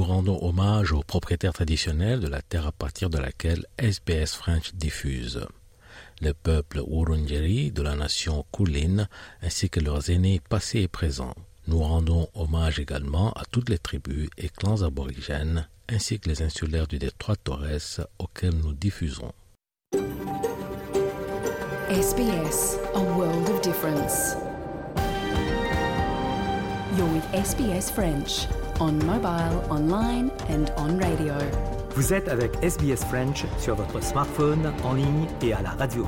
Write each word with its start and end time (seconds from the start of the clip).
nous 0.00 0.06
rendons 0.06 0.42
hommage 0.42 0.92
aux 0.92 1.02
propriétaires 1.02 1.52
traditionnels 1.52 2.20
de 2.20 2.26
la 2.26 2.40
terre 2.40 2.66
à 2.66 2.72
partir 2.72 3.10
de 3.10 3.18
laquelle 3.18 3.66
SBS 3.76 4.34
French 4.34 4.72
diffuse. 4.72 5.46
Le 6.22 6.32
peuple 6.32 6.80
Wurundjeri 6.80 7.70
de 7.70 7.82
la 7.82 7.96
nation 7.96 8.46
Kulin 8.50 9.06
ainsi 9.42 9.68
que 9.68 9.78
leurs 9.78 10.08
aînés 10.08 10.40
passés 10.48 10.80
et 10.80 10.88
présents. 10.88 11.34
Nous 11.66 11.80
rendons 11.80 12.30
hommage 12.32 12.78
également 12.78 13.32
à 13.32 13.42
toutes 13.50 13.68
les 13.68 13.76
tribus 13.76 14.30
et 14.38 14.48
clans 14.48 14.80
aborigènes 14.80 15.68
ainsi 15.90 16.18
que 16.18 16.30
les 16.30 16.40
insulaires 16.40 16.86
du 16.86 16.98
détroit 16.98 17.36
Torres 17.36 18.00
auxquels 18.18 18.56
nous 18.56 18.72
diffusons. 18.72 19.32
SBS, 21.90 22.78
a 22.94 23.00
world 23.18 23.50
of 23.50 23.60
difference. 23.60 24.34
You're 26.96 27.12
with 27.12 27.24
SBS 27.34 27.90
French 27.92 28.48
on 28.80 28.92
mobile, 29.04 29.60
online 29.70 30.30
and 30.48 30.64
on 30.78 30.98
radio. 30.98 31.34
Vous 31.94 32.12
êtes 32.14 32.28
avec 32.28 32.52
SBS 32.62 33.04
French 33.04 33.44
sur 33.58 33.74
votre 33.74 34.02
smartphone, 34.02 34.72
en 34.84 34.94
ligne 34.94 35.26
et 35.42 35.52
à 35.52 35.60
la 35.60 35.70
radio. 35.70 36.06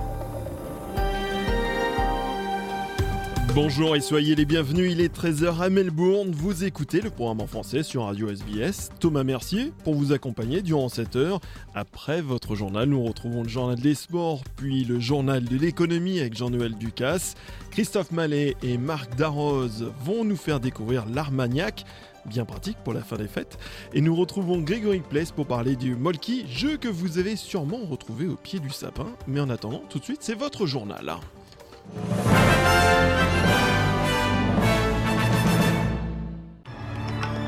Bonjour 3.55 3.95
et 3.95 4.01
soyez 4.01 4.35
les 4.35 4.47
bienvenus, 4.47 4.93
il 4.93 5.03
est 5.03 5.15
13h 5.15 5.61
à 5.61 5.69
Melbourne, 5.69 6.31
vous 6.31 6.65
écoutez 6.65 7.03
le 7.03 7.11
programme 7.11 7.43
en 7.43 7.47
français 7.47 7.83
sur 7.83 8.05
Radio 8.05 8.31
SBS. 8.31 8.89
Thomas 8.99 9.25
Mercier 9.25 9.75
pour 9.85 9.95
vous 9.95 10.13
accompagner 10.13 10.63
durant 10.63 10.89
cette 10.89 11.17
heure. 11.17 11.41
Après 11.75 12.23
votre 12.23 12.55
journal, 12.55 12.89
nous 12.89 13.03
retrouvons 13.05 13.43
le 13.43 13.51
journal 13.51 13.79
des 13.79 13.95
sports, 13.95 14.43
puis 14.57 14.85
le 14.85 15.01
journal 15.01 15.45
de 15.45 15.59
l'économie 15.59 16.19
avec 16.21 16.35
Jean-Noël 16.35 16.79
Ducasse. 16.79 17.35
Christophe 17.71 18.11
Mallet 18.11 18.57
et 18.63 18.79
Marc 18.79 19.15
Darroze 19.17 19.93
vont 20.03 20.25
nous 20.25 20.37
faire 20.37 20.59
découvrir 20.59 21.05
l'Armagnac 21.05 21.85
bien 22.27 22.45
pratique 22.45 22.79
pour 22.85 22.93
la 22.93 23.03
fin 23.03 23.17
des 23.17 23.29
fêtes. 23.29 23.59
Et 23.93 24.01
nous 24.01 24.15
retrouvons 24.15 24.61
Grégory 24.61 25.01
Place 25.01 25.31
pour 25.31 25.47
parler 25.47 25.77
du 25.77 25.97
Molki, 25.97 26.47
jeu 26.49 26.77
que 26.77 26.89
vous 26.89 27.19
avez 27.19 27.37
sûrement 27.37 27.81
retrouvé 27.89 28.27
au 28.27 28.37
pied 28.37 28.61
du 28.61 28.71
sapin. 28.71 29.07
Mais 29.27 29.41
en 29.41 29.51
attendant, 29.51 29.83
tout 29.89 29.99
de 29.99 30.05
suite, 30.05 30.23
c'est 30.23 30.39
votre 30.39 30.67
journal. 30.67 31.17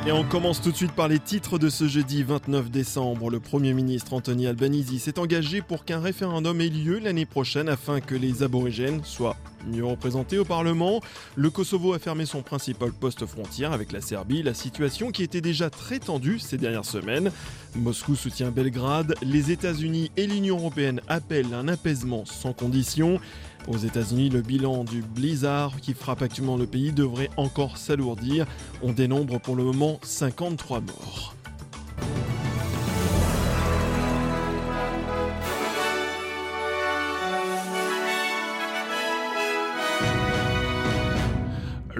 Et 0.07 0.13
on 0.13 0.23
commence 0.23 0.61
tout 0.61 0.71
de 0.71 0.77
suite 0.77 0.93
par 0.93 1.09
les 1.09 1.19
titres 1.19 1.59
de 1.59 1.71
ce 1.71 1.89
jeudi 1.89 2.25
29 2.25 2.71
décembre. 2.71 3.31
Le 3.31 3.41
Premier 3.41 3.73
ministre 3.73 4.13
Anthony 4.13 4.47
Albanese 4.47 4.99
s'est 4.99 5.19
engagé 5.19 5.63
pour 5.63 5.87
qu'un 5.87 5.99
référendum 5.99 6.61
ait 6.61 6.69
lieu 6.69 6.99
l'année 6.99 7.25
prochaine 7.25 7.71
afin 7.71 8.01
que 8.01 8.15
les 8.15 8.43
aborigènes 8.43 9.03
soient 9.03 9.39
mieux 9.67 9.87
représentés 9.87 10.37
au 10.37 10.45
Parlement. 10.45 11.01
Le 11.37 11.49
Kosovo 11.49 11.95
a 11.95 11.99
fermé 11.99 12.27
son 12.27 12.43
principal 12.43 12.93
poste 12.93 13.25
frontière 13.25 13.73
avec 13.73 13.93
la 13.93 14.03
Serbie, 14.03 14.43
la 14.43 14.53
situation 14.53 15.11
qui 15.11 15.23
était 15.23 15.41
déjà 15.41 15.71
très 15.71 16.01
tendue 16.01 16.39
ces 16.39 16.59
dernières 16.59 16.85
semaines. 16.85 17.31
Moscou 17.75 18.15
soutient 18.15 18.51
Belgrade, 18.51 19.15
les 19.23 19.53
États-Unis 19.53 20.11
et 20.19 20.27
l'Union 20.27 20.59
européenne 20.59 21.01
appellent 21.09 21.55
un 21.55 21.67
apaisement 21.67 22.27
sans 22.27 22.53
condition. 22.53 23.21
Aux 23.67 23.79
États-Unis, 23.79 24.29
le 24.29 24.43
bilan 24.43 24.85
du 24.85 25.01
blizzard 25.01 25.81
qui 25.81 25.95
frappe 25.95 26.21
actuellement 26.21 26.57
le 26.57 26.67
pays 26.67 26.93
devrait 26.93 27.31
encore 27.37 27.79
s'alourdir. 27.79 28.47
On 28.83 28.93
dénombre 28.93 29.41
pour 29.41 29.57
le 29.57 29.65
moment 29.65 29.99
53 30.03 30.81
morts. 30.81 31.35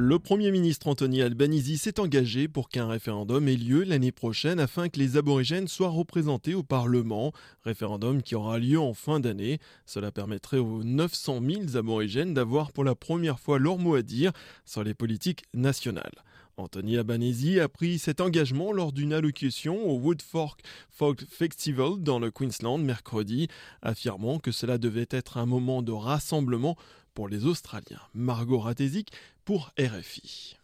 Le 0.07 0.19
Premier 0.19 0.51
ministre 0.51 0.89
Anthony 0.89 1.23
Albanese 1.23 1.81
s'est 1.81 1.99
engagé 1.99 2.47
pour 2.47 2.69
qu'un 2.69 2.89
référendum 2.89 3.49
ait 3.49 3.57
lieu 3.57 3.85
l'année 3.85 4.13
prochaine 4.13 4.61
afin 4.61 4.91
que 4.91 4.99
les 4.99 5.17
aborigènes 5.17 5.67
soient 5.67 5.89
représentés 5.89 6.55
au 6.55 6.63
Parlement. 6.63 7.33
Référendum 7.65 8.23
qui 8.23 8.35
aura 8.35 8.59
lieu 8.59 8.79
en 8.79 8.93
fin 8.93 9.19
d'année. 9.19 9.61
Cela 9.87 10.13
permettrait 10.13 10.59
aux 10.59 10.85
900 10.85 11.41
000 11.71 11.77
aborigènes 11.79 12.35
d'avoir 12.35 12.71
pour 12.73 12.85
la 12.85 12.95
première 12.95 13.41
fois 13.41 13.59
leur 13.59 13.79
mot 13.79 13.95
à 13.95 14.03
dire 14.03 14.33
sur 14.67 14.85
les 14.85 14.93
politiques 14.93 15.45
nationales. 15.55 16.23
Anthony 16.59 16.99
Albanese 16.99 17.59
a 17.59 17.69
pris 17.71 17.99
cet 17.99 18.21
engagement 18.21 18.73
lors 18.73 18.93
d'une 18.93 19.15
allocution 19.15 19.89
au 19.89 19.99
Woodfork 19.99 20.61
Folk 20.91 21.25
Festival 21.29 22.01
dans 22.01 22.19
le 22.19 22.31
Queensland 22.31 22.79
mercredi, 22.79 23.49
affirmant 23.81 24.39
que 24.39 24.53
cela 24.53 24.77
devait 24.77 25.09
être 25.11 25.39
un 25.39 25.47
moment 25.47 25.83
de 25.83 25.93
rassemblement 25.93 26.77
pour 27.15 27.29
les 27.29 27.47
Australiens. 27.47 28.01
Margot 28.15 28.59
Ratezik 28.59 29.13
pour 29.45 29.71
RFI. 29.79 30.57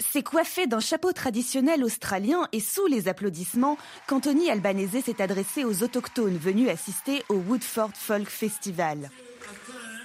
C'est 0.00 0.22
coiffé 0.22 0.66
d'un 0.66 0.80
chapeau 0.80 1.12
traditionnel 1.12 1.84
australien 1.84 2.48
et 2.52 2.60
sous 2.60 2.86
les 2.86 3.08
applaudissements 3.08 3.78
qu'Anthony 4.08 4.50
Albanese 4.50 5.04
s'est 5.04 5.22
adressé 5.22 5.64
aux 5.64 5.82
autochtones 5.82 6.36
venus 6.36 6.68
assister 6.68 7.22
au 7.28 7.34
Woodford 7.34 7.92
Folk 7.94 8.28
Festival. 8.28 9.10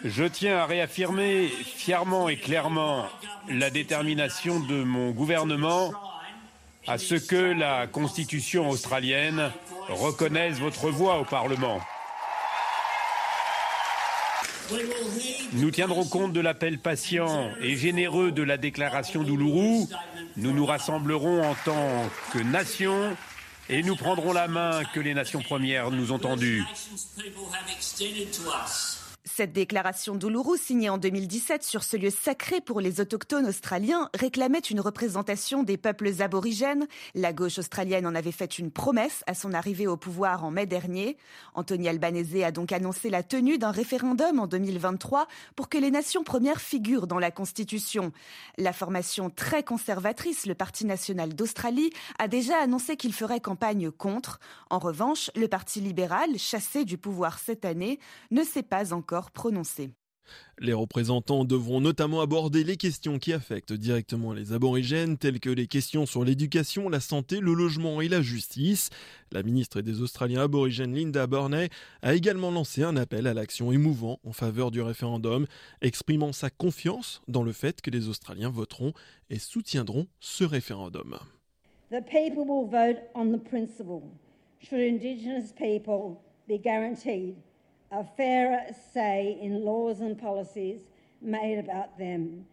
Je 0.04 0.26
tiens 0.26 0.60
à 0.60 0.66
réaffirmer 0.66 1.48
fièrement 1.48 2.30
et 2.30 2.38
clairement 2.38 3.08
la 3.50 3.72
détermination 3.72 4.60
de 4.60 4.84
mon 4.84 5.12
gouvernement 5.12 5.92
à 6.86 6.98
ce 6.98 7.16
que 7.16 7.36
la 7.54 7.88
Constitution 7.88 8.70
australienne 8.70 9.52
reconnaisse 9.90 10.60
votre 10.60 10.90
voix 10.90 11.20
au 11.20 11.26
Parlement. 11.26 11.82
Nous 15.54 15.72
tiendrons 15.72 16.06
compte 16.06 16.34
de 16.34 16.40
l'appel 16.40 16.80
patient 16.80 17.50
et 17.62 17.76
généreux 17.76 18.32
de 18.32 18.44
la 18.44 18.58
déclaration 18.58 19.24
d'Uluru. 19.24 19.86
Nous 20.36 20.52
nous 20.52 20.66
rassemblerons 20.66 21.44
en 21.44 21.56
tant 21.66 22.10
que 22.34 22.40
nation 22.40 23.16
et 23.70 23.84
nous 23.84 23.96
prendrons 23.96 24.34
la 24.34 24.48
main 24.48 24.84
que 24.94 25.00
les 25.00 25.14
nations 25.14 25.42
premières 25.42 25.92
nous 25.92 26.12
ont 26.12 26.20
tendue. 26.20 26.64
Cette 29.28 29.52
déclaration 29.52 30.16
d'Uluru, 30.16 30.58
signée 30.58 30.90
en 30.90 30.98
2017 30.98 31.62
sur 31.62 31.84
ce 31.84 31.98
lieu 31.98 32.10
sacré 32.10 32.62
pour 32.62 32.80
les 32.80 33.02
autochtones 33.02 33.46
australiens, 33.46 34.10
réclamait 34.14 34.60
une 34.60 34.80
représentation 34.80 35.64
des 35.64 35.76
peuples 35.76 36.22
aborigènes. 36.22 36.88
La 37.14 37.34
gauche 37.34 37.60
australienne 37.60 38.08
en 38.08 38.16
avait 38.16 38.32
fait 38.32 38.58
une 38.58 38.72
promesse 38.72 39.24
à 39.28 39.34
son 39.34 39.54
arrivée 39.54 39.86
au 39.86 39.98
pouvoir 39.98 40.46
en 40.46 40.52
mai 40.52 40.66
dernier. 40.66 41.18
Anthony 41.56 41.90
Albanese 41.90 42.42
a 42.42 42.52
donc 42.52 42.72
annoncé 42.72 43.10
la 43.10 43.22
tenue 43.22 43.58
d'un 43.58 43.72
référendum 43.72 44.40
en 44.40 44.48
2023 44.48 45.28
pour 45.58 45.68
que 45.68 45.78
les 45.78 45.92
nations 45.92 46.24
premières 46.24 46.62
figurent 46.62 47.08
dans 47.08 47.20
la 47.20 47.32
Constitution. 47.32 48.14
La 48.58 48.72
formation 48.72 49.30
très 49.30 49.62
conservatrice, 49.62 50.46
le 50.46 50.56
Parti 50.56 50.86
national 50.86 51.36
d'Australie, 51.36 51.92
a 52.18 52.30
déjà 52.30 52.62
annoncé 52.62 52.96
qu'il 52.96 53.14
ferait 53.14 53.42
campagne 53.42 53.92
contre. 53.92 54.40
En 54.70 54.80
revanche, 54.80 55.32
le 55.36 55.50
Parti 55.50 55.82
libéral, 55.82 56.38
chassé 56.38 56.86
du 56.86 56.98
pouvoir 56.98 57.40
cette 57.40 57.66
année, 57.66 58.00
ne 58.32 58.44
s'est 58.44 58.64
pas 58.64 58.94
encore 58.94 59.17
prononcé. 59.26 59.92
Les 60.60 60.74
représentants 60.74 61.46
devront 61.46 61.82
notamment 61.82 62.22
aborder 62.22 62.64
les 62.64 62.78
questions 62.78 63.20
qui 63.20 63.34
affectent 63.34 63.74
directement 63.74 64.34
les 64.34 64.54
aborigènes, 64.54 65.18
telles 65.18 65.40
que 65.40 65.50
les 65.50 65.68
questions 65.68 66.06
sur 66.06 66.24
l'éducation, 66.24 66.90
la 66.90 67.00
santé, 67.00 67.40
le 67.40 67.54
logement 67.54 68.02
et 68.02 68.08
la 68.08 68.22
justice. 68.22 68.90
La 69.32 69.44
ministre 69.44 69.82
des 69.82 70.02
Australiens 70.02 70.42
aborigènes 70.42 70.96
Linda 70.96 71.28
Burney 71.28 71.70
a 72.02 72.16
également 72.16 72.52
lancé 72.52 72.84
un 72.84 72.98
appel 72.98 73.28
à 73.28 73.34
l'action 73.34 73.72
émouvant 73.72 74.20
en 74.26 74.34
faveur 74.34 74.72
du 74.72 74.82
référendum, 74.82 75.46
exprimant 75.82 76.34
sa 76.34 76.50
confiance 76.50 77.22
dans 77.28 77.44
le 77.44 77.52
fait 77.52 77.82
que 77.82 77.92
les 77.92 78.08
Australiens 78.08 78.50
voteront 78.50 78.94
et 79.30 79.40
soutiendront 79.40 80.08
ce 80.20 80.44
référendum. 80.44 81.18
The 81.90 82.02
people 82.02 82.44
will 82.46 82.70
vote 82.70 82.98
on 83.16 83.32
the 83.32 83.42
principle. 83.42 84.02
Should 84.60 84.82
Indigenous 84.82 85.54
people 85.54 86.18
be 86.50 86.60
guaranteed 86.62 87.36
a 87.92 88.04
fairer 88.04 88.68
say 88.94 89.38
in 89.42 89.64
laws 89.64 90.02
and 90.02 90.20
policies 90.20 90.82
made 91.22 91.60
about 91.60 91.98
them. 91.98 92.46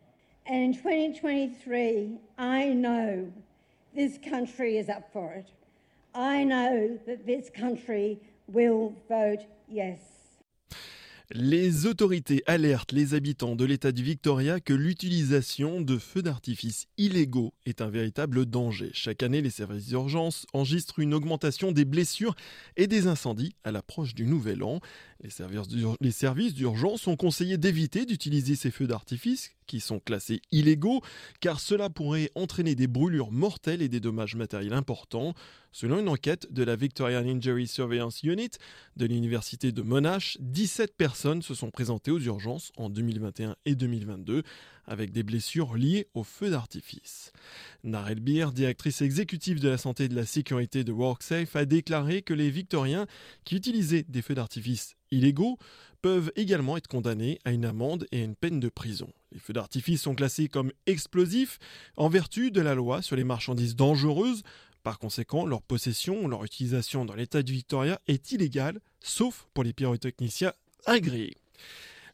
And 0.47 0.62
in 0.62 0.75
2023, 0.75 2.19
I 2.39 2.69
know 2.69 3.33
this 3.95 4.19
country 4.19 4.77
is 4.77 4.89
up 4.89 5.13
for 5.13 5.33
it. 5.33 5.51
I 6.15 6.45
know 6.45 6.98
that 7.07 7.27
this 7.27 7.51
country 7.51 8.21
will 8.47 8.95
vote 9.09 9.45
yes. 9.69 9.98
Les 11.36 11.86
autorités 11.86 12.45
alertent 12.47 12.92
les 12.92 13.15
habitants 13.15 13.57
de 13.57 13.65
l'État 13.65 13.91
du 13.91 14.04
Victoria 14.04 14.60
que 14.60 14.72
l'utilisation 14.72 15.81
de 15.81 15.98
feux 15.98 16.22
d'artifice 16.22 16.86
illégaux 16.97 17.53
est 17.66 17.81
un 17.81 17.89
véritable 17.89 18.47
danger. 18.47 18.91
Chaque 18.92 19.25
année, 19.25 19.42
les 19.42 19.51
services 19.51 19.89
d'urgence 19.89 20.47
enregistrent 20.53 21.01
une 21.01 21.13
augmentation 21.13 21.72
des 21.72 21.84
blessures 21.84 22.36
et 22.77 22.86
des 22.86 23.09
incendies 23.09 23.57
à 23.65 23.72
l'approche 23.72 24.15
du 24.15 24.27
Nouvel 24.27 24.63
An. 24.63 24.78
Les 26.01 26.13
services 26.13 26.54
d'urgence 26.54 27.01
sont 27.01 27.16
conseillés 27.16 27.59
d'éviter 27.59 28.07
d'utiliser 28.07 28.54
ces 28.54 28.71
feux 28.71 28.86
d'artifice 28.86 29.51
qui 29.66 29.81
sont 29.81 30.01
classés 30.01 30.41
illégaux, 30.53 31.01
car 31.41 31.61
cela 31.61 31.91
pourrait 31.91 32.31
entraîner 32.34 32.75
des 32.75 32.87
brûlures 32.87 33.33
mortelles 33.33 33.83
et 33.83 33.89
des 33.89 34.01
dommages 34.01 34.37
matériels 34.37 34.72
importants. 34.72 35.34
Selon 35.72 35.99
une 35.99 36.09
enquête 36.09 36.53
de 36.53 36.63
la 36.63 36.77
Victorian 36.77 37.27
Injury 37.27 37.66
Surveillance 37.66 38.22
Unit 38.22 38.51
de 38.97 39.07
l'Université 39.07 39.72
de 39.72 39.83
Monash, 39.83 40.37
17 40.41 40.97
personnes 40.97 41.43
se 41.43 41.55
sont 41.55 41.71
présentées 41.71 42.13
aux 42.13 42.21
urgences 42.21 42.71
en 42.77 42.89
2021 42.89 43.57
et 43.65 43.75
2022 43.75 44.45
avec 44.87 45.13
des 45.13 45.22
blessures 45.22 45.75
liées 45.77 46.09
au 46.15 46.22
feu 46.22 46.51
d'artifice. 46.51 47.33
Narel 47.83 48.21
Beer, 48.21 48.53
directrice 48.53 49.03
exécutive 49.03 49.60
de 49.60 49.69
la 49.69 49.78
santé 49.78 50.05
et 50.05 50.09
de 50.09 50.15
la 50.15 50.27
sécurité 50.27 50.84
de 50.84 50.93
WorkSafe, 50.93 51.57
a 51.57 51.65
déclaré 51.65 52.22
que 52.22 52.34
les 52.34 52.51
Victoriens 52.51 53.07
qui 53.45 53.57
utilisaient 53.57 54.05
des 54.09 54.22
feux 54.22 54.34
d'artifice 54.34 54.97
illégaux 55.15 55.59
peuvent 56.03 56.33
également 56.37 56.77
être 56.77 56.87
condamnés 56.87 57.39
à 57.45 57.53
une 57.53 57.65
amende 57.65 58.07
et 58.13 58.21
à 58.21 58.25
une 58.25 58.37
peine 58.37 58.61
de 58.61 58.69
prison. 58.69 59.11
Les 59.33 59.39
feux 59.39 59.55
d'artifice 59.55 60.03
sont 60.03 60.15
classés 60.15 60.49
comme 60.49 60.71
explosifs 60.87 61.59
en 61.97 62.09
vertu 62.09 62.51
de 62.51 62.61
la 62.61 62.75
loi 62.75 63.01
sur 63.01 63.16
les 63.16 63.25
marchandises 63.25 63.75
dangereuses. 63.75 64.43
Par 64.83 64.99
conséquent, 64.99 65.47
leur 65.47 65.63
possession 65.63 66.22
ou 66.22 66.28
leur 66.28 66.45
utilisation 66.45 67.07
dans 67.07 67.15
l'État 67.15 67.43
du 67.43 67.55
Victoria 67.55 68.01
est 68.07 68.33
illégale, 68.33 68.81
sauf 69.01 69.47
pour 69.55 69.65
les 69.65 69.72
pyrotechniciens 69.72 70.53
agréés. 70.84 71.39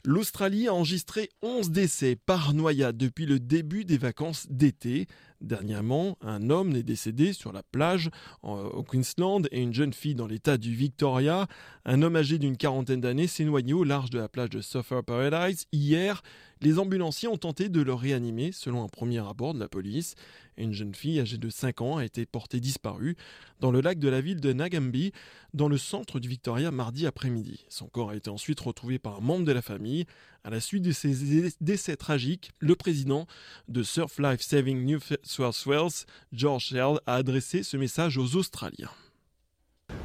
L'Australie 0.03 0.67
a 0.67 0.73
enregistré 0.73 1.29
11 1.43 1.69
décès 1.69 2.15
par 2.15 2.55
noyade 2.55 2.97
depuis 2.97 3.27
le 3.27 3.39
début 3.39 3.85
des 3.85 3.99
vacances 3.99 4.47
d'été. 4.49 5.05
Dernièrement, 5.41 6.17
un 6.21 6.49
homme 6.49 6.75
est 6.75 6.81
décédé 6.81 7.33
sur 7.33 7.51
la 7.51 7.61
plage 7.61 8.09
au 8.41 8.81
Queensland 8.81 9.47
et 9.51 9.61
une 9.61 9.75
jeune 9.75 9.93
fille 9.93 10.15
dans 10.15 10.25
l'état 10.25 10.57
du 10.57 10.73
Victoria. 10.73 11.45
Un 11.85 12.01
homme 12.01 12.15
âgé 12.15 12.39
d'une 12.39 12.57
quarantaine 12.57 13.01
d'années 13.01 13.27
s'est 13.27 13.45
noyé 13.45 13.73
au 13.73 13.83
large 13.83 14.09
de 14.09 14.17
la 14.17 14.27
plage 14.27 14.49
de 14.49 14.61
Surfer 14.61 15.01
Paradise 15.05 15.65
hier. 15.71 16.23
Les 16.63 16.77
ambulanciers 16.77 17.27
ont 17.27 17.37
tenté 17.37 17.69
de 17.69 17.81
le 17.81 17.93
réanimer 17.95 18.51
selon 18.51 18.83
un 18.83 18.87
premier 18.87 19.19
rapport 19.19 19.55
de 19.55 19.59
la 19.59 19.67
police. 19.67 20.13
Une 20.57 20.73
jeune 20.73 20.93
fille 20.93 21.19
âgée 21.19 21.39
de 21.39 21.49
5 21.49 21.81
ans 21.81 21.97
a 21.97 22.05
été 22.05 22.27
portée 22.27 22.59
disparue 22.59 23.17
dans 23.59 23.71
le 23.71 23.81
lac 23.81 23.97
de 23.97 24.07
la 24.07 24.21
ville 24.21 24.39
de 24.39 24.53
Nagambi, 24.53 25.11
dans 25.55 25.67
le 25.67 25.79
centre 25.79 26.19
du 26.19 26.29
Victoria 26.29 26.69
mardi 26.69 27.07
après-midi. 27.07 27.65
Son 27.67 27.87
corps 27.87 28.11
a 28.11 28.15
été 28.15 28.29
ensuite 28.29 28.59
retrouvé 28.59 28.99
par 28.99 29.17
un 29.17 29.21
membre 29.21 29.45
de 29.45 29.51
la 29.51 29.63
famille. 29.63 30.05
À 30.43 30.51
la 30.51 30.59
suite 30.59 30.83
de 30.83 30.91
ces 30.91 31.51
décès 31.61 31.95
tragiques, 31.95 32.51
le 32.59 32.75
président 32.75 33.25
de 33.67 33.81
Surf 33.81 34.19
Life 34.19 34.41
Saving 34.41 34.85
New 34.85 34.99
South 35.23 35.65
Wales, 35.65 36.05
George 36.31 36.65
Shell, 36.65 36.99
a 37.07 37.15
adressé 37.15 37.63
ce 37.63 37.75
message 37.75 38.19
aux 38.19 38.35
Australiens. 38.35 38.91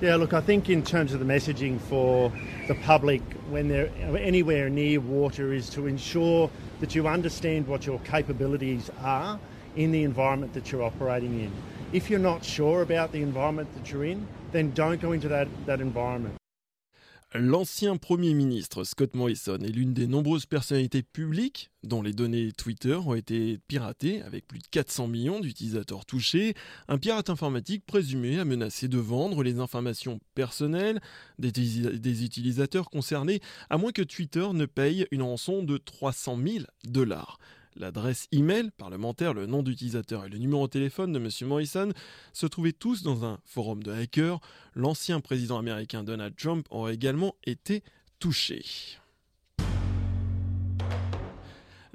Yeah, 0.03 0.17
look, 0.17 0.35
I 0.35 0.43
think 0.43 0.69
in 0.69 0.83
terms 0.83 1.15
of 1.15 1.21
the 1.21 1.25
messaging 1.25 1.81
for 1.81 2.31
the 2.69 2.75
public 2.75 3.23
when 3.49 3.69
they're 3.69 3.91
anywhere 4.19 4.69
near 4.69 5.01
water 5.01 5.55
is 5.55 5.71
to 5.71 5.87
ensure 5.87 6.51
that 6.81 6.95
you 6.95 7.09
understand 7.09 7.67
what 7.67 7.87
your 7.87 7.99
capabilities 8.01 8.91
are 9.01 9.41
in 9.75 9.93
the 9.93 10.03
environment 10.03 10.53
that 10.53 10.71
you're 10.71 10.83
operating 10.83 11.41
in. 11.41 11.51
If 11.95 12.11
you're 12.11 12.19
not 12.19 12.45
sure 12.45 12.83
about 12.83 13.13
the 13.13 13.23
environment 13.23 13.75
that 13.75 13.91
you're 13.91 14.05
in, 14.05 14.29
then 14.53 14.73
don't 14.73 15.01
go 15.01 15.13
into 15.13 15.29
that, 15.29 15.49
that 15.65 15.81
environment. 15.81 16.35
L'ancien 17.39 17.99
Premier 17.99 18.33
ministre 18.33 18.85
Scott 18.85 19.15
Morrison 19.15 19.59
est 19.59 19.69
l'une 19.69 19.93
des 19.93 20.07
nombreuses 20.07 20.47
personnalités 20.47 21.03
publiques 21.03 21.71
dont 21.83 22.01
les 22.01 22.13
données 22.13 22.51
Twitter 22.53 22.95
ont 22.95 23.15
été 23.15 23.59
piratées 23.69 24.23
avec 24.23 24.47
plus 24.47 24.61
de 24.61 24.67
400 24.71 25.09
millions 25.09 25.41
d'utilisateurs 25.41 26.07
touchés. 26.07 26.55
Un 26.89 26.97
pirate 26.97 27.29
informatique 27.29 27.85
présumé 27.85 28.39
a 28.39 28.45
menacé 28.47 28.89
de 28.89 28.99
vendre 28.99 29.43
les 29.43 29.59
informations 29.59 30.19
personnelles 30.35 31.01
des, 31.39 32.25
utilisateurs 32.25 32.89
concernés 32.89 33.41
à 33.69 33.77
moins 33.77 33.93
que 33.93 34.03
Twitter 34.03 34.47
ne 34.55 34.65
paye 34.65 35.07
une 35.11 35.23
rançon 35.23 35.63
de 35.63 35.77
300 35.77 36.39
000 36.43 36.65
dollars. 36.85 37.39
L'adresse 37.79 38.27
email 38.33 38.71
parlementaire, 38.79 39.35
le 39.35 39.47
nom 39.47 39.63
d'utilisateur 39.63 40.25
et 40.25 40.29
le 40.31 40.39
numéro 40.39 40.67
de 40.67 40.73
téléphone 40.73 41.13
de 41.13 41.19
M. 41.19 41.29
Morrison 41.49 41.93
se 42.33 42.47
trouvaient 42.47 42.73
tous 42.73 43.03
dans 43.03 43.25
un 43.25 43.39
forum 43.45 43.83
de 43.83 43.93
hackers. 43.93 44.41
L'ancien 44.75 45.21
président 45.21 45.59
américain 45.59 46.03
Donald 46.03 46.35
Trump 46.37 46.67
aurait 46.71 46.95
également 46.95 47.35
été 47.45 47.83
touché. 48.19 48.65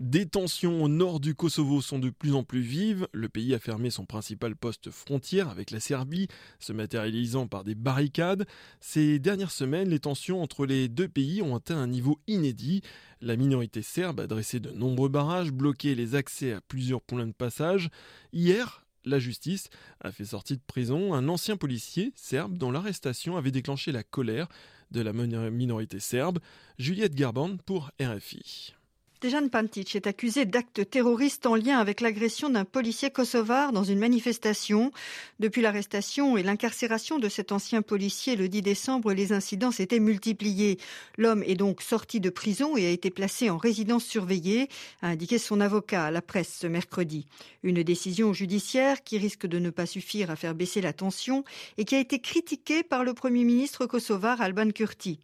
Des 0.02 0.26
tensions 0.26 0.84
au 0.84 0.88
nord 0.88 1.20
du 1.20 1.36
Kosovo 1.36 1.80
sont 1.80 2.00
de 2.00 2.10
plus 2.10 2.34
en 2.34 2.44
plus 2.44 2.62
vives. 2.62 3.08
Le 3.14 3.30
pays 3.30 3.54
a 3.54 3.60
fermé 3.60 3.92
son 3.92 4.08
principal 4.08 4.56
poste 4.56 4.90
frontière 4.90 5.48
avec 5.48 5.70
la 5.70 5.80
Serbie, 5.80 6.28
se 6.58 6.74
matérialisant 6.74 7.46
par 7.46 7.64
des 7.64 7.76
barricades. 7.76 8.48
Ces 8.80 9.20
dernières 9.20 9.52
semaines, 9.52 9.90
les 9.90 10.00
tensions 10.00 10.42
entre 10.42 10.66
les 10.66 10.90
deux 10.90 11.08
pays 11.08 11.44
ont 11.44 11.56
atteint 11.56 11.78
un 11.78 11.86
niveau 11.86 12.20
inédit. 12.26 12.82
La 13.22 13.36
minorité 13.36 13.84
serbe 13.84 14.22
a 14.22 14.26
dressé 14.26 14.60
de 14.60 14.72
nombreux 14.72 15.08
barrages, 15.08 15.52
bloqué 15.52 15.94
les 15.94 16.16
accès 16.16 16.54
à 16.54 16.62
plusieurs 16.62 17.04
points 17.04 17.28
de 17.28 17.32
passage. 17.32 17.92
Hier, 18.34 18.84
la 19.06 19.20
justice 19.20 19.70
a 20.00 20.12
fait 20.12 20.26
sortir 20.26 20.58
de 20.58 20.64
prison 20.66 21.14
un 21.14 21.30
ancien 21.30 21.58
policier 21.58 22.12
serbe 22.16 22.58
dont 22.58 22.72
l'arrestation 22.72 23.38
avait 23.38 23.52
déclenché 23.52 23.92
la 23.92 24.02
colère 24.02 24.48
de 24.90 25.02
la 25.02 25.14
minorité 25.14 26.00
serbe, 26.00 26.40
Juliette 26.80 27.14
Garban 27.14 27.58
pour 27.58 27.92
RFI. 28.02 28.74
Dejan 29.22 29.50
Pantic 29.50 29.96
est 29.96 30.08
accusé 30.08 30.46
d'actes 30.46 30.90
terroristes 30.90 31.46
en 31.46 31.54
lien 31.54 31.78
avec 31.78 32.02
l'agression 32.02 32.50
d'un 32.50 32.66
policier 32.66 33.12
kosovar 33.12 33.72
dans 33.72 33.84
une 33.84 34.00
manifestation. 34.00 34.92
Depuis 35.40 35.62
l'arrestation 35.62 36.38
et 36.38 36.44
l'incarcération 36.44 37.20
de 37.20 37.30
cet 37.30 37.52
ancien 37.52 37.84
policier 37.84 38.36
le 38.36 38.50
10 38.50 38.64
décembre, 38.64 39.14
les 39.14 39.32
incidents 39.32 39.70
s'étaient 39.70 40.00
multipliés. 40.00 40.80
L'homme 41.20 41.44
est 41.46 41.54
donc 41.54 41.84
sorti 41.84 42.20
de 42.20 42.32
prison 42.32 42.76
et 42.76 42.88
a 42.88 42.90
été 42.90 43.12
placé 43.12 43.52
en 43.52 43.60
résidence 43.60 44.06
surveillée, 44.06 44.70
a 45.04 45.10
indiqué 45.10 45.38
son 45.38 45.62
avocat 45.62 46.06
à 46.06 46.12
la 46.12 46.24
presse 46.24 46.58
ce 46.60 46.66
mercredi. 46.66 47.28
Une 47.62 47.84
décision 47.84 48.34
judiciaire 48.34 49.04
qui 49.04 49.20
risque 49.20 49.46
de 49.46 49.60
ne 49.60 49.70
pas 49.70 49.86
suffire 49.86 50.32
à 50.32 50.36
faire 50.36 50.56
baisser 50.56 50.82
la 50.82 50.94
tension 50.94 51.44
et 51.78 51.86
qui 51.86 51.94
a 51.94 52.00
été 52.00 52.18
critiquée 52.18 52.82
par 52.82 53.04
le 53.04 53.14
premier 53.14 53.44
ministre 53.44 53.86
kosovar 53.86 54.42
Alban 54.42 54.72
Kurti. 54.72 55.20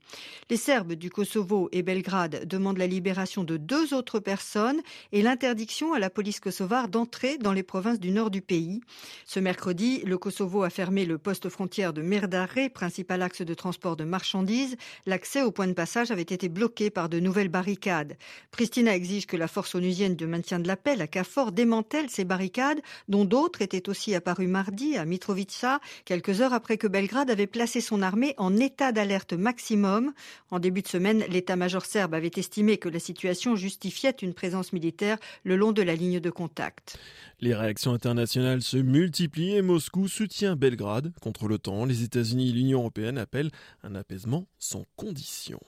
Les 0.52 0.58
Serbes 0.58 0.94
du 0.94 1.10
Kosovo 1.10 1.68
et 1.72 1.82
Belgrade 1.82 2.48
demandent 2.48 2.78
la 2.78 2.86
libération 2.86 3.44
de 3.44 3.58
deux 3.58 3.87
autres 3.94 4.20
personnes 4.20 4.82
et 5.12 5.22
l'interdiction 5.22 5.94
à 5.94 6.00
la 6.00 6.10
police 6.10 6.40
kosovare 6.40 6.88
d'entrer 6.88 7.38
dans 7.38 7.54
les 7.54 7.64
provinces 7.64 8.00
du 8.00 8.12
nord 8.12 8.30
du 8.30 8.42
pays. 8.42 8.82
Ce 9.26 9.40
mercredi, 9.40 10.02
le 10.06 10.18
Kosovo 10.18 10.64
a 10.64 10.70
fermé 10.70 11.06
le 11.06 11.18
poste 11.18 11.50
frontière 11.50 11.94
de 11.94 12.02
Merdare, 12.02 12.70
principal 12.74 13.22
axe 13.22 13.42
de 13.42 13.54
transport 13.54 13.96
de 13.96 14.04
marchandises. 14.04 14.76
L'accès 15.06 15.42
au 15.42 15.52
point 15.52 15.68
de 15.68 15.74
passage 15.74 16.12
avait 16.12 16.22
été 16.22 16.50
bloqué 16.50 16.90
par 16.90 17.10
de 17.10 17.20
nouvelles 17.20 17.50
barricades. 17.50 18.18
Pristina 18.52 18.96
exige 18.96 19.28
que 19.28 19.38
la 19.38 19.48
force 19.48 19.76
onusienne 19.76 20.16
de 20.16 20.26
maintien 20.26 20.60
de 20.60 20.68
la 20.68 20.76
paix, 20.76 20.96
la 20.96 21.08
CAFOR, 21.08 21.52
démantèle 21.52 22.10
ces 22.10 22.26
barricades, 22.26 22.82
dont 23.08 23.26
d'autres 23.26 23.62
étaient 23.62 23.90
aussi 23.90 24.16
apparues 24.16 24.48
mardi 24.48 24.98
à 24.98 25.06
Mitrovica, 25.06 25.80
quelques 26.06 26.42
heures 26.42 26.54
après 26.54 26.78
que 26.78 26.88
Belgrade 26.88 27.32
avait 27.32 27.48
placé 27.48 27.82
son 27.82 28.02
armée 28.02 28.34
en 28.38 28.56
état 28.58 28.92
d'alerte 28.92 29.34
maximum. 29.34 30.14
En 30.52 30.60
début 30.60 30.82
de 30.82 30.88
semaine, 30.88 31.24
l'état-major 31.30 31.86
serbe 31.86 32.14
avait 32.14 32.32
estimé 32.36 32.78
que 32.78 32.90
la 32.90 33.00
situation 33.00 33.56
justifiait 33.56 33.77
une 34.22 34.34
présence 34.34 34.74
militaire 34.74 35.18
le 35.44 35.56
long 35.56 35.72
de 35.72 35.82
la 35.82 35.96
ligne 35.96 36.20
de 36.20 36.30
contact. 36.30 36.98
Les 37.40 37.54
réactions 37.54 37.94
internationales 37.94 38.62
se 38.62 38.78
multiplient 38.78 39.56
et 39.56 39.62
Moscou 39.62 40.08
soutient 40.08 40.56
Belgrade 40.56 41.14
contre 41.22 41.48
l'OTAN. 41.48 41.86
Les 41.86 42.04
États-Unis 42.04 42.50
et 42.50 42.54
l'Union 42.54 42.80
européenne 42.80 43.18
appellent 43.18 43.52
un 43.84 43.96
apaisement 43.96 44.48
sans 44.58 44.86
condition. 44.96 45.60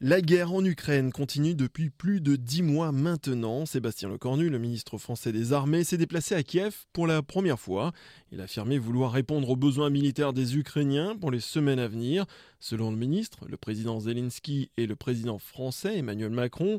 La 0.00 0.20
guerre 0.20 0.52
en 0.52 0.64
Ukraine 0.64 1.10
continue 1.10 1.56
depuis 1.56 1.90
plus 1.90 2.20
de 2.20 2.36
dix 2.36 2.62
mois 2.62 2.92
maintenant. 2.92 3.66
Sébastien 3.66 4.08
Lecornu, 4.08 4.48
le 4.48 4.60
ministre 4.60 4.96
français 4.96 5.32
des 5.32 5.52
Armées, 5.52 5.82
s'est 5.82 5.96
déplacé 5.96 6.36
à 6.36 6.44
Kiev 6.44 6.84
pour 6.92 7.08
la 7.08 7.20
première 7.20 7.58
fois. 7.58 7.90
Il 8.30 8.40
a 8.40 8.44
affirmé 8.44 8.78
vouloir 8.78 9.10
répondre 9.10 9.50
aux 9.50 9.56
besoins 9.56 9.90
militaires 9.90 10.32
des 10.32 10.56
Ukrainiens 10.56 11.16
pour 11.16 11.32
les 11.32 11.40
semaines 11.40 11.80
à 11.80 11.88
venir. 11.88 12.26
Selon 12.60 12.92
le 12.92 12.96
ministre, 12.96 13.48
le 13.48 13.56
président 13.56 13.98
Zelensky 13.98 14.70
et 14.76 14.86
le 14.86 14.94
président 14.94 15.40
français 15.40 15.98
Emmanuel 15.98 16.30
Macron 16.30 16.78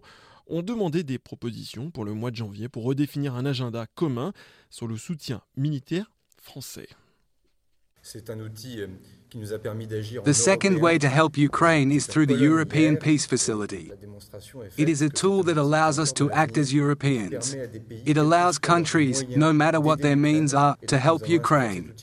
ont 0.50 0.62
demandé 0.62 1.04
des 1.04 1.20
propositions 1.20 1.92
pour 1.92 2.06
le 2.06 2.14
mois 2.14 2.32
de 2.32 2.36
janvier 2.36 2.70
pour 2.70 2.84
redéfinir 2.84 3.36
un 3.36 3.46
agenda 3.46 3.86
commun 3.96 4.34
sur 4.70 4.88
le 4.88 4.98
soutien 4.98 5.42
militaire 5.56 6.12
français. 6.42 6.88
C'est 8.02 8.30
un 8.30 8.40
outil 8.40 8.80
euh, 8.80 8.88
qui 9.30 9.38
nous 9.38 9.54
a 9.54 9.60
permis 9.60 9.86
d'agir. 9.86 10.24
The 10.24 10.34
second 10.34 10.80
way 10.82 10.98
to 11.00 11.08
help 11.08 11.38
Ukraine 11.38 11.92
is 11.92 12.08
through 12.08 12.28
the 12.28 12.40
European 12.40 12.96
Peace 12.96 13.28
Facility. 13.28 13.92
It 14.78 14.90
is 14.90 15.04
a 15.04 15.10
tool 15.10 15.44
that 15.44 15.58
allows 15.58 16.00
us 16.00 16.14
to 16.14 16.32
act 16.32 16.58
as 16.58 16.74
Europeans. 16.74 17.56
It 18.06 18.18
allows 18.18 18.58
countries, 18.58 19.26
no 19.36 19.54
matter 19.54 19.80
what 19.80 20.02
their 20.02 20.16
means 20.16 20.54
are, 20.54 20.76
to 20.88 20.98
help 20.98 21.28
Ukraine. 21.28 21.94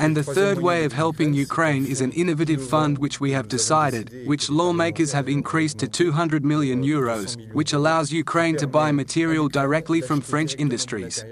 And 0.00 0.16
the 0.16 0.22
third 0.22 0.60
way 0.60 0.86
of 0.86 0.94
helping 0.94 1.34
Ukraine 1.34 1.84
is 1.84 2.00
an 2.00 2.12
innovative 2.12 2.66
fund 2.66 2.96
which 2.96 3.20
we 3.20 3.32
have 3.32 3.48
decided, 3.48 4.26
which 4.26 4.48
lawmakers 4.48 5.12
have 5.12 5.28
increased 5.28 5.76
to 5.80 5.88
200 5.88 6.42
million 6.42 6.82
euros, 6.82 7.36
which 7.52 7.74
allows 7.74 8.10
Ukraine 8.10 8.56
to 8.56 8.66
buy 8.66 8.92
material 8.92 9.48
directly 9.48 10.00
from 10.00 10.22
French 10.22 10.54
industries. 10.58 11.22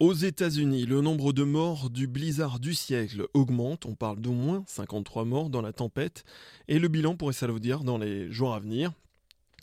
Aux 0.00 0.12
États-Unis, 0.12 0.84
le 0.84 1.00
nombre 1.00 1.32
de 1.32 1.42
morts 1.42 1.88
du 1.88 2.06
blizzard 2.06 2.60
du 2.60 2.74
siècle 2.74 3.26
augmente. 3.32 3.86
On 3.86 3.94
parle 3.94 4.20
d'au 4.20 4.32
moins 4.32 4.62
53 4.66 5.24
morts 5.24 5.48
dans 5.48 5.62
la 5.62 5.72
tempête 5.72 6.22
et 6.68 6.78
le 6.78 6.88
bilan 6.88 7.16
pourrait 7.16 7.32
s'alourdir 7.32 7.82
dans 7.82 7.96
les 7.96 8.30
jours 8.30 8.54
à 8.54 8.60
venir. 8.60 8.92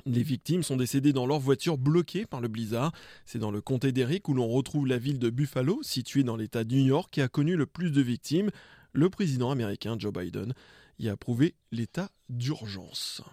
Les 0.07 0.21
victimes 0.21 0.61
sont 0.61 0.75
décédées 0.75 1.13
dans 1.13 1.25
leur 1.25 1.39
voiture 1.39 1.79
bloquée 1.79 2.27
par 2.27 2.39
le 2.39 2.47
blizzard. 2.47 2.91
C'est 3.25 3.39
dans 3.39 3.49
le 3.49 3.59
comté 3.59 3.91
d'Eric 3.91 4.29
où 4.29 4.35
l'on 4.35 4.47
retrouve 4.47 4.85
la 4.85 4.99
ville 4.99 5.17
de 5.17 5.31
Buffalo, 5.31 5.81
située 5.81 6.23
dans 6.23 6.35
l'État 6.35 6.63
de 6.63 6.75
New 6.75 6.85
York, 6.85 7.09
qui 7.11 7.21
a 7.21 7.27
connu 7.27 7.55
le 7.55 7.65
plus 7.65 7.89
de 7.89 8.01
victimes. 8.01 8.51
Le 8.93 9.09
président 9.09 9.49
américain 9.49 9.95
Joe 9.97 10.13
Biden 10.13 10.53
y 10.99 11.09
a 11.09 11.13
approuvé 11.13 11.55
l'état 11.71 12.11
d'urgence. 12.29 13.23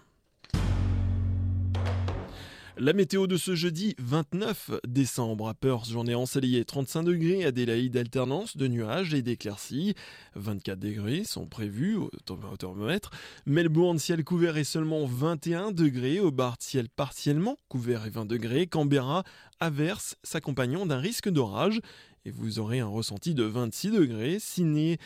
La 2.79 2.93
météo 2.93 3.27
de 3.27 3.37
ce 3.37 3.53
jeudi 3.53 3.93
29 3.99 4.71
décembre 4.87 5.47
à 5.47 5.53
Perth, 5.53 5.87
journée 5.87 6.15
ensoleillée 6.15 6.65
35 6.65 7.03
degrés, 7.03 7.45
Adélaïde 7.45 7.95
alternance 7.95 8.57
de 8.57 8.67
nuages 8.67 9.13
et 9.13 9.21
d'éclaircies. 9.21 9.93
24 10.33 10.79
degrés 10.79 11.23
sont 11.23 11.45
prévus 11.45 11.97
au 11.97 12.09
thermomètre. 12.57 13.11
Melbourne 13.45 13.99
ciel 13.99 14.23
couvert 14.23 14.57
et 14.57 14.63
seulement 14.63 15.05
21 15.05 15.71
degrés. 15.71 16.19
Hobart 16.19 16.57
ciel 16.59 16.89
partiellement 16.89 17.59
couvert 17.69 18.07
et 18.07 18.09
20 18.09 18.25
degrés. 18.25 18.65
Canberra 18.65 19.23
averse 19.59 20.15
s'accompagnant 20.23 20.87
d'un 20.87 20.99
risque 20.99 21.29
d'orage 21.29 21.79
et 22.25 22.31
vous 22.31 22.59
aurez 22.59 22.79
un 22.79 22.87
ressenti 22.87 23.33
de 23.33 23.43
26 23.43 23.91
degrés. 23.91 24.37
Sydney, 24.39 24.99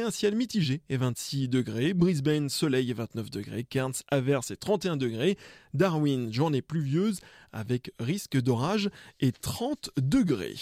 un 0.00 0.10
ciel 0.10 0.34
mitigé 0.34 0.80
et 0.88 0.96
26 0.96 1.48
degrés. 1.48 1.94
Brisbane, 1.94 2.48
soleil 2.48 2.90
et 2.90 2.94
29 2.94 3.30
degrés. 3.30 3.64
Cairns, 3.64 4.02
averse 4.10 4.50
et 4.50 4.56
31 4.56 4.96
degrés. 4.96 5.36
Darwin, 5.74 6.32
journée 6.32 6.62
pluvieuse 6.62 7.20
avec 7.52 7.92
risque 7.98 8.40
d'orage 8.40 8.90
et 9.20 9.32
30 9.32 9.90
degrés. 10.00 10.56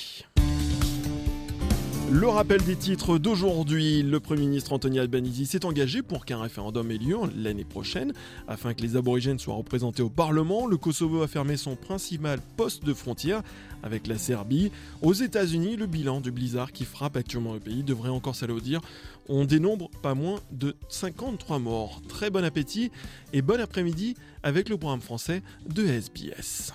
Le 2.12 2.28
rappel 2.28 2.62
des 2.62 2.76
titres 2.76 3.16
d'aujourd'hui, 3.16 4.02
le 4.02 4.21
Premier 4.21 4.42
ministre 4.42 4.75
Anthony 4.75 4.99
Albanese 4.99 5.45
s'est 5.49 5.64
engagé 5.64 6.02
pour 6.02 6.26
qu'un 6.26 6.42
référendum 6.42 6.90
ait 6.90 6.99
lieu 6.99 7.16
l'année 7.35 7.64
prochaine 7.64 8.12
afin 8.47 8.75
que 8.75 8.83
les 8.83 8.97
aborigènes 8.97 9.38
soient 9.38 9.54
représentés 9.54 10.02
au 10.02 10.11
Parlement. 10.11 10.66
Le 10.66 10.76
Kosovo 10.76 11.23
a 11.23 11.26
fermé 11.26 11.57
son 11.57 11.75
principal 11.75 12.38
poste 12.59 12.85
de 12.85 12.92
frontière 12.92 13.40
avec 13.83 14.07
la 14.07 14.19
Serbie. 14.19 14.71
Aux 15.00 15.14
États-Unis, 15.14 15.76
le 15.76 15.87
bilan 15.87 16.21
du 16.21 16.31
blizzard 16.31 16.73
qui 16.73 16.85
frappe 16.85 17.16
actuellement 17.16 17.54
le 17.54 17.61
pays 17.61 17.83
devrait 17.83 18.11
encore 18.11 18.37
s'alourdir. 18.37 18.83
On 19.31 19.47
dénombre 19.47 19.88
pas 20.02 20.14
moins 20.14 20.40
de 20.50 20.76
53 20.90 21.61
morts. 21.61 22.02
Très 22.11 22.28
bon 22.28 22.45
appétit 22.45 22.90
et 23.33 23.40
bon 23.40 23.59
après-midi 23.59 24.16
avec 24.42 24.69
le 24.69 24.76
programme 24.76 25.00
français 25.00 25.42
de 25.66 25.87
SBS. 25.87 26.75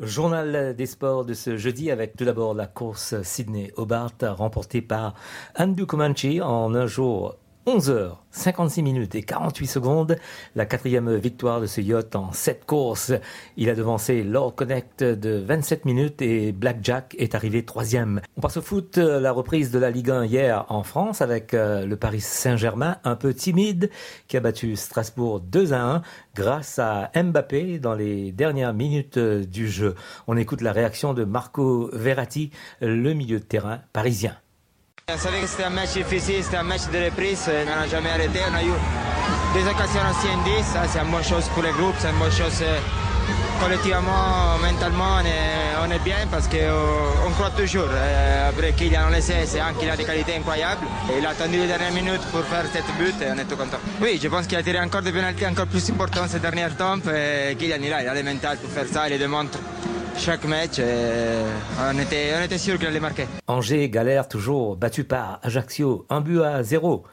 Journal 0.00 0.76
des 0.76 0.86
sports 0.86 1.24
de 1.24 1.34
ce 1.34 1.56
jeudi 1.56 1.90
avec 1.90 2.14
tout 2.14 2.24
d'abord 2.24 2.54
la 2.54 2.68
course 2.68 3.20
Sydney-Hobart 3.20 4.12
remportée 4.22 4.80
par 4.80 5.14
Andu 5.58 5.86
Comanche 5.86 6.40
en 6.40 6.72
un 6.72 6.86
jour 6.86 7.36
11 7.68 7.90
h 7.90 8.16
56 8.30 8.82
minutes 8.82 9.14
et 9.14 9.22
48 9.22 9.66
secondes. 9.66 10.16
La 10.56 10.64
quatrième 10.64 11.14
victoire 11.16 11.60
de 11.60 11.66
ce 11.66 11.82
yacht 11.82 12.16
en 12.16 12.32
7 12.32 12.64
courses. 12.64 13.12
Il 13.58 13.68
a 13.68 13.74
devancé 13.74 14.22
Lord 14.22 14.54
Connect 14.54 15.04
de 15.04 15.44
27 15.46 15.84
minutes 15.84 16.22
et 16.22 16.52
Blackjack 16.52 17.14
est 17.18 17.34
arrivé 17.34 17.66
troisième. 17.66 18.22
On 18.38 18.40
passe 18.40 18.56
au 18.56 18.62
foot, 18.62 18.96
la 18.96 19.32
reprise 19.32 19.70
de 19.70 19.78
la 19.78 19.90
Ligue 19.90 20.10
1 20.10 20.24
hier 20.24 20.64
en 20.70 20.82
France 20.82 21.20
avec 21.20 21.52
euh, 21.52 21.84
le 21.84 21.96
Paris 21.96 22.22
Saint-Germain 22.22 22.96
un 23.04 23.16
peu 23.16 23.34
timide 23.34 23.90
qui 24.28 24.38
a 24.38 24.40
battu 24.40 24.74
Strasbourg 24.74 25.40
2 25.40 25.74
à 25.74 25.82
1 25.96 26.02
grâce 26.34 26.78
à 26.78 27.10
Mbappé 27.14 27.80
dans 27.80 27.94
les 27.94 28.32
dernières 28.32 28.72
minutes 28.72 29.18
euh, 29.18 29.44
du 29.44 29.68
jeu. 29.68 29.94
On 30.26 30.38
écoute 30.38 30.62
la 30.62 30.72
réaction 30.72 31.12
de 31.12 31.24
Marco 31.24 31.90
Verratti, 31.92 32.50
le 32.80 33.12
milieu 33.12 33.40
de 33.40 33.44
terrain 33.44 33.80
parisien. 33.92 34.38
Savait 35.16 35.40
que 35.40 35.46
c'était 35.46 35.64
un 35.64 35.70
match 35.70 35.94
difficile, 35.94 36.44
c'était 36.44 36.58
un 36.58 36.62
match 36.64 36.82
de 36.92 36.98
reprise, 37.06 37.48
on 37.48 37.64
n'a 37.64 37.88
jamais 37.88 38.10
arrêté, 38.10 38.40
on 38.50 38.54
a 38.54 38.62
eu 38.62 38.70
des 39.54 39.66
occasions 39.66 40.02
aussi 40.10 40.28
en 40.28 40.44
10, 40.44 40.66
ça 40.66 40.82
c'est 40.86 40.98
une 40.98 41.10
bonne 41.10 41.24
chose 41.24 41.48
pour 41.54 41.62
le 41.62 41.72
groupe, 41.72 41.94
c'est 41.98 42.10
une 42.10 42.18
bonne 42.18 42.28
euh, 42.28 42.78
collectivement, 43.58 44.58
mentalement, 44.60 45.16
on 45.16 45.24
est, 45.24 45.88
on 45.88 45.90
est 45.90 46.04
bien 46.04 46.26
parce 46.30 46.46
qu'on 46.46 47.30
croit 47.32 47.50
toujours. 47.56 47.88
Après 48.50 48.72
Kylian, 48.72 49.06
on 49.08 49.14
le 49.14 49.22
sait, 49.22 49.46
c'est 49.46 49.60
un 49.60 49.72
qui 49.72 49.88
a 49.88 49.96
des 49.96 50.04
qualités 50.04 50.36
incroyables. 50.36 50.86
Il 51.18 51.24
a 51.24 51.30
attendu 51.30 51.56
les 51.56 51.66
dernières 51.66 51.92
minutes 51.92 52.22
pour 52.30 52.44
faire 52.44 52.66
cette 52.70 52.94
but 52.98 53.14
et 53.22 53.32
on 53.34 53.38
est 53.38 53.44
tout. 53.44 53.56
Oui, 54.02 54.20
je 54.22 54.28
pense 54.28 54.46
qu'il 54.46 54.58
a 54.58 54.62
tiré 54.62 54.78
encore 54.78 55.00
des 55.00 55.12
pénalités 55.12 55.46
encore 55.46 55.66
plus 55.68 55.88
importants 55.90 56.28
ces 56.28 56.38
dernières 56.38 56.76
temps. 56.76 56.98
Et 57.10 57.56
Kylian, 57.56 57.78
il 57.82 57.92
a, 57.94 58.02
il 58.02 58.08
a 58.08 58.14
le 58.14 58.22
mental 58.22 58.58
pour 58.58 58.70
faire 58.70 58.86
ça, 58.92 59.08
il 59.08 59.12
le 59.14 59.18
démontre 59.18 59.58
chaque 60.18 60.44
match, 60.44 60.80
on, 60.80 61.98
était, 61.98 62.32
on 62.38 62.42
était 62.42 62.58
sûr 62.58 62.76
qu'il 62.78 62.88
allait 62.88 63.00
marquer. 63.00 63.26
Angers 63.46 63.88
galère 63.88 64.28
toujours, 64.28 64.76
battu 64.76 65.04
par 65.04 65.38
Ajaccio, 65.42 66.06
un 66.10 66.20
but 66.20 66.40
à 66.42 66.62
zéro. 66.62 67.04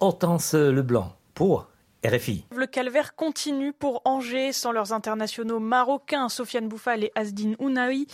Hortense 0.00 0.54
Leblanc 0.54 1.16
pour 1.34 1.68
RFI. 2.04 2.44
Le 2.54 2.66
calvaire 2.66 3.14
continue 3.14 3.72
pour 3.72 4.02
Angers 4.04 4.52
sans 4.52 4.70
leurs 4.70 4.92
internationaux 4.92 5.58
marocains 5.58 6.28
Sofiane 6.28 6.68
Bouffal 6.68 7.04
et 7.04 7.12
Asdin 7.14 7.54
Ounahi. 7.58 8.06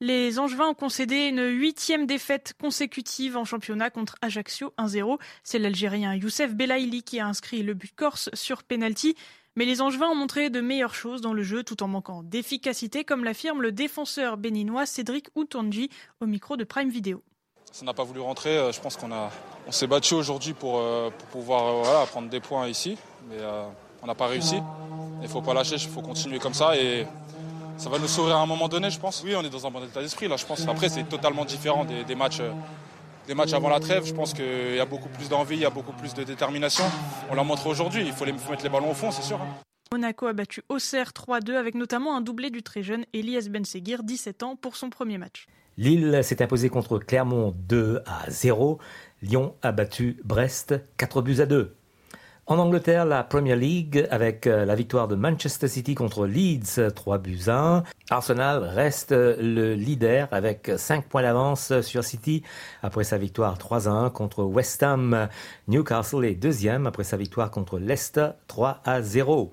Les 0.00 0.38
Angevins 0.38 0.68
ont 0.68 0.74
concédé 0.74 1.26
une 1.26 1.46
huitième 1.46 2.06
défaite 2.06 2.54
consécutive 2.58 3.36
en 3.36 3.44
championnat 3.44 3.90
contre 3.90 4.16
Ajaccio 4.22 4.72
1-0. 4.78 5.18
C'est 5.42 5.58
l'Algérien 5.58 6.14
Youssef 6.14 6.54
Belaïli 6.54 7.02
qui 7.02 7.20
a 7.20 7.26
inscrit 7.26 7.62
le 7.62 7.74
but 7.74 7.94
corse 7.94 8.30
sur 8.32 8.62
penalty. 8.62 9.14
Mais 9.56 9.64
les 9.64 9.80
Angevins 9.80 10.08
ont 10.08 10.14
montré 10.14 10.48
de 10.48 10.60
meilleures 10.60 10.94
choses 10.94 11.20
dans 11.20 11.32
le 11.32 11.42
jeu 11.42 11.64
tout 11.64 11.82
en 11.82 11.88
manquant 11.88 12.22
d'efficacité, 12.22 13.04
comme 13.04 13.24
l'affirme 13.24 13.62
le 13.62 13.72
défenseur 13.72 14.36
béninois 14.36 14.86
Cédric 14.86 15.26
Outonji 15.34 15.90
au 16.20 16.26
micro 16.26 16.56
de 16.56 16.64
Prime 16.64 16.88
Video. 16.88 17.22
Ça 17.72 17.84
n'a 17.84 17.94
pas 17.94 18.04
voulu 18.04 18.20
rentrer. 18.20 18.56
Euh, 18.56 18.72
je 18.72 18.80
pense 18.80 18.96
qu'on 18.96 19.12
a, 19.12 19.30
on 19.66 19.72
s'est 19.72 19.86
battu 19.86 20.14
aujourd'hui 20.14 20.52
pour, 20.52 20.78
euh, 20.78 21.10
pouvoir 21.30 22.02
euh, 22.02 22.06
prendre 22.06 22.28
des 22.28 22.40
points 22.40 22.68
ici, 22.68 22.96
mais 23.28 23.36
on 24.02 24.06
n'a 24.06 24.14
pas 24.14 24.26
réussi. 24.26 24.56
Il 25.20 25.24
ne 25.24 25.28
faut 25.28 25.42
pas 25.42 25.54
lâcher, 25.54 25.76
il 25.76 25.88
faut 25.88 26.00
continuer 26.00 26.38
comme 26.38 26.54
ça 26.54 26.76
et 26.76 27.06
ça 27.76 27.90
va 27.90 27.98
nous 27.98 28.08
sourire 28.08 28.36
à 28.36 28.40
un 28.40 28.46
moment 28.46 28.68
donné, 28.68 28.90
je 28.90 28.98
pense. 28.98 29.22
Oui, 29.24 29.34
on 29.36 29.42
est 29.42 29.50
dans 29.50 29.66
un 29.66 29.70
bon 29.70 29.84
état 29.84 30.00
d'esprit 30.00 30.28
là, 30.28 30.36
je 30.36 30.46
pense. 30.46 30.66
Après, 30.66 30.88
c'est 30.88 31.04
totalement 31.04 31.44
différent 31.44 31.84
des, 31.84 32.14
matchs 32.14 32.40
des 33.30 33.36
matchs 33.36 33.52
avant 33.52 33.68
la 33.68 33.78
trêve. 33.78 34.04
Je 34.04 34.12
pense 34.12 34.34
qu'il 34.34 34.74
y 34.74 34.80
a 34.80 34.84
beaucoup 34.84 35.08
plus 35.08 35.28
d'envie, 35.28 35.54
il 35.54 35.62
y 35.62 35.64
a 35.64 35.70
beaucoup 35.70 35.92
plus 35.92 36.14
de 36.14 36.24
détermination. 36.24 36.82
On 37.30 37.36
l'a 37.36 37.44
montré 37.44 37.70
aujourd'hui, 37.70 38.02
il 38.04 38.12
faut, 38.12 38.24
les, 38.24 38.32
mettre 38.32 38.64
les 38.64 38.68
ballons 38.68 38.90
au 38.90 38.94
fond, 38.94 39.12
c'est 39.12 39.22
sûr. 39.22 39.40
Hein. 39.40 39.46
Monaco 39.92 40.26
a 40.26 40.32
battu 40.32 40.62
Auxerre 40.68 41.12
3-2 41.12 41.54
avec 41.54 41.76
notamment 41.76 42.16
un 42.16 42.22
doublé 42.22 42.50
du 42.50 42.64
très 42.64 42.82
jeune 42.82 43.04
Elias 43.12 43.46
Benseguir, 43.48 44.02
17 44.02 44.42
ans, 44.42 44.56
pour 44.56 44.74
son 44.74 44.90
premier 44.90 45.16
match. 45.16 45.46
Lille 45.76 46.20
s'est 46.24 46.42
imposé 46.42 46.70
contre 46.70 46.98
Clermont 46.98 47.54
2 47.68 48.02
à 48.04 48.28
0. 48.28 48.80
Lyon 49.22 49.54
a 49.62 49.70
battu 49.70 50.16
Brest 50.24 50.74
4 50.96 51.22
buts 51.22 51.40
à 51.40 51.46
2. 51.46 51.76
En 52.46 52.58
Angleterre, 52.58 53.04
la 53.04 53.22
Premier 53.22 53.54
League 53.54 54.08
avec 54.10 54.46
euh, 54.46 54.64
la 54.64 54.74
victoire 54.74 55.06
de 55.06 55.14
Manchester 55.14 55.68
City 55.68 55.94
contre 55.94 56.26
Leeds, 56.26 56.92
3 56.94 57.18
buts 57.18 57.44
1. 57.46 57.84
Arsenal 58.10 58.64
reste 58.64 59.12
le 59.12 59.74
leader 59.74 60.26
avec 60.32 60.72
5 60.76 61.04
points 61.04 61.22
d'avance 61.22 61.80
sur 61.82 62.02
City 62.02 62.42
après 62.82 63.04
sa 63.04 63.18
victoire 63.18 63.56
3 63.56 63.88
1 63.88 64.10
contre 64.10 64.42
West 64.42 64.82
Ham. 64.82 65.28
Newcastle 65.68 66.24
est 66.24 66.34
deuxième 66.34 66.86
après 66.86 67.04
sa 67.04 67.16
victoire 67.16 67.50
contre 67.50 67.78
Leicester 67.78 68.30
3 68.48 68.80
à 68.84 69.00
0. 69.00 69.52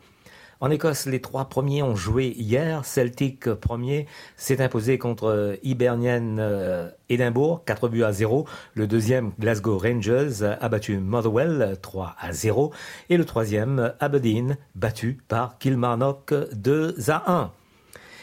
En 0.60 0.72
Écosse, 0.72 1.06
les 1.06 1.22
trois 1.22 1.46
premiers 1.50 1.84
ont 1.84 1.96
joué 1.96 2.34
hier. 2.36 2.84
Celtic 2.84 3.54
premier 3.54 4.08
s'est 4.38 4.60
imposé 4.60 4.98
contre 4.98 5.60
Hibernian 5.62 6.38
euh, 6.40 6.90
Edinburgh, 7.10 7.62
4 7.66 7.90
buts 7.90 8.04
à 8.04 8.12
0. 8.12 8.48
Le 8.74 8.88
deuxième, 8.88 9.34
Glasgow 9.40 9.78
Rangers, 9.78 10.42
a 10.60 10.68
battu 10.68 10.98
Motherwell, 10.98 11.78
3 11.80 12.16
à 12.20 12.32
0. 12.34 12.74
Et 13.10 13.18
le 13.18 13.26
troisième, 13.26 13.94
Aberdeen, 14.00 14.58
battu 14.74 15.20
par 15.28 15.60
Kilmarnock, 15.60 16.34
2 16.54 16.96
à 17.08 17.32
1. 17.32 17.52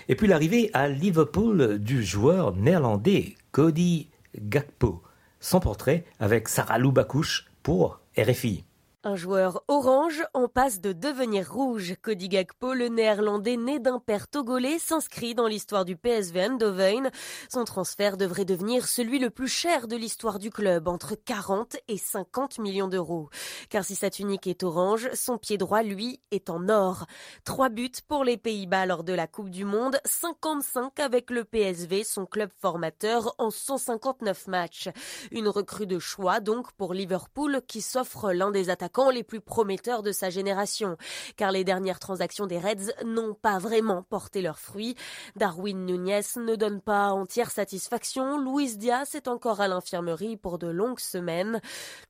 Et 0.09 0.17
puis 0.17 0.27
l'arrivée 0.27 0.71
à 0.75 0.89
Liverpool 0.89 1.79
du 1.79 2.03
joueur 2.03 2.53
néerlandais 2.57 3.37
Cody 3.53 4.09
Gakpo. 4.37 5.03
Son 5.39 5.61
portrait 5.61 6.05
avec 6.19 6.49
Sarah 6.49 6.79
Loubakouche 6.79 7.47
pour 7.63 8.01
RFI. 8.19 8.65
Un 9.07 9.17
joueur 9.17 9.63
orange 9.69 10.25
en 10.33 10.49
passe 10.49 10.81
de 10.81 10.95
devenir 10.95 11.53
rouge. 11.53 11.95
Cody 12.01 12.31
Gakpo, 12.31 12.73
le 12.73 12.89
néerlandais 12.89 13.59
né 13.59 13.79
d'un 13.79 13.99
père 13.99 14.29
togolais, 14.29 14.79
s'inscrit 14.79 15.35
dans 15.35 15.47
l'histoire 15.47 15.85
du 15.85 15.95
PSV 15.95 16.41
Eindhoven. 16.41 17.11
Son 17.53 17.65
transfert 17.65 18.17
devrait 18.17 18.47
devenir 18.47 18.87
celui 18.87 19.19
le 19.19 19.29
plus 19.29 19.49
cher 19.49 19.89
de 19.89 19.97
l'histoire 19.97 20.39
du 20.39 20.49
club, 20.49 20.89
entre 20.89 21.17
40 21.17 21.77
et 21.87 21.99
50 21.99 22.59
millions 22.61 22.89
d'euros. 22.89 23.29
Car 23.69 23.85
si 23.85 23.95
sa 23.95 24.09
tunique 24.09 24.47
est 24.47 24.63
orange, 24.63 25.11
son 25.13 25.37
pied 25.37 25.59
droit, 25.59 25.83
lui, 25.83 26.23
est 26.31 26.49
en 26.49 26.71
or. 26.71 27.05
Trois 27.45 27.69
buts 27.69 27.91
pour 28.09 28.25
les 28.25 28.39
Pays-Bas 28.39 28.87
lors 28.87 29.05
de 29.05 29.13
la 29.13 29.27
Coupe 29.27 29.51
du 29.51 29.67
Monde, 29.67 29.99
55 30.07 30.99
avec 30.99 31.29
le 31.29 31.45
PSV, 31.45 32.05
son 32.05 32.25
club 32.25 32.49
formateur, 32.59 33.35
en 33.37 33.51
159 33.51 34.47
matchs. 34.47 34.89
Une 35.31 35.49
recrue 35.49 35.87
de 35.87 35.99
choix 35.99 36.41
donc 36.41 36.73
pour 36.73 36.95
Liverpool 36.95 37.61
qui 37.69 37.83
s'offre 37.83 38.33
l'un 38.33 38.51
des 38.51 38.71
attaquants 38.71 38.94
les 39.11 39.23
plus 39.23 39.41
prometteurs 39.41 40.03
de 40.03 40.13
sa 40.13 40.31
génération, 40.31 40.97
car 41.37 41.53
les 41.53 41.65
dernières 41.65 41.99
transactions 41.99 42.47
des 42.47 42.59
Reds 42.59 42.93
n'ont 43.05 43.35
pas 43.35 43.59
vraiment 43.59 44.03
porté 44.03 44.41
leurs 44.41 44.59
fruits. 44.59 44.95
Darwin 45.37 45.85
Nunez 45.85 46.21
ne 46.37 46.55
donne 46.55 46.81
pas 46.81 47.11
entière 47.11 47.51
satisfaction, 47.51 48.39
Luis 48.39 48.77
Diaz 48.77 49.15
est 49.15 49.29
encore 49.29 49.61
à 49.61 49.69
l'infirmerie 49.69 50.37
pour 50.37 50.59
de 50.59 50.69
longues 50.69 51.01
semaines. 51.01 51.61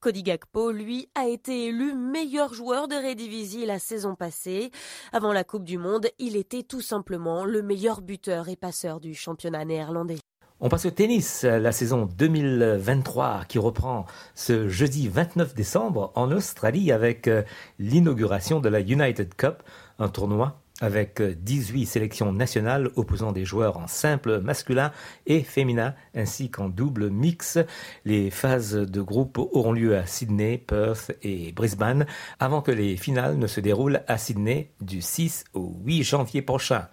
Cody 0.00 0.22
Gakpo, 0.22 0.70
lui, 0.70 1.08
a 1.14 1.26
été 1.26 1.66
élu 1.66 1.94
meilleur 1.94 2.54
joueur 2.54 2.88
de 2.88 2.96
Redivisie 2.96 3.66
la 3.66 3.78
saison 3.78 4.14
passée. 4.14 4.70
Avant 5.12 5.32
la 5.32 5.44
Coupe 5.44 5.64
du 5.64 5.78
Monde, 5.78 6.08
il 6.18 6.36
était 6.36 6.62
tout 6.62 6.80
simplement 6.80 7.44
le 7.44 7.62
meilleur 7.62 8.02
buteur 8.02 8.48
et 8.48 8.56
passeur 8.56 9.00
du 9.00 9.14
championnat 9.14 9.64
néerlandais. 9.64 10.18
On 10.66 10.70
passe 10.70 10.86
au 10.86 10.90
tennis, 10.90 11.42
la 11.42 11.72
saison 11.72 12.08
2023 12.16 13.42
qui 13.46 13.58
reprend 13.58 14.06
ce 14.34 14.66
jeudi 14.66 15.08
29 15.08 15.54
décembre 15.54 16.10
en 16.14 16.32
Australie 16.32 16.90
avec 16.90 17.28
euh, 17.28 17.42
l'inauguration 17.78 18.60
de 18.60 18.70
la 18.70 18.80
United 18.80 19.34
Cup, 19.34 19.62
un 19.98 20.08
tournoi 20.08 20.58
avec 20.80 21.20
18 21.20 21.82
euh, 21.82 21.84
sélections 21.84 22.32
nationales 22.32 22.88
opposant 22.96 23.32
des 23.32 23.44
joueurs 23.44 23.76
en 23.76 23.86
simple 23.88 24.40
masculin 24.40 24.90
et 25.26 25.42
féminin 25.42 25.94
ainsi 26.14 26.48
qu'en 26.48 26.70
double 26.70 27.10
mix. 27.10 27.58
Les 28.06 28.30
phases 28.30 28.72
de 28.72 29.02
groupe 29.02 29.36
auront 29.36 29.72
lieu 29.72 29.98
à 29.98 30.06
Sydney, 30.06 30.56
Perth 30.56 31.12
et 31.22 31.52
Brisbane 31.52 32.06
avant 32.40 32.62
que 32.62 32.72
les 32.72 32.96
finales 32.96 33.36
ne 33.36 33.48
se 33.48 33.60
déroulent 33.60 34.00
à 34.08 34.16
Sydney 34.16 34.70
du 34.80 35.02
6 35.02 35.44
au 35.52 35.74
8 35.84 36.04
janvier 36.04 36.40
prochain. 36.40 36.88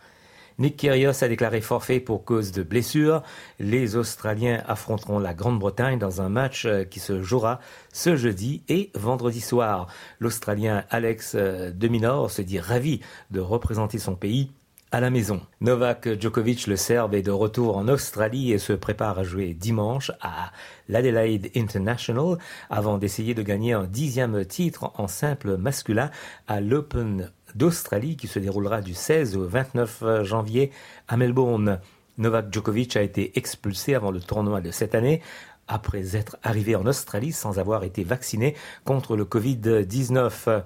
Nick 0.59 0.77
Kyrgios 0.77 1.23
a 1.23 1.27
déclaré 1.27 1.61
forfait 1.61 1.99
pour 1.99 2.25
cause 2.25 2.51
de 2.51 2.63
blessure. 2.63 3.23
Les 3.59 3.95
Australiens 3.95 4.63
affronteront 4.67 5.19
la 5.19 5.33
Grande-Bretagne 5.33 5.99
dans 5.99 6.21
un 6.21 6.29
match 6.29 6.65
euh, 6.65 6.83
qui 6.83 6.99
se 6.99 7.21
jouera 7.21 7.59
ce 7.93 8.15
jeudi 8.15 8.63
et 8.69 8.91
vendredi 8.95 9.41
soir. 9.41 9.87
L'Australien 10.19 10.83
Alex 10.89 11.33
euh, 11.35 11.71
Deminor 11.71 12.29
se 12.29 12.41
dit 12.41 12.59
ravi 12.59 13.01
de 13.31 13.39
représenter 13.39 13.97
son 13.97 14.15
pays 14.15 14.51
à 14.91 14.99
la 14.99 15.09
maison. 15.09 15.41
Novak 15.61 16.19
Djokovic, 16.19 16.67
le 16.67 16.75
Serbe, 16.75 17.13
est 17.13 17.21
de 17.21 17.31
retour 17.31 17.77
en 17.77 17.87
Australie 17.87 18.51
et 18.51 18.57
se 18.57 18.73
prépare 18.73 19.17
à 19.19 19.23
jouer 19.23 19.53
dimanche 19.53 20.11
à 20.19 20.51
l'Adelaide 20.89 21.49
International 21.55 22.37
avant 22.69 22.97
d'essayer 22.97 23.33
de 23.33 23.41
gagner 23.41 23.71
un 23.71 23.85
dixième 23.85 24.43
titre 24.45 24.91
en 24.97 25.07
simple 25.07 25.55
masculin 25.55 26.11
à 26.47 26.59
l'Open 26.59 27.31
d'Australie 27.55 28.15
qui 28.15 28.27
se 28.27 28.39
déroulera 28.39 28.81
du 28.81 28.93
16 28.93 29.37
au 29.37 29.45
29 29.45 30.23
janvier 30.23 30.71
à 31.07 31.17
Melbourne. 31.17 31.79
Novak 32.17 32.53
Djokovic 32.53 32.97
a 32.97 33.01
été 33.01 33.37
expulsé 33.37 33.95
avant 33.95 34.11
le 34.11 34.19
tournoi 34.19 34.61
de 34.61 34.71
cette 34.71 34.95
année 34.95 35.21
après 35.67 36.15
être 36.15 36.37
arrivé 36.43 36.75
en 36.75 36.85
Australie 36.85 37.31
sans 37.31 37.57
avoir 37.57 37.83
été 37.83 38.03
vacciné 38.03 38.55
contre 38.83 39.15
le 39.15 39.25
Covid-19. 39.25 40.63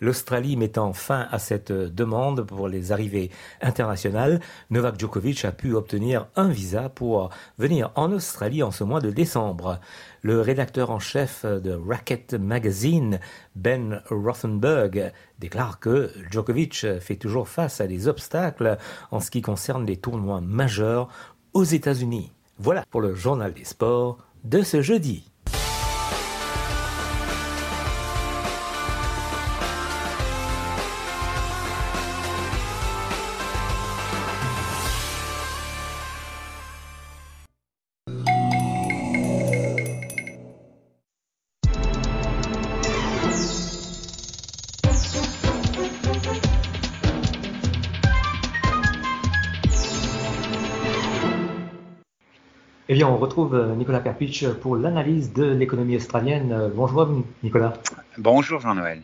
L'Australie 0.00 0.56
mettant 0.56 0.92
fin 0.92 1.26
à 1.30 1.38
cette 1.38 1.72
demande 1.72 2.42
pour 2.42 2.68
les 2.68 2.92
arrivées 2.92 3.30
internationales, 3.62 4.40
Novak 4.70 5.00
Djokovic 5.00 5.44
a 5.46 5.52
pu 5.52 5.74
obtenir 5.74 6.26
un 6.36 6.48
visa 6.48 6.90
pour 6.90 7.30
venir 7.58 7.92
en 7.94 8.12
Australie 8.12 8.62
en 8.62 8.70
ce 8.70 8.84
mois 8.84 9.00
de 9.00 9.10
décembre. 9.10 9.80
Le 10.20 10.40
rédacteur 10.42 10.90
en 10.90 10.98
chef 10.98 11.46
de 11.46 11.72
Racket 11.72 12.34
Magazine, 12.34 13.20
Ben 13.54 14.02
Rothenberg, 14.10 15.12
déclare 15.38 15.80
que 15.80 16.10
Djokovic 16.30 16.86
fait 17.00 17.16
toujours 17.16 17.48
face 17.48 17.80
à 17.80 17.86
des 17.86 18.06
obstacles 18.06 18.76
en 19.10 19.20
ce 19.20 19.30
qui 19.30 19.40
concerne 19.40 19.86
les 19.86 19.96
tournois 19.96 20.42
majeurs 20.42 21.08
aux 21.54 21.64
États-Unis. 21.64 22.32
Voilà 22.58 22.84
pour 22.90 23.00
le 23.00 23.14
journal 23.14 23.54
des 23.54 23.64
sports 23.64 24.18
de 24.44 24.62
ce 24.62 24.82
jeudi. 24.82 25.30
On 53.16 53.18
retrouve 53.18 53.54
euh, 53.54 53.74
Nicolas 53.74 54.00
Perpich 54.00 54.46
pour 54.60 54.76
l'analyse 54.76 55.32
de 55.32 55.44
l'économie 55.44 55.96
australienne. 55.96 56.52
Euh, 56.52 56.68
bonjour 56.68 57.08
Nicolas. 57.42 57.72
Bonjour 58.18 58.60
Jean-Noël. 58.60 59.00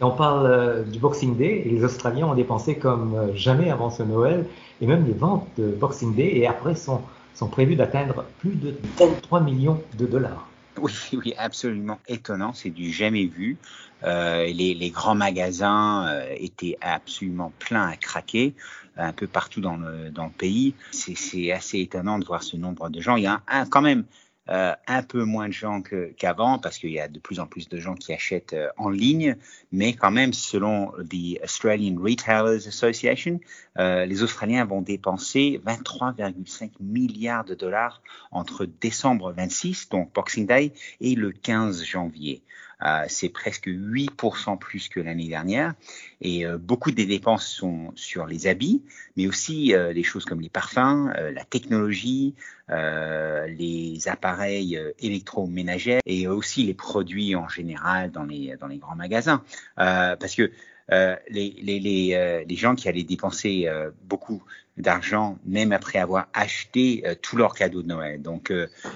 on 0.00 0.10
parle 0.10 0.46
euh, 0.46 0.82
du 0.82 0.98
Boxing 0.98 1.36
Day 1.36 1.62
et 1.64 1.68
les 1.68 1.84
Australiens 1.84 2.26
ont 2.26 2.34
dépensé 2.34 2.78
comme 2.78 3.30
jamais 3.34 3.70
avant 3.70 3.90
ce 3.90 4.02
Noël 4.02 4.44
et 4.80 4.88
même 4.88 5.06
les 5.06 5.12
ventes 5.12 5.46
de 5.56 5.68
Boxing 5.68 6.16
Day 6.16 6.36
et 6.36 6.48
après 6.48 6.74
sont, 6.74 7.00
sont 7.36 7.46
prévues 7.46 7.76
d'atteindre 7.76 8.24
plus 8.40 8.56
de 8.56 8.74
23 8.98 9.40
millions 9.40 9.80
de 9.96 10.06
dollars. 10.06 10.48
Oui, 10.80 10.92
oui, 11.12 11.32
absolument 11.38 12.00
étonnant, 12.08 12.52
c'est 12.54 12.70
du 12.70 12.90
jamais 12.90 13.26
vu. 13.26 13.56
les, 14.02 14.74
les, 14.74 14.90
grands 14.90 15.14
magasins 15.14 16.22
étaient 16.38 16.76
absolument 16.80 17.52
pleins 17.60 17.86
à 17.86 17.96
craquer 17.96 18.54
un 18.98 19.12
peu 19.12 19.26
partout 19.26 19.60
dans 19.60 19.76
le, 19.76 20.10
dans 20.10 20.26
le 20.26 20.32
pays. 20.32 20.74
C'est 20.92 21.52
assez 21.52 21.80
étonnant 21.80 22.18
de 22.18 22.24
voir 22.24 22.42
ce 22.42 22.56
nombre 22.56 22.90
de 22.90 23.00
gens. 23.00 23.16
Il 23.16 23.24
y 23.24 23.26
a 23.26 23.42
quand 23.70 23.82
même 23.82 24.04
euh, 24.50 24.74
un 24.86 25.02
peu 25.02 25.24
moins 25.24 25.48
de 25.48 25.52
gens 25.52 25.82
qu'avant 26.16 26.58
parce 26.58 26.78
qu'il 26.78 26.90
y 26.90 27.00
a 27.00 27.06
de 27.06 27.18
plus 27.18 27.38
en 27.38 27.46
plus 27.46 27.68
de 27.68 27.78
gens 27.78 27.94
qui 27.94 28.14
achètent 28.14 28.54
euh, 28.54 28.70
en 28.78 28.88
ligne, 28.88 29.36
mais 29.72 29.92
quand 29.92 30.10
même, 30.10 30.32
selon 30.32 30.92
the 31.10 31.38
Australian 31.44 32.00
Retailers 32.00 32.66
Association, 32.66 33.40
euh, 33.78 34.06
les 34.06 34.22
Australiens 34.22 34.64
vont 34.64 34.80
dépenser 34.80 35.60
23,5 35.66 36.70
milliards 36.80 37.44
de 37.44 37.54
dollars 37.54 38.00
entre 38.30 38.64
décembre 38.64 39.32
26, 39.32 39.90
donc 39.90 40.14
Boxing 40.14 40.46
Day, 40.46 40.72
et 41.02 41.14
le 41.14 41.30
15 41.30 41.84
janvier. 41.84 42.42
Euh, 42.84 43.04
c'est 43.08 43.28
presque 43.28 43.66
8% 43.66 44.58
plus 44.58 44.88
que 44.88 45.00
l'année 45.00 45.28
dernière. 45.28 45.74
Et 46.20 46.46
euh, 46.46 46.58
beaucoup 46.58 46.90
des 46.90 47.06
dépenses 47.06 47.46
sont 47.46 47.92
sur 47.96 48.26
les 48.26 48.46
habits, 48.46 48.82
mais 49.16 49.26
aussi 49.26 49.74
euh, 49.74 49.92
les 49.92 50.04
choses 50.04 50.24
comme 50.24 50.40
les 50.40 50.48
parfums, 50.48 51.12
la 51.32 51.44
technologie, 51.44 52.34
les 52.68 53.98
appareils 54.06 54.78
électroménagers 54.98 56.00
et 56.04 56.28
aussi 56.28 56.64
les 56.64 56.74
produits 56.74 57.34
en 57.34 57.48
général 57.48 58.10
dans 58.10 58.24
les, 58.24 58.56
dans 58.60 58.66
les 58.66 58.76
grands 58.76 58.96
magasins. 58.96 59.42
parce 59.76 60.34
que 60.34 60.50
les, 60.90 61.54
les, 61.60 61.80
les, 61.80 62.44
les, 62.46 62.56
gens 62.56 62.74
qui 62.74 62.88
allaient 62.88 63.02
dépenser 63.02 63.68
beaucoup 64.04 64.42
d'argent, 64.76 65.38
même 65.44 65.72
après 65.72 65.98
avoir 65.98 66.28
acheté 66.32 67.02
tous 67.22 67.36
leurs 67.36 67.54
cadeaux 67.54 67.82
de 67.82 67.88
Noël. 67.88 68.22
Donc, 68.22 68.52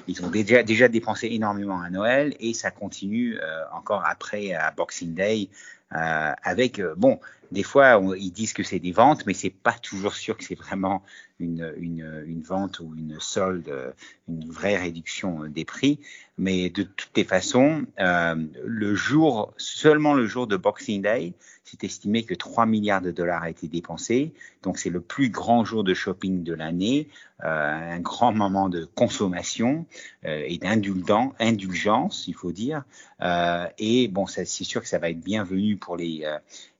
ils 0.08 0.24
ont 0.24 0.30
déjà, 0.30 0.62
déjà 0.62 0.88
dépensé 0.88 1.28
énormément 1.28 1.80
à 1.80 1.90
Noël 1.90 2.34
et 2.40 2.54
ça 2.54 2.70
continue 2.70 3.38
encore 3.72 4.04
après 4.06 4.54
à 4.54 4.70
Boxing 4.70 5.14
Day 5.14 5.48
euh, 5.94 6.32
avec, 6.42 6.78
euh, 6.78 6.94
bon, 6.96 7.20
des 7.50 7.62
fois, 7.62 8.00
ils 8.16 8.32
disent 8.32 8.54
que 8.54 8.62
c'est 8.62 8.78
des 8.78 8.92
ventes, 8.92 9.26
mais 9.26 9.34
c'est 9.34 9.50
pas 9.50 9.74
toujours 9.74 10.14
sûr 10.14 10.38
que 10.38 10.44
c'est 10.44 10.54
vraiment 10.54 11.02
une, 11.38 11.74
une, 11.76 12.24
une, 12.26 12.40
vente 12.40 12.80
ou 12.80 12.94
une 12.96 13.18
solde, 13.20 13.94
une 14.26 14.50
vraie 14.50 14.78
réduction 14.78 15.44
des 15.48 15.66
prix. 15.66 16.00
Mais 16.38 16.70
de 16.70 16.82
toutes 16.82 17.14
les 17.14 17.24
façons, 17.24 17.84
euh, 18.00 18.36
le 18.64 18.94
jour, 18.94 19.52
seulement 19.58 20.14
le 20.14 20.26
jour 20.26 20.46
de 20.46 20.56
Boxing 20.56 21.02
Day, 21.02 21.34
c'est 21.72 21.84
estimé 21.84 22.22
que 22.22 22.34
3 22.34 22.66
milliards 22.66 23.00
de 23.00 23.10
dollars 23.10 23.42
a 23.42 23.50
été 23.50 23.66
dépensés. 23.66 24.34
Donc, 24.62 24.78
c'est 24.78 24.90
le 24.90 25.00
plus 25.00 25.30
grand 25.30 25.64
jour 25.64 25.84
de 25.84 25.94
shopping 25.94 26.42
de 26.42 26.52
l'année, 26.52 27.08
euh, 27.44 27.94
un 27.94 28.00
grand 28.00 28.32
moment 28.32 28.68
de 28.68 28.84
consommation 28.84 29.86
euh, 30.26 30.42
et 30.46 30.58
d'indulgence, 30.58 32.28
il 32.28 32.34
faut 32.34 32.52
dire. 32.52 32.84
Euh, 33.22 33.66
et 33.78 34.08
bon, 34.08 34.26
c'est 34.26 34.44
sûr 34.44 34.82
que 34.82 34.88
ça 34.88 34.98
va 34.98 35.08
être 35.08 35.20
bienvenu 35.20 35.78
pour 35.78 35.96
les, 35.96 36.26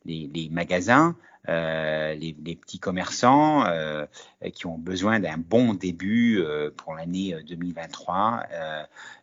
les, 0.05 0.31
les 0.33 0.49
magasins. 0.51 1.17
Euh, 1.49 2.15
les, 2.15 2.37
les, 2.45 2.55
petits 2.55 2.79
commerçants 2.79 3.67
euh, 3.67 4.07
qui 4.55 4.67
ont 4.67 4.79
besoin 4.79 5.19
d'un 5.19 5.39
bon 5.39 5.75
début 5.75 6.39
euh, 6.39 6.71
pour 6.71 6.95
l'année 6.95 7.37
2023. 7.49 8.45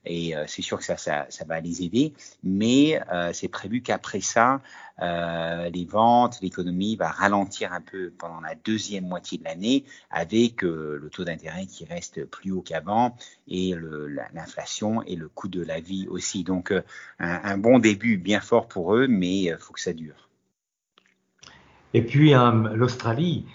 et 0.05 0.33
c'est 0.47 0.61
sûr 0.61 0.79
que 0.79 0.83
ça, 0.83 0.97
ça, 0.97 1.27
ça, 1.29 1.45
va 1.45 1.61
les 1.61 1.81
aider, 1.83 2.13
mais 2.43 2.99
c'est 3.31 3.47
prévu 3.47 3.81
qu'après 3.81 4.21
ça, 4.21 4.61
les 4.99 5.85
ventes, 5.85 6.39
l'économie 6.41 6.95
va 6.95 7.09
ralentir 7.09 7.71
un 7.73 7.81
peu 7.81 8.11
pendant 8.17 8.41
la 8.41 8.55
deuxième 8.55 9.07
moitié 9.07 9.37
de 9.37 9.43
l'année 9.43 9.85
avec 10.09 10.61
le 10.61 11.09
taux 11.11 11.23
d'intérêt 11.23 11.67
qui 11.67 11.85
reste 11.85 12.25
plus 12.25 12.51
haut 12.51 12.61
qu'avant 12.61 13.15
et 13.47 13.75
l'inflation 14.33 15.03
et 15.03 15.15
le 15.15 15.29
coût 15.29 15.47
de 15.47 15.63
la 15.63 15.79
vie 15.79 16.07
aussi. 16.09 16.43
Donc 16.43 16.71
un, 16.71 16.83
un 17.19 17.57
bon 17.57 17.79
début 17.79 18.17
bien 18.17 18.41
fort 18.41 18.67
pour 18.67 18.95
eux, 18.95 19.07
mais 19.07 19.41
il 19.43 19.57
faut 19.59 19.73
que 19.73 19.81
ça 19.81 19.93
dure. 19.93 20.28
Et 21.93 22.01
puis 22.01 22.33
euh, 22.33 22.51
l'Australie 22.75 23.45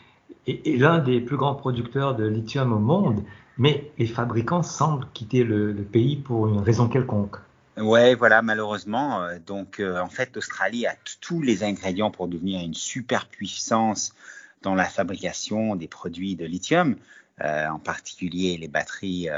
est, 0.47 0.79
l'un 0.79 0.99
des 0.99 1.21
plus 1.21 1.37
grands 1.37 1.55
producteurs 1.55 2.15
de 2.15 2.27
lithium 2.27 2.73
au 2.73 2.79
monde, 2.79 3.23
mais 3.59 3.93
les 3.99 4.07
fabricants 4.07 4.63
semblent 4.63 5.07
quitter 5.15 5.45
le, 5.45 5.75
pays 5.75 6.17
pour 6.17 6.49
une 6.49 6.61
raison 6.61 6.89
quelconque. 6.89 7.37
Ouais, 7.77 8.15
voilà, 8.15 8.43
malheureusement. 8.43 9.23
Euh, 9.23 9.39
donc, 9.45 9.81
euh, 9.81 10.01
en 10.01 10.09
fait, 10.09 10.35
l'Australie 10.35 10.87
a 10.87 10.95
tous 11.21 11.43
les 11.43 11.65
ingrédients 11.65 12.11
pour 12.11 12.29
devenir 12.29 12.61
une 12.61 12.75
superpuissance 12.75 14.15
dans 14.63 14.75
la 14.75 14.85
fabrication 14.85 15.77
des 15.77 15.89
produits 15.89 16.37
de 16.37 16.47
lithium, 16.47 16.97
en 17.39 17.79
particulier 17.79 18.57
les 18.57 18.69
batteries, 18.69 19.29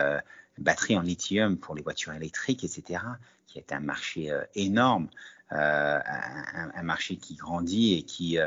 batteries 0.57 0.97
en 0.97 1.03
lithium 1.03 1.57
pour 1.57 1.75
les 1.75 1.83
voitures 1.83 2.13
électriques, 2.13 2.63
etc., 2.63 3.01
qui 3.49 3.59
est 3.59 3.73
un 3.73 3.81
marché 3.81 4.33
énorme, 4.55 5.09
un, 5.51 6.83
marché 6.85 7.17
qui 7.17 7.35
grandit 7.35 7.95
et 7.95 8.03
qui 8.03 8.39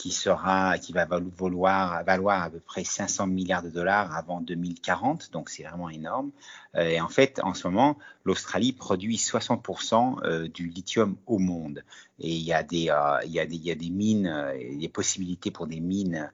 qui 0.00 0.12
sera, 0.12 0.78
qui 0.78 0.94
va 0.94 1.04
valoir, 1.04 2.02
valoir 2.04 2.42
à 2.44 2.48
peu 2.48 2.58
près 2.58 2.84
500 2.84 3.26
milliards 3.26 3.62
de 3.62 3.68
dollars 3.68 4.16
avant 4.16 4.40
2040, 4.40 5.30
donc 5.30 5.50
c'est 5.50 5.62
vraiment 5.62 5.90
énorme. 5.90 6.30
Euh, 6.74 6.88
et 6.88 7.02
en 7.02 7.10
fait, 7.10 7.38
en 7.44 7.52
ce 7.52 7.68
moment, 7.68 7.98
l'Australie 8.24 8.72
produit 8.72 9.16
60% 9.16 10.24
euh, 10.24 10.48
du 10.48 10.68
lithium 10.68 11.16
au 11.26 11.38
monde. 11.38 11.84
Et 12.18 12.30
il 12.30 12.42
y 12.42 12.54
a 12.54 12.62
des, 12.62 12.88
euh, 12.88 13.18
il 13.26 13.32
y 13.32 13.40
a 13.40 13.44
des, 13.44 13.56
il 13.56 13.62
y 13.62 13.70
a 13.70 13.74
des 13.74 13.90
mines, 13.90 14.54
des 14.78 14.88
possibilités 14.88 15.50
pour 15.50 15.66
des 15.66 15.80
mines 15.80 16.32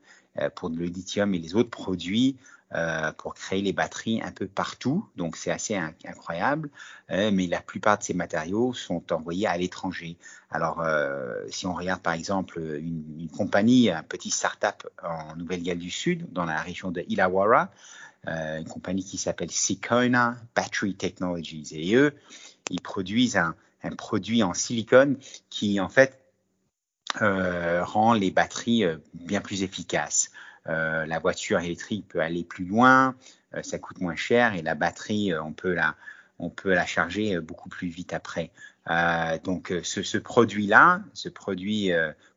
pour 0.55 0.69
le 0.69 0.85
lithium 0.85 1.35
et 1.35 1.39
les 1.39 1.57
autres 1.57 1.71
produits 1.71 2.37
euh, 2.75 3.13
pour 3.13 3.35
créer 3.35 3.63
les 3.63 3.73
batteries 3.73 4.21
un 4.23 4.33
peu 4.33 4.49
partout. 4.49 5.09
Donc 5.15 5.37
c'est 5.37 5.53
assez 5.53 5.77
incroyable. 6.05 6.69
Euh, 7.13 7.31
mais 7.33 7.47
la 7.47 7.61
plupart 7.61 7.97
de 7.99 8.03
ces 8.03 8.13
matériaux 8.13 8.75
sont 8.75 9.13
envoyés 9.13 9.47
à 9.47 9.57
l'étranger. 9.57 10.17
Alors 10.51 10.81
euh, 10.81 11.45
si 11.49 11.67
on 11.67 11.75
regarde 11.75 12.03
par 12.03 12.15
exemple 12.15 12.59
une, 12.61 13.29
compagnie, 13.37 13.89
un 13.89 14.03
petit 14.03 14.31
start-up 14.31 14.83
en 15.05 15.37
Nouvelle-Galles 15.37 15.79
du 15.79 15.93
Sud, 15.93 16.27
dans 16.33 16.45
la 16.45 16.61
région 16.61 16.91
de 16.91 17.05
Illawarra, 17.09 17.71
une 18.27 18.67
compagnie 18.69 19.05
qui 19.05 19.19
s'appelle 19.19 19.53
Sicona 19.53 20.35
Battery 20.57 20.97
Technologies. 20.97 21.69
Et 21.71 21.95
eux, 21.95 22.13
ils 22.71 22.81
produisent 22.81 23.37
un, 23.37 23.55
produit 23.97 24.43
en 24.43 24.53
silicone 24.53 25.17
qui 25.49 25.79
en 25.79 25.89
fait 25.89 26.19
rend 27.21 28.15
les 28.15 28.33
batteries 28.33 28.85
bien 29.15 29.41
plus 29.41 29.63
efficaces. 29.63 30.33
Euh, 30.69 31.07
la 31.07 31.19
voiture 31.19 31.61
électrique 31.61 32.07
peut 32.09 32.21
aller 32.21 32.45
plus 32.45 32.65
loin, 32.65 33.15
euh, 33.55 33.63
ça 33.63 33.79
coûte 33.79 34.01
moins 34.01 34.17
cher 34.17 34.55
et 34.55 34.63
la 34.63 34.75
batterie, 34.75 35.33
euh, 35.33 35.43
on 35.43 35.53
peut 35.53 35.75
la, 35.75 35.95
on 36.39 36.51
peut 36.51 36.75
la 36.75 36.87
charger 36.87 37.39
beaucoup 37.41 37.69
plus 37.69 37.89
vite 37.89 38.13
après. 38.13 38.51
donc 39.45 39.73
ce, 39.83 40.03
ce 40.03 40.19
produit-là, 40.19 41.01
ce 41.15 41.29
produit 41.29 41.91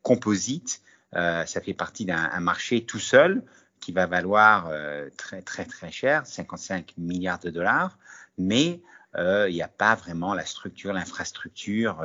composite, 0.03 0.81
ça 1.11 1.61
fait 1.61 1.73
partie 1.73 2.05
d'un 2.05 2.39
marché 2.39 2.85
tout 2.85 2.99
seul 2.99 3.43
qui 3.81 3.91
va 3.91 4.05
valoir 4.05 4.71
très 5.17 5.41
très 5.41 5.65
très 5.65 5.91
cher, 5.91 6.25
55 6.25 6.93
milliards 6.97 7.39
de 7.39 7.49
dollars, 7.49 7.97
mais 8.37 8.81
il 9.17 9.53
n'y 9.53 9.61
a 9.61 9.67
pas 9.67 9.95
vraiment 9.95 10.33
la 10.33 10.45
structure, 10.45 10.93
l'infrastructure 10.93 12.01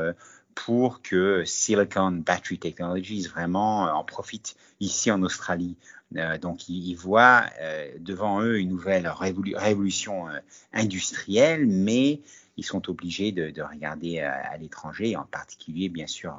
pour 0.55 1.03
que 1.03 1.45
Silicon 1.45 2.13
Battery 2.13 2.59
Technologies 2.59 3.27
vraiment 3.27 3.85
en 3.85 4.05
profite 4.05 4.57
ici 4.81 5.11
en 5.11 5.23
Australie. 5.23 5.77
Euh, 6.17 6.39
donc, 6.39 6.69
ils, 6.69 6.95
voient 6.95 7.45
euh, 7.61 7.91
devant 7.99 8.41
eux 8.43 8.59
une 8.59 8.69
nouvelle 8.69 9.09
révolution 9.09 10.29
euh, 10.29 10.39
industrielle, 10.73 11.67
mais 11.67 12.21
ils 12.57 12.65
sont 12.65 12.89
obligés 12.89 13.33
de, 13.33 13.51
de 13.51 13.63
regarder 13.63 14.21
à 14.21 14.57
l'étranger, 14.59 15.17
en 15.17 15.25
particulier, 15.25 15.89
bien 15.89 16.07
sûr, 16.07 16.37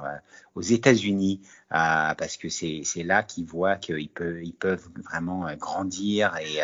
aux 0.54 0.62
États-Unis, 0.62 1.42
parce 1.68 2.38
que 2.38 2.48
c'est 2.48 3.02
là 3.04 3.22
qu'ils 3.22 3.44
voient 3.44 3.76
qu'ils 3.76 4.08
peuvent, 4.08 4.88
vraiment 5.04 5.46
grandir 5.56 6.34
et 6.38 6.62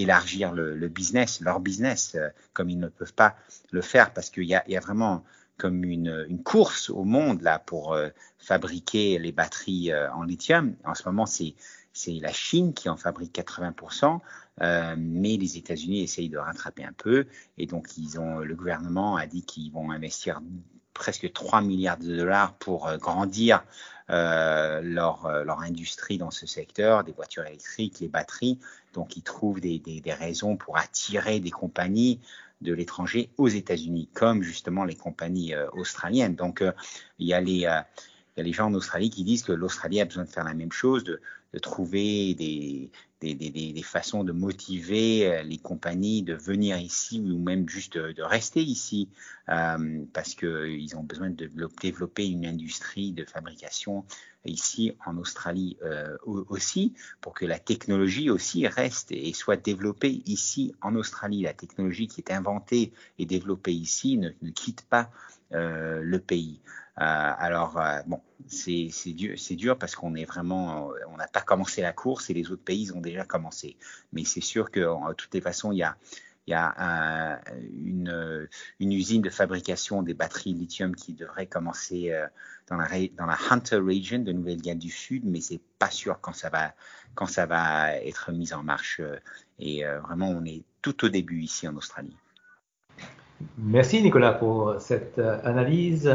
élargir 0.00 0.54
le, 0.54 0.88
business, 0.88 1.42
leur 1.42 1.60
business, 1.60 2.16
comme 2.54 2.70
ils 2.70 2.78
ne 2.78 2.88
peuvent 2.88 3.12
pas 3.12 3.36
le 3.70 3.82
faire, 3.82 4.14
parce 4.14 4.30
qu'il 4.30 4.44
y 4.44 4.54
a 4.54 4.80
vraiment 4.80 5.24
comme 5.58 5.84
une, 5.84 6.42
course 6.44 6.90
au 6.90 7.04
monde 7.04 7.42
là 7.42 7.58
pour 7.58 7.96
fabriquer 8.38 9.18
les 9.18 9.32
batteries 9.32 9.92
en 10.14 10.22
lithium. 10.22 10.74
En 10.84 10.94
ce 10.94 11.08
moment, 11.08 11.26
c'est 11.26 11.54
la 12.20 12.32
Chine 12.32 12.74
qui 12.74 12.88
en 12.88 12.96
fabrique 12.96 13.34
80%, 13.34 14.20
euh, 14.62 14.94
mais 14.98 15.36
les 15.36 15.56
États-Unis 15.56 16.02
essayent 16.02 16.28
de 16.28 16.38
rattraper 16.38 16.84
un 16.84 16.92
peu. 16.92 17.26
Et 17.58 17.66
donc, 17.66 17.96
ils 17.96 18.18
ont, 18.18 18.38
le 18.38 18.54
gouvernement 18.54 19.16
a 19.16 19.26
dit 19.26 19.42
qu'ils 19.42 19.72
vont 19.72 19.90
investir 19.90 20.40
presque 20.94 21.30
3 21.32 21.60
milliards 21.60 21.98
de 21.98 22.16
dollars 22.16 22.54
pour 22.54 22.86
euh, 22.86 22.96
grandir 22.96 23.64
euh, 24.08 24.80
leur, 24.82 25.26
euh, 25.26 25.44
industrie 25.46 26.16
dans 26.16 26.30
ce 26.30 26.46
secteur, 26.46 27.04
des 27.04 27.12
voitures 27.12 27.44
électriques, 27.44 28.00
les 28.00 28.08
batteries. 28.08 28.58
Donc, 28.94 29.16
ils 29.16 29.22
trouvent 29.22 29.60
des 29.60 30.00
raisons 30.18 30.56
pour 30.56 30.78
attirer 30.78 31.40
des 31.40 31.50
compagnies 31.50 32.20
de 32.60 32.72
l'étranger 32.72 33.30
aux 33.36 33.48
États-Unis, 33.48 34.08
comme 34.14 34.42
justement 34.42 34.84
les 34.84 34.96
compagnies 34.96 35.54
euh, 35.54 35.68
australiennes. 35.72 36.34
Donc, 36.34 36.64
il 37.18 37.26
y 37.26 37.34
a 37.34 37.40
les 37.40 37.66
il 38.36 38.40
y 38.40 38.42
a 38.42 38.44
les 38.44 38.52
gens 38.52 38.66
en 38.66 38.74
Australie 38.74 39.08
qui 39.08 39.24
disent 39.24 39.42
que 39.42 39.52
l'Australie 39.52 40.00
a 40.00 40.04
besoin 40.04 40.24
de 40.24 40.28
faire 40.28 40.44
la 40.44 40.52
même 40.52 40.72
chose, 40.72 41.04
de 41.04 41.58
trouver 41.58 42.34
des, 42.34 42.90
des, 43.20 43.82
façons 43.82 44.24
de 44.24 44.32
motiver 44.32 45.26
euh, 45.26 45.42
les 45.42 45.58
compagnies 45.58 46.22
de 46.22 46.34
venir 46.34 46.76
ici 46.78 47.20
ou 47.20 47.38
même 47.38 47.68
juste 47.68 47.96
de, 47.96 48.22
rester 48.22 48.62
ici 48.62 49.08
euh, 49.48 50.04
parce 50.12 50.34
qu'ils 50.34 50.96
ont 50.96 51.02
besoin 51.02 51.30
de 51.30 51.50
développer 51.80 52.26
une 52.26 52.44
industrie 52.44 53.12
de 53.12 53.24
fabrication 53.24 54.04
ici 54.44 54.92
en 55.06 55.16
Australie 55.16 55.76
euh, 55.82 56.16
aussi 56.24 56.92
pour 57.20 57.34
que 57.34 57.46
la 57.46 57.58
technologie 57.58 58.30
aussi 58.30 58.66
reste 58.66 59.12
et 59.12 59.32
soit 59.32 59.56
développée 59.56 60.22
ici 60.26 60.74
en 60.82 60.94
Australie. 60.94 61.42
La 61.42 61.54
technologie 61.54 62.08
qui 62.08 62.20
est 62.20 62.32
inventée 62.32 62.92
et 63.18 63.26
développée 63.26 63.72
ici 63.72 64.18
ne, 64.18 64.30
quitte 64.50 64.82
pas 64.82 65.10
le 65.50 66.18
pays. 66.18 66.60
Euh, 66.98 67.02
alors, 67.38 67.78
euh, 67.78 68.00
bon, 68.06 68.22
c'est 68.46 68.90
dur, 69.12 69.34
dur 69.50 69.78
parce 69.78 69.94
qu'on 69.94 70.14
on 70.14 71.16
n'a 71.16 71.28
pas 71.30 71.42
commencé 71.42 71.82
la 71.82 71.92
course 71.92 72.30
et 72.30 72.34
les 72.34 72.50
autres 72.50 72.64
pays 72.64 72.90
ont 72.92 73.00
déjà 73.00 73.24
commencé. 73.24 73.76
Mais 74.12 74.24
c'est 74.24 74.40
sûr 74.40 74.70
que, 74.70 74.80
de 74.80 75.14
toutes 75.14 75.34
les 75.34 75.42
façons, 75.42 75.72
il 75.72 75.78
y 75.78 76.54
a, 76.54 77.40
une, 77.84 78.48
usine 78.80 79.20
de 79.20 79.28
fabrication 79.28 80.02
des 80.02 80.14
batteries 80.14 80.54
lithium 80.54 80.96
qui 80.96 81.12
devrait 81.12 81.46
commencer 81.46 82.14
dans 82.68 82.76
la, 82.76 82.88
la 82.88 83.38
Hunter 83.50 83.76
Region 83.76 84.20
de 84.20 84.32
Nouvelle-Galles 84.32 84.78
du 84.78 84.90
Sud, 84.90 85.24
mais 85.26 85.42
c'est 85.42 85.60
pas 85.78 85.90
sûr 85.90 86.18
quand 86.22 86.32
ça 86.32 86.48
va, 86.48 86.72
quand 87.14 87.26
ça 87.26 87.44
va 87.44 87.94
être 87.96 88.32
mis 88.32 88.54
en 88.54 88.62
marche. 88.62 89.02
Et 89.58 89.84
vraiment, 89.84 90.30
on 90.30 90.46
est 90.46 90.62
tout 90.80 91.04
au 91.04 91.10
début 91.10 91.40
ici 91.40 91.68
en 91.68 91.76
Australie. 91.76 92.16
Merci 93.58 94.02
Nicolas 94.02 94.32
pour 94.32 94.80
cette 94.80 95.18
analyse. 95.18 96.10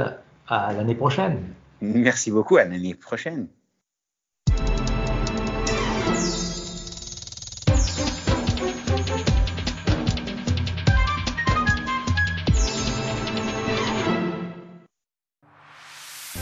À 0.53 0.73
l'année 0.73 0.95
prochaine. 0.95 1.37
Merci 1.79 2.29
beaucoup, 2.29 2.57
à 2.57 2.65
l'année 2.65 2.93
prochaine. 2.93 3.47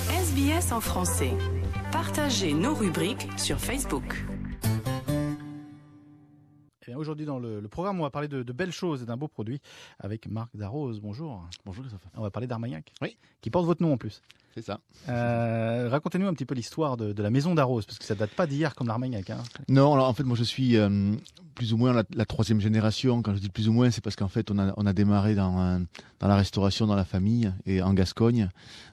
SBS 0.10 0.72
en 0.72 0.82
français. 0.82 1.30
Partagez 1.92 2.56
nos 2.56 2.74
rubriques 2.74 3.28
sur 3.38 3.60
Facebook. 3.60 4.26
Aujourd'hui, 6.96 7.26
dans 7.26 7.40
le, 7.40 7.62
programme, 7.68 8.00
on 8.00 8.04
va 8.04 8.10
parler 8.10 8.28
de, 8.28 8.44
belles 8.54 8.72
choses 8.72 9.02
et 9.02 9.06
d'un 9.06 9.18
beau 9.18 9.28
produit 9.28 9.62
avec 10.00 10.28
Marc 10.28 10.50
Darroze. 10.56 11.00
Bonjour. 11.00 11.48
Bonjour, 11.66 11.84
Christophe. 11.84 12.08
On 12.16 12.22
va 12.22 12.32
parler 12.32 12.48
d'Armagnac. 12.48 12.94
Oui. 13.02 13.18
Qui 13.42 13.50
porte 13.50 13.66
votre 13.66 13.82
nom 13.82 13.94
en 13.94 13.98
plus. 13.98 14.22
C'est 14.56 14.64
ça. 14.64 14.80
Euh, 15.08 15.88
racontez-nous 15.90 16.28
un 16.28 16.34
petit 16.34 16.46
peu 16.46 16.56
l'histoire 16.56 16.98
de, 16.98 17.22
la 17.22 17.30
maison 17.30 17.54
d'Arrose, 17.54 17.86
parce 17.86 18.00
que 18.00 18.06
ça 18.06 18.16
date 18.16 18.32
pas 18.32 18.48
d'hier 18.48 18.74
comme 18.76 18.88
l'Armagnac. 18.88 19.30
Hein. 19.30 19.38
Non, 19.68 19.94
alors 19.94 20.08
en 20.08 20.14
fait, 20.14 20.24
moi 20.24 20.36
je 20.36 20.44
suis 20.44 20.76
euh, 20.76 21.16
plus 21.56 21.74
ou 21.74 21.78
moins 21.78 21.94
la, 21.94 22.26
troisième 22.26 22.60
génération. 22.60 23.22
Quand 23.22 23.36
je 23.36 23.40
dis 23.40 23.50
plus 23.50 23.70
ou 23.70 23.74
moins, 23.74 23.92
c'est 23.92 24.04
parce 24.04 24.16
qu'en 24.16 24.28
fait, 24.28 24.50
on 24.52 24.58
a, 24.58 24.94
démarré 24.94 25.36
dans, 25.36 25.60
euh, 25.60 25.80
dans 26.20 26.28
la 26.28 26.36
restauration 26.36 26.88
dans 26.88 26.96
la 26.96 27.06
famille 27.06 27.54
et 27.66 27.82
en 27.82 27.94
Gascogne, 27.94 28.50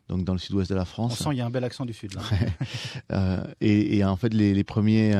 donc 0.08 0.24
dans 0.24 0.34
le 0.34 0.38
sud-ouest 0.38 0.70
de 0.70 0.76
la 0.76 0.84
France. 0.84 1.20
On 1.20 1.24
sent 1.24 1.30
il 1.32 1.38
y 1.38 1.40
a 1.40 1.46
un 1.46 1.50
bel 1.50 1.64
accent 1.64 1.86
du 1.86 1.94
sud. 1.94 2.14
Là. 2.14 3.42
et, 3.60 4.04
en 4.04 4.16
fait, 4.16 4.34
les, 4.34 4.52
les 4.52 4.64
premiers 4.64 5.14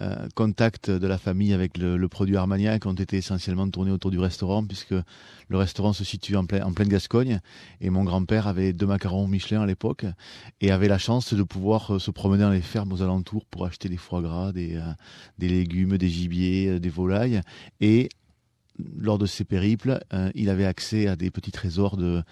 euh, 0.00 0.26
contact 0.34 0.90
de 0.90 1.06
la 1.06 1.18
famille 1.18 1.52
avec 1.52 1.76
le, 1.76 2.08
produit 2.08 2.36
Armagnac 2.36 2.86
ont 2.86 2.94
été 2.94 3.18
essentiellement 3.18 3.68
tournés 3.68 3.90
autour 3.90 4.10
du 4.10 4.18
restaurant, 4.18 4.64
puisque 4.64 4.94
le 5.48 5.56
restaurant 5.56 5.92
se 5.92 6.02
situe 6.02 6.36
en, 6.36 6.44
en 6.44 6.72
pleine 6.72 6.88
Gascogne. 6.88 7.40
Et 7.80 7.90
mon 7.90 8.04
grand-père 8.04 8.46
avait 8.46 8.72
deux 8.72 8.86
macarons 8.86 9.28
Michelin 9.28 9.62
à 9.62 9.66
l'époque 9.66 10.06
et 10.60 10.70
avait 10.70 10.88
la 10.88 10.98
chance 10.98 11.34
de 11.34 11.42
pouvoir 11.42 11.94
euh, 11.94 11.98
se 11.98 12.10
promener 12.10 12.42
dans 12.42 12.50
les 12.50 12.62
fermes 12.62 12.92
aux 12.92 13.02
alentours 13.02 13.44
pour 13.46 13.66
acheter 13.66 13.88
des 13.88 13.98
foie 13.98 14.22
gras, 14.22 14.52
des, 14.52 14.76
euh, 14.76 14.92
des 15.38 15.48
légumes, 15.48 15.98
des 15.98 16.08
gibiers, 16.08 16.80
des 16.80 16.90
volailles. 16.90 17.40
Et 17.80 18.08
lors 18.96 19.18
de 19.18 19.26
ces 19.26 19.44
périples, 19.44 20.00
il 20.34 20.48
avait 20.48 20.64
accès 20.64 21.06
à 21.06 21.14
des 21.14 21.30
petits 21.30 21.52
trésors 21.52 21.98
de, 21.98 22.22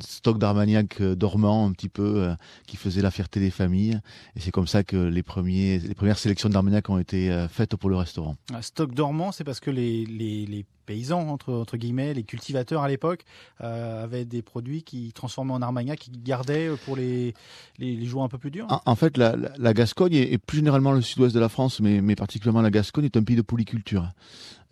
stock 0.00 0.38
d'Armagnac 0.38 1.00
euh, 1.00 1.14
dormant 1.14 1.66
un 1.66 1.72
petit 1.72 1.88
peu 1.88 2.02
euh, 2.16 2.34
qui 2.66 2.76
faisait 2.76 3.02
la 3.02 3.10
fierté 3.10 3.40
des 3.40 3.50
familles. 3.50 4.00
Et 4.36 4.40
c'est 4.40 4.50
comme 4.50 4.66
ça 4.66 4.82
que 4.82 4.96
les, 4.96 5.22
premiers, 5.22 5.78
les 5.78 5.94
premières 5.94 6.18
sélections 6.18 6.48
d'Armagnac 6.48 6.88
ont 6.88 6.98
été 6.98 7.46
faites 7.50 7.76
pour 7.76 7.90
le 7.90 7.96
restaurant. 7.96 8.36
Un 8.52 8.62
stock 8.62 8.94
dormant, 8.94 9.32
c'est 9.32 9.44
parce 9.44 9.60
que 9.60 9.70
les, 9.70 10.04
les, 10.06 10.46
les 10.46 10.64
paysans, 10.86 11.28
entre, 11.28 11.52
entre, 11.52 11.76
guillemets, 11.76 12.14
les 12.14 12.24
cultivateurs 12.24 12.82
à 12.82 12.88
l'époque, 12.88 13.24
avaient 13.58 14.24
des 14.24 14.42
produits 14.42 14.82
qui 14.82 15.12
transformaient 15.12 15.52
en 15.52 15.62
Armagnac, 15.62 15.98
qui 15.98 16.10
gardaient 16.10 16.70
pour 16.84 16.96
les, 16.96 17.34
les, 17.78 17.96
les 17.96 18.06
jours 18.06 18.22
un 18.22 18.28
peu 18.28 18.38
plus 18.38 18.50
durs 18.50 18.66
En, 18.84 18.94
fait, 18.94 19.16
la, 19.16 19.36
la, 19.56 19.74
Gascogne 19.74 20.14
et, 20.14 20.38
plus 20.38 20.58
généralement 20.58 20.92
le 20.92 21.00
sud-ouest 21.00 21.34
de 21.34 21.40
la 21.40 21.48
France, 21.48 21.80
mais, 21.80 22.00
mais 22.00 22.16
particulièrement 22.16 22.62
la 22.62 22.70
Gascogne, 22.70 23.06
est 23.06 23.16
un 23.16 23.22
pays 23.22 23.36
de 23.36 23.42
polyculture. 23.42 24.12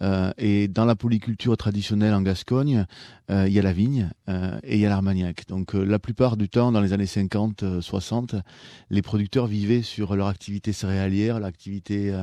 Euh, 0.02 0.32
et 0.36 0.68
dans 0.68 0.84
la 0.84 0.96
polyculture 0.96 1.56
traditionnelle 1.56 2.14
en 2.14 2.22
Gascogne, 2.22 2.78
euh, 2.78 2.84
il 3.46 3.52
y 3.52 3.58
a 3.58 3.62
la 3.62 3.72
vigne, 3.72 4.10
euh, 4.28 4.58
et 4.62 4.76
il 4.76 4.80
y 4.80 4.86
a 4.86 4.88
l'Armagnac. 4.88 5.46
Donc 5.48 5.74
euh, 5.74 5.84
la 5.84 5.98
plupart 5.98 6.36
du 6.36 6.48
temps, 6.48 6.72
dans 6.72 6.80
les 6.80 6.92
années 6.92 7.06
50-60, 7.06 8.40
les 8.90 9.02
producteurs 9.02 9.46
vivaient 9.46 9.82
sur 9.82 10.16
leur 10.16 10.28
activité 10.28 10.72
céréalière, 10.72 11.40
l'activité 11.40 12.14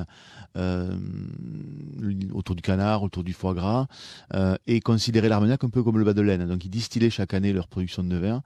autour 2.34 2.56
du 2.56 2.62
canard, 2.62 3.04
autour 3.04 3.24
du 3.24 3.34
foie 3.34 3.54
gras, 3.54 3.88
et 4.68 4.80
considéraient 4.80 5.30
l'Armagnac 5.30 5.64
un 5.64 5.70
peu 5.70 5.84
comme 5.84 5.98
le 5.98 6.06
bas 6.06 6.14
de 6.14 6.22
laine. 6.22 6.46
Donc 6.48 6.66
ils 6.66 6.70
distillaient 6.70 7.10
chaque 7.10 7.34
année 7.34 7.54
leur 7.54 7.68
production 7.68 8.04
de 8.04 8.18
vin 8.18 8.44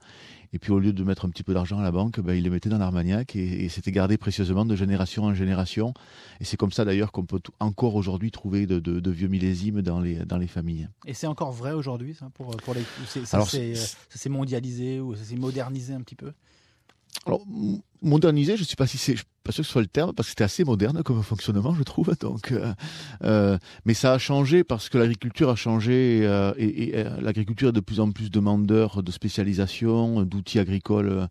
et 0.54 0.58
puis 0.60 0.70
au 0.70 0.78
lieu 0.78 0.92
de 0.92 1.04
mettre 1.04 1.26
un 1.26 1.30
petit 1.30 1.42
peu 1.42 1.52
d'argent 1.52 1.80
à 1.80 1.82
la 1.82 1.90
banque, 1.90 2.20
ben, 2.20 2.32
il 2.32 2.44
le 2.44 2.50
mettait 2.50 2.68
dans 2.68 2.78
l'Armagnac 2.78 3.34
et, 3.34 3.68
c'était 3.68 3.90
gardé 3.90 4.16
précieusement 4.16 4.64
de 4.64 4.76
génération 4.76 5.24
en 5.24 5.34
génération. 5.34 5.92
Et 6.40 6.44
c'est 6.44 6.56
comme 6.56 6.70
ça 6.70 6.84
d'ailleurs 6.84 7.10
qu'on 7.10 7.24
peut 7.24 7.40
encore 7.58 7.96
aujourd'hui 7.96 8.30
trouver 8.30 8.66
de, 8.66 9.10
vieux 9.10 9.26
millésimes 9.26 9.82
dans 9.82 10.00
les, 10.00 10.24
dans 10.24 10.38
les 10.38 10.46
familles. 10.46 10.88
Et 11.06 11.12
c'est 11.12 11.26
encore 11.26 11.50
vrai 11.50 11.72
aujourd'hui 11.72 12.14
ça 12.14 12.30
pour, 12.34 12.56
pour 12.58 12.74
les, 12.74 12.84
ça 13.24 13.44
s'est 13.44 14.28
mondialisé 14.28 15.00
ou 15.00 15.16
ça 15.16 15.24
s'est 15.24 15.36
modernisé 15.36 15.92
un 15.92 16.00
petit 16.00 16.14
peu? 16.14 16.32
Alors, 17.26 17.46
modernisé, 18.02 18.56
je 18.56 18.62
ne 18.62 18.66
sais 18.66 18.76
pas 18.76 18.86
si 18.86 18.98
c'est, 18.98 19.16
pas 19.44 19.52
sûr 19.52 19.62
que 19.62 19.66
ce 19.66 19.72
soit 19.72 19.82
le 19.82 19.88
terme, 19.88 20.12
parce 20.12 20.28
que 20.28 20.30
c'était 20.30 20.44
assez 20.44 20.64
moderne 20.64 21.02
comme 21.02 21.22
fonctionnement, 21.22 21.74
je 21.74 21.82
trouve. 21.82 22.14
Donc, 22.20 22.52
euh, 22.52 22.72
euh, 23.24 23.58
mais 23.84 23.94
ça 23.94 24.12
a 24.12 24.18
changé 24.18 24.62
parce 24.62 24.88
que 24.88 24.98
l'agriculture 24.98 25.48
a 25.48 25.56
changé 25.56 26.20
euh, 26.22 26.52
et, 26.58 27.04
l'agriculture 27.20 27.70
est 27.70 27.72
de 27.72 27.80
plus 27.80 28.00
en 28.00 28.10
plus 28.10 28.30
demandeur 28.30 29.02
de 29.02 29.10
spécialisation, 29.10 30.22
d'outils 30.22 30.58
agricoles 30.58 31.28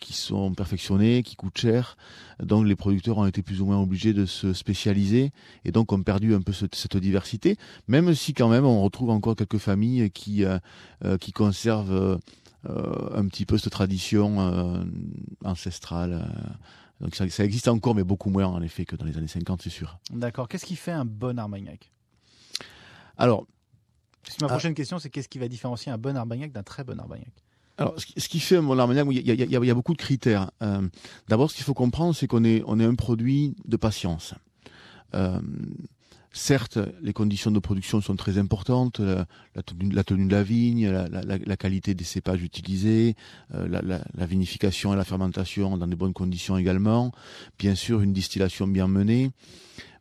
qui 0.00 0.12
sont 0.12 0.54
perfectionnés, 0.54 1.22
qui 1.22 1.36
coûtent 1.36 1.56
cher. 1.58 1.96
Donc, 2.42 2.66
les 2.66 2.74
producteurs 2.74 3.18
ont 3.18 3.26
été 3.26 3.42
plus 3.42 3.60
ou 3.60 3.66
moins 3.66 3.80
obligés 3.80 4.12
de 4.12 4.26
se 4.26 4.52
spécialiser 4.52 5.30
et 5.64 5.70
donc 5.70 5.92
ont 5.92 6.02
perdu 6.02 6.34
un 6.34 6.40
peu 6.40 6.52
cette 6.52 6.96
diversité. 6.96 7.56
Même 7.86 8.12
si 8.12 8.34
quand 8.34 8.48
même 8.48 8.64
on 8.64 8.82
retrouve 8.82 9.10
encore 9.10 9.36
quelques 9.36 9.58
familles 9.58 10.10
qui 10.10 10.44
qui 11.20 11.30
conservent 11.30 12.18
un 12.64 13.26
petit 13.28 13.46
peu 13.46 13.58
cette 13.58 13.72
tradition 13.72 14.40
euh, 14.40 14.84
ancestrale. 15.44 16.12
Euh. 16.12 16.50
Donc 17.00 17.14
ça, 17.14 17.28
ça, 17.28 17.44
existe 17.44 17.68
encore, 17.68 17.94
mais 17.94 18.02
beaucoup 18.02 18.30
moins 18.30 18.46
en 18.46 18.60
effet 18.62 18.84
que 18.84 18.96
dans 18.96 19.04
les 19.04 19.16
années 19.16 19.28
50, 19.28 19.62
c'est 19.62 19.70
sûr. 19.70 19.98
D'accord. 20.10 20.48
Qu'est-ce 20.48 20.66
qui 20.66 20.76
fait 20.76 20.92
un 20.92 21.04
bon 21.04 21.38
Armagnac? 21.38 21.92
Alors, 23.16 23.46
ma 24.40 24.48
prochaine 24.48 24.74
question, 24.74 24.98
c'est 24.98 25.10
qu'est-ce 25.10 25.28
qui 25.28 25.38
va 25.38 25.48
différencier 25.48 25.92
un 25.92 25.98
bon 25.98 26.16
Armagnac 26.16 26.52
d'un 26.52 26.62
très 26.64 26.82
bon 26.84 26.98
Armagnac? 26.98 27.32
Alors, 27.76 27.94
ce 27.96 28.28
qui 28.28 28.40
fait 28.40 28.56
un 28.56 28.62
bon 28.64 28.76
Armagnac, 28.76 29.06
il 29.10 29.18
y, 29.18 29.30
il 29.30 29.50
y, 29.50 29.70
a 29.70 29.74
beaucoup 29.74 29.92
de 29.92 29.98
critères. 29.98 30.50
D'abord, 31.28 31.48
ce 31.48 31.54
qu'il 31.54 31.64
faut 31.64 31.74
comprendre, 31.74 32.16
c'est 32.16 32.26
qu'on 32.26 32.42
est, 32.42 32.64
on 32.66 32.80
est 32.80 32.84
un 32.84 32.96
produit 32.96 33.54
de 33.64 33.76
patience. 33.76 34.34
Certes, 36.32 36.78
les 37.02 37.14
conditions 37.14 37.50
de 37.50 37.58
production 37.58 38.00
sont 38.00 38.14
très 38.14 38.36
importantes, 38.36 39.00
la, 39.00 39.62
tenue, 39.62 39.88
de 39.88 40.32
la 40.32 40.42
vigne, 40.42 40.88
la, 40.88 41.56
qualité 41.56 41.94
des 41.94 42.04
cépages 42.04 42.42
utilisés, 42.42 43.16
euh, 43.54 43.66
la, 43.66 44.26
vinification 44.26 44.92
et 44.92 44.96
la 44.96 45.04
fermentation 45.04 45.78
dans 45.78 45.86
de 45.86 45.94
bonnes 45.94 46.12
conditions 46.12 46.58
également, 46.58 47.12
bien 47.58 47.74
sûr 47.74 48.02
une 48.02 48.12
distillation 48.12 48.68
bien 48.68 48.88
menée. 48.88 49.30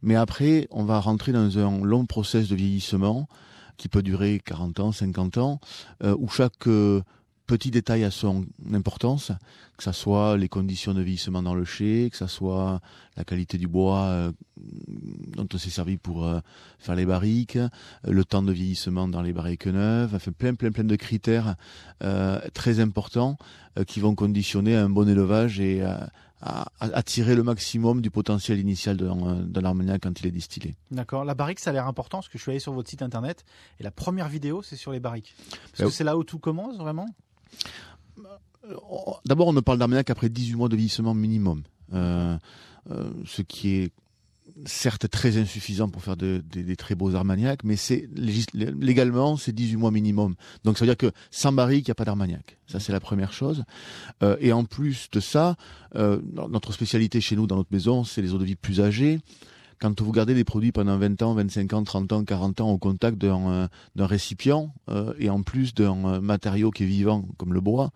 Mais 0.01 0.15
après, 0.15 0.67
on 0.69 0.83
va 0.83 0.99
rentrer 0.99 1.31
dans 1.31 1.57
un 1.57 1.83
long 1.83 2.05
process 2.05 2.49
de 2.49 2.55
vieillissement 2.55 3.27
qui 3.77 3.87
peut 3.87 4.03
durer 4.03 4.41
40 4.43 4.79
ans, 4.81 4.91
50 4.91 5.37
ans, 5.37 5.59
euh, 6.03 6.15
où 6.19 6.27
chaque 6.27 6.67
euh, 7.47 7.57
petit 7.57 7.71
détail 7.71 8.03
a 8.03 8.11
son 8.11 8.45
importance, 8.73 9.31
que 9.77 9.83
ce 9.83 9.91
soit 9.91 10.37
les 10.37 10.49
conditions 10.49 10.93
de 10.93 11.01
vieillissement 11.01 11.43
dans 11.43 11.55
le 11.55 11.65
chai, 11.65 12.09
que 12.11 12.17
ce 12.17 12.27
soit 12.27 12.81
la 13.17 13.23
qualité 13.23 13.57
du 13.57 13.67
bois 13.67 14.03
euh, 14.05 14.31
dont 15.35 15.47
on 15.53 15.57
s'est 15.57 15.69
servi 15.69 15.97
pour 15.97 16.25
euh, 16.25 16.39
faire 16.79 16.95
les 16.95 17.05
barriques, 17.05 17.55
euh, 17.57 17.69
le 18.03 18.23
temps 18.23 18.43
de 18.43 18.51
vieillissement 18.51 19.07
dans 19.07 19.21
les 19.21 19.33
barriques 19.33 19.67
neuves, 19.67 20.13
enfin 20.15 20.31
plein 20.31 20.53
plein 20.53 20.71
plein 20.71 20.83
de 20.83 20.95
critères 20.95 21.55
très 22.53 22.79
importants 22.79 23.37
qui 23.87 23.99
vont 23.99 24.15
conditionner 24.15 24.75
un 24.75 24.89
bon 24.89 25.07
élevage 25.07 25.59
et 25.59 25.81
à, 26.41 27.03
tirer 27.03 27.35
le 27.35 27.43
maximum 27.43 28.01
du 28.01 28.11
potentiel 28.11 28.59
initial 28.59 28.97
de 28.97 29.59
l'armagnac 29.59 30.01
quand 30.03 30.19
il 30.19 30.27
est 30.27 30.31
distillé. 30.31 30.75
D'accord. 30.91 31.25
La 31.25 31.33
barrique, 31.33 31.59
ça 31.59 31.71
a 31.71 31.73
l'air 31.73 31.87
important 31.87 32.19
parce 32.19 32.29
que 32.29 32.37
je 32.37 32.43
suis 32.43 32.51
allé 32.51 32.59
sur 32.59 32.73
votre 32.73 32.89
site 32.89 33.01
internet 33.01 33.43
et 33.79 33.83
la 33.83 33.91
première 33.91 34.29
vidéo, 34.29 34.61
c'est 34.61 34.75
sur 34.75 34.91
les 34.91 34.99
barriques. 34.99 35.35
Parce 35.71 35.89
que 35.89 35.95
c'est 35.95 36.03
là 36.03 36.17
où 36.17 36.23
tout 36.23 36.39
commence 36.39 36.77
vraiment? 36.77 37.07
D'abord, 39.25 39.47
on 39.47 39.53
ne 39.53 39.61
parle 39.61 39.79
d'Armagnac 39.79 40.07
qu'après 40.07 40.29
18 40.29 40.55
mois 40.55 40.69
de 40.69 40.75
vieillissement 40.75 41.13
minimum. 41.13 41.63
Euh, 41.93 42.37
euh, 42.91 43.09
ce 43.25 43.41
qui 43.41 43.75
est 43.75 43.91
certes 44.65 45.09
très 45.09 45.37
insuffisant 45.37 45.89
pour 45.89 46.01
faire 46.01 46.17
des 46.17 46.75
très 46.77 46.95
beaux 46.95 47.13
armagnacs, 47.15 47.63
mais 47.63 47.75
c'est 47.75 48.09
légalement 48.15 49.37
c'est 49.37 49.51
18 49.51 49.75
mois 49.75 49.91
minimum. 49.91 50.35
Donc 50.63 50.77
ça 50.77 50.85
veut 50.85 50.89
dire 50.89 50.97
que 50.97 51.11
sans 51.31 51.51
barrique, 51.51 51.87
il 51.87 51.89
n'y 51.89 51.93
a 51.93 51.95
pas 51.95 52.05
d'armagnac. 52.05 52.57
Ça 52.65 52.79
c'est 52.79 52.93
la 52.93 52.99
première 52.99 53.33
chose. 53.33 53.63
Euh, 54.23 54.37
et 54.39 54.51
en 54.53 54.63
plus 54.63 55.09
de 55.11 55.19
ça, 55.19 55.55
notre 55.93 56.73
spécialité 56.73 57.21
chez 57.21 57.35
nous 57.35 57.45
dans 57.45 57.55
notre 57.55 57.71
maison, 57.71 58.03
c'est 58.03 58.21
les 58.21 58.33
eaux 58.33 58.37
de 58.37 58.45
vie 58.45 58.55
plus 58.55 58.81
âgées 58.81 59.19
quand 59.79 60.01
vous 60.01 60.11
gardez 60.11 60.33
des 60.33 60.43
produits 60.43 60.71
pendant 60.71 60.97
20 60.97 61.21
ans, 61.21 61.33
25 61.33 61.73
ans, 61.73 61.83
30 61.83 62.13
ans, 62.13 62.23
40 62.23 62.61
ans 62.61 62.69
au 62.71 62.77
contact 62.77 63.17
d'un 63.17 63.49
euh, 63.49 63.67
récipient 63.97 64.73
euh, 64.89 65.13
et 65.19 65.29
en 65.29 65.43
plus 65.43 65.73
d'un 65.73 66.05
euh, 66.05 66.21
matériau 66.21 66.71
qui 66.71 66.83
est 66.83 66.87
vivant 66.87 67.27
comme 67.37 67.53
le 67.53 67.61
bois, 67.61 67.91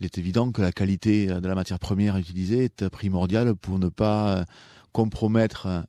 il 0.00 0.06
est 0.06 0.18
évident 0.18 0.52
que 0.52 0.62
la 0.62 0.72
qualité 0.72 1.26
de 1.26 1.48
la 1.48 1.54
matière 1.54 1.78
première 1.78 2.16
utilisée 2.16 2.64
est 2.64 2.88
primordiale 2.88 3.54
pour 3.56 3.78
ne 3.78 3.88
pas 3.88 4.44
compromettre 4.92 5.84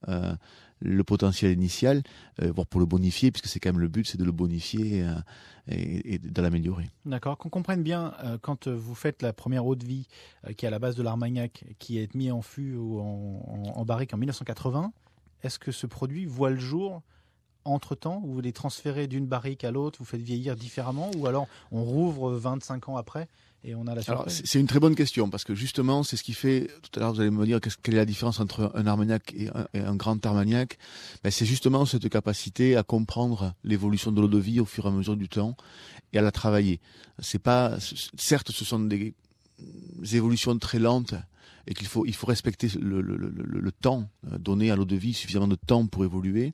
le 0.79 1.03
potentiel 1.03 1.51
initial, 1.51 2.01
voire 2.39 2.65
pour 2.65 2.79
le 2.79 2.87
bonifier, 2.87 3.29
puisque 3.29 3.45
c'est 3.45 3.59
quand 3.59 3.69
même 3.69 3.79
le 3.79 3.87
but, 3.87 4.07
c'est 4.07 4.17
de 4.17 4.23
le 4.23 4.31
bonifier 4.31 5.05
et, 5.67 6.17
de 6.17 6.41
l'améliorer. 6.41 6.89
D'accord, 7.05 7.37
qu'on 7.37 7.49
comprenne 7.49 7.83
bien, 7.83 8.15
quand 8.41 8.67
vous 8.67 8.95
faites 8.95 9.21
la 9.21 9.31
première 9.31 9.67
eau 9.67 9.75
de 9.75 9.85
vie 9.85 10.07
qui 10.57 10.65
est 10.65 10.69
à 10.69 10.71
la 10.71 10.79
base 10.79 10.95
de 10.95 11.03
l'Armagnac, 11.03 11.63
qui 11.77 11.99
est 11.99 12.15
mis 12.15 12.31
en 12.31 12.41
fût 12.41 12.73
ou 12.73 12.99
en 12.99 13.85
barrique 13.85 14.15
en 14.15 14.17
1980, 14.17 14.91
est-ce 15.43 15.59
que 15.59 15.71
ce 15.71 15.87
produit 15.87 16.25
voit 16.25 16.49
le 16.49 16.59
jour 16.59 17.01
entre-temps? 17.65 18.21
Vous 18.25 18.41
les 18.41 18.53
transférez 18.53 19.07
d'une 19.07 19.25
barrique 19.25 19.63
à 19.63 19.71
l'autre, 19.71 19.99
vous 19.99 20.05
faites 20.05 20.21
vieillir 20.21 20.55
différemment? 20.55 21.11
Ou 21.17 21.27
alors 21.27 21.47
on 21.71 21.83
rouvre 21.83 22.31
25 22.31 22.89
ans 22.89 22.97
après 22.97 23.27
et 23.63 23.75
on 23.75 23.87
a 23.87 23.95
la 23.95 24.01
surprise? 24.01 24.41
c'est 24.45 24.59
une 24.59 24.67
très 24.67 24.79
bonne 24.79 24.95
question 24.95 25.29
parce 25.29 25.43
que 25.43 25.53
justement, 25.53 26.03
c'est 26.03 26.15
ce 26.17 26.23
qui 26.23 26.33
fait. 26.33 26.69
Tout 26.81 26.99
à 26.99 27.01
l'heure, 27.01 27.13
vous 27.13 27.21
allez 27.21 27.29
me 27.29 27.45
dire 27.45 27.59
quelle 27.83 27.95
est 27.95 27.97
la 27.97 28.05
différence 28.05 28.39
entre 28.39 28.71
un 28.75 28.87
Armagnac 28.87 29.33
et 29.35 29.49
un, 29.49 29.67
et 29.73 29.79
un 29.79 29.95
grand 29.95 30.25
Armagnac? 30.25 30.77
Ben, 31.23 31.31
c'est 31.31 31.45
justement 31.45 31.85
cette 31.85 32.07
capacité 32.09 32.77
à 32.77 32.83
comprendre 32.83 33.53
l'évolution 33.63 34.11
de 34.11 34.21
l'eau 34.21 34.27
de 34.27 34.39
vie 34.39 34.59
au 34.59 34.65
fur 34.65 34.85
et 34.85 34.87
à 34.89 34.91
mesure 34.91 35.17
du 35.17 35.29
temps 35.29 35.55
et 36.13 36.17
à 36.17 36.21
la 36.21 36.31
travailler. 36.31 36.79
C'est 37.19 37.39
pas, 37.39 37.77
certes, 38.17 38.51
ce 38.51 38.65
sont 38.65 38.79
des 38.79 39.13
évolutions 40.13 40.57
très 40.57 40.79
lentes 40.79 41.15
et 41.67 41.73
qu'il 41.73 41.87
faut, 41.87 42.05
il 42.05 42.13
faut 42.13 42.27
respecter 42.27 42.67
le, 42.79 43.01
le, 43.01 43.15
le, 43.17 43.71
temps 43.71 44.09
euh, 44.31 44.37
donné 44.37 44.71
à 44.71 44.75
l'eau 44.75 44.85
de 44.85 44.95
vie, 44.95 45.13
suffisamment 45.13 45.47
de 45.47 45.55
temps 45.55 45.85
pour 45.87 46.03
évoluer. 46.03 46.53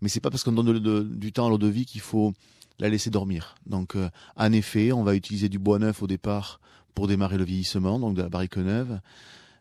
Mais 0.00 0.08
c'est 0.08 0.20
pas 0.20 0.30
parce 0.30 0.44
qu'on 0.44 0.52
donne 0.52 0.78
du 1.14 1.32
temps 1.32 1.46
à 1.46 1.50
l'eau 1.50 1.58
de 1.58 1.68
vie 1.68 1.86
qu'il 1.86 2.00
faut 2.00 2.32
la 2.78 2.88
laisser 2.88 3.10
dormir. 3.10 3.54
Donc, 3.66 3.96
euh, 3.96 4.10
en 4.36 4.52
effet, 4.52 4.92
on 4.92 5.04
va 5.04 5.14
utiliser 5.14 5.48
du 5.48 5.58
bois 5.58 5.78
neuf 5.78 6.02
au 6.02 6.06
départ 6.06 6.60
pour 6.94 7.06
démarrer 7.06 7.38
le 7.38 7.44
vieillissement, 7.44 7.98
donc 7.98 8.14
de 8.14 8.22
la 8.22 8.28
barrique 8.28 8.56
neuve. 8.56 9.00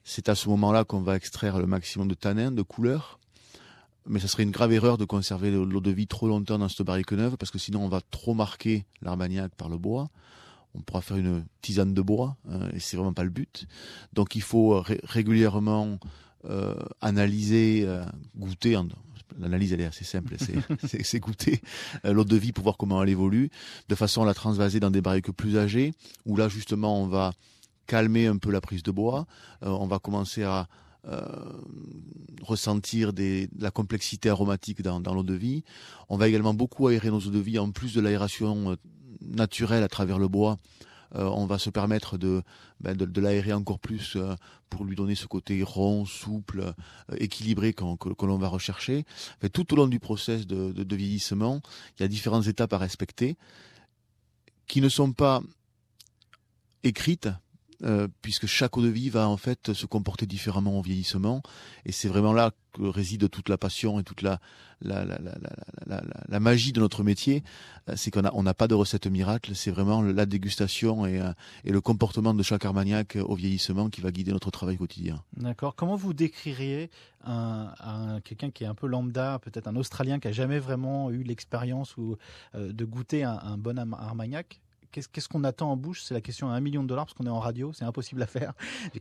C'est 0.03 0.29
à 0.29 0.35
ce 0.35 0.49
moment-là 0.49 0.83
qu'on 0.83 1.01
va 1.01 1.15
extraire 1.15 1.59
le 1.59 1.67
maximum 1.67 2.07
de 2.07 2.15
tanins, 2.15 2.51
de 2.51 2.61
couleurs. 2.61 3.19
Mais 4.07 4.19
ce 4.19 4.27
serait 4.27 4.43
une 4.43 4.51
grave 4.51 4.73
erreur 4.73 4.97
de 4.97 5.05
conserver 5.05 5.51
l'eau 5.51 5.79
de 5.79 5.91
vie 5.91 6.07
trop 6.07 6.27
longtemps 6.27 6.57
dans 6.57 6.67
cette 6.67 6.85
barrique 6.85 7.11
neuve, 7.11 7.37
parce 7.37 7.51
que 7.51 7.59
sinon 7.59 7.83
on 7.83 7.87
va 7.87 8.01
trop 8.09 8.33
marquer 8.33 8.85
l'armagnac 9.03 9.53
par 9.55 9.69
le 9.69 9.77
bois 9.77 10.09
on 10.75 10.81
pourra 10.81 11.01
faire 11.01 11.17
une 11.17 11.45
tisane 11.61 11.93
de 11.93 12.01
bois, 12.01 12.37
hein, 12.49 12.69
et 12.73 12.79
c'est 12.79 12.97
vraiment 12.97 13.13
pas 13.13 13.23
le 13.23 13.29
but. 13.29 13.67
Donc 14.13 14.35
il 14.35 14.41
faut 14.41 14.83
régulièrement 15.03 15.99
euh, 16.45 16.75
analyser, 17.01 17.83
euh, 17.85 18.03
goûter. 18.35 18.75
L'analyse 19.39 19.73
elle 19.73 19.81
est 19.81 19.85
assez 19.85 20.03
simple, 20.03 20.35
c'est 21.03 21.19
goûter 21.19 21.61
euh, 22.03 22.13
l'eau 22.13 22.25
de 22.25 22.35
vie 22.35 22.51
pour 22.51 22.63
voir 22.63 22.77
comment 22.77 23.01
elle 23.03 23.09
évolue, 23.09 23.51
de 23.89 23.95
façon 23.95 24.23
à 24.23 24.25
la 24.25 24.33
transvaser 24.33 24.79
dans 24.79 24.89
des 24.89 25.01
barriques 25.01 25.31
plus 25.31 25.57
âgées, 25.57 25.93
où 26.25 26.35
là 26.35 26.49
justement 26.49 26.99
on 26.99 27.05
va 27.05 27.31
calmer 27.85 28.25
un 28.25 28.37
peu 28.37 28.49
la 28.49 28.59
prise 28.59 28.81
de 28.81 28.91
bois, 28.91 29.27
on 29.61 29.85
va 29.85 29.99
commencer 29.99 30.43
à 30.43 30.67
ressentir 32.41 33.11
des, 33.11 33.49
la 33.59 33.69
complexité 33.69 34.29
aromatique 34.29 34.81
dans, 34.81 34.99
dans 34.99 35.13
l'eau 35.13 35.23
de 35.23 35.33
vie. 35.33 35.63
On 36.07 36.15
va 36.15 36.27
également 36.27 36.53
beaucoup 36.53 36.87
aérer 36.87 37.09
nos 37.09 37.19
eaux 37.19 37.31
de 37.31 37.39
vie 37.39 37.59
en 37.59 37.71
plus 37.71 37.93
de 37.93 38.01
l'aération 38.01 38.77
naturel 39.21 39.83
à 39.83 39.87
travers 39.87 40.19
le 40.19 40.27
bois, 40.27 40.57
euh, 41.15 41.25
on 41.25 41.45
va 41.45 41.59
se 41.59 41.69
permettre 41.69 42.17
de, 42.17 42.41
ben 42.79 42.95
de, 42.95 43.21
l'aérer 43.21 43.51
encore 43.51 43.79
plus 43.79 44.15
euh, 44.15 44.35
pour 44.69 44.85
lui 44.85 44.95
donner 44.95 45.15
ce 45.15 45.27
côté 45.27 45.61
rond, 45.61 46.05
souple, 46.05 46.61
euh, 46.61 47.15
équilibré 47.17 47.73
que, 47.73 48.25
l'on 48.25 48.37
va 48.37 48.47
rechercher. 48.47 49.05
tout 49.51 49.73
au 49.73 49.75
long 49.75 49.87
du 49.87 49.99
process 49.99 50.47
de, 50.47 50.71
de, 50.71 50.95
vieillissement, 50.95 51.61
il 51.97 52.03
y 52.03 52.05
a 52.05 52.07
différentes 52.07 52.47
étapes 52.47 52.71
à 52.71 52.77
respecter 52.77 53.35
qui 54.67 54.79
ne 54.79 54.87
sont 54.87 55.11
pas 55.11 55.41
écrites, 56.83 57.27
euh, 57.83 58.07
puisque 58.21 58.45
chaque 58.45 58.77
eau 58.77 58.81
de 58.81 58.87
vie 58.87 59.09
va 59.09 59.27
en 59.27 59.37
fait 59.37 59.73
se 59.73 59.85
comporter 59.85 60.25
différemment 60.25 60.77
au 60.77 60.81
vieillissement. 60.81 61.41
Et 61.85 61.91
c'est 61.91 62.07
vraiment 62.07 62.33
là 62.33 62.51
que 62.73 62.83
réside 62.83 63.29
toute 63.29 63.49
la 63.49 63.57
passion 63.57 63.99
et 63.99 64.03
toute 64.03 64.21
la, 64.21 64.39
la, 64.81 65.03
la, 65.03 65.19
la, 65.87 66.03
la 66.27 66.39
magie 66.39 66.73
de 66.73 66.79
notre 66.79 67.03
métier. 67.03 67.43
Euh, 67.89 67.93
c'est 67.95 68.11
qu'on 68.11 68.21
n'a 68.21 68.31
on 68.35 68.43
n'a 68.43 68.53
pas 68.53 68.67
de 68.67 68.75
recette 68.75 69.07
miracle, 69.07 69.55
c'est 69.55 69.71
vraiment 69.71 70.01
la 70.01 70.25
dégustation 70.25 71.05
et, 71.05 71.19
euh, 71.19 71.33
et, 71.65 71.71
le 71.71 71.81
comportement 71.81 72.33
de 72.33 72.43
chaque 72.43 72.65
armagnac 72.65 73.17
au 73.19 73.35
vieillissement 73.35 73.89
qui 73.89 74.01
va 74.01 74.11
guider 74.11 74.31
notre 74.31 74.51
travail 74.51 74.77
quotidien. 74.77 75.23
D'accord. 75.37 75.75
Comment 75.75 75.95
vous 75.95 76.13
décririez 76.13 76.91
un, 77.23 77.73
un 77.79 78.21
quelqu'un 78.21 78.51
qui 78.51 78.63
est 78.63 78.67
un 78.67 78.75
peu 78.75 78.87
lambda, 78.87 79.39
peut-être 79.39 79.67
un 79.67 79.75
Australien 79.75 80.19
qui 80.19 80.27
a 80.27 80.31
jamais 80.31 80.59
vraiment 80.59 81.09
eu 81.09 81.23
l'expérience 81.23 81.95
de 82.53 82.85
goûter 82.85 83.23
un, 83.23 83.39
un 83.43 83.57
bon 83.57 83.79
armagnac? 83.93 84.61
Qu'est-ce 84.91 85.29
qu'on 85.29 85.43
attend 85.43 85.71
en 85.71 85.77
bouche? 85.77 86.03
C'est 86.03 86.13
la 86.13 86.21
question 86.21 86.49
à 86.49 86.53
un 86.53 86.59
million 86.59 86.83
de 86.83 86.87
dollars 86.87 87.05
parce 87.05 87.15
qu'on 87.15 87.25
est 87.25 87.29
en 87.29 87.39
radio, 87.39 87.71
c'est 87.73 87.85
impossible 87.85 88.21
à 88.21 88.27
faire. 88.27 88.53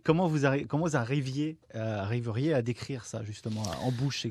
comment 0.04 0.28
vous, 0.28 0.40
comment 0.68 0.84
vous 0.84 0.96
arriviez, 0.96 1.58
euh, 1.74 2.00
arriveriez 2.00 2.54
à 2.54 2.62
décrire 2.62 3.04
ça 3.04 3.22
justement 3.24 3.62
en 3.82 3.90
bouche? 3.90 4.26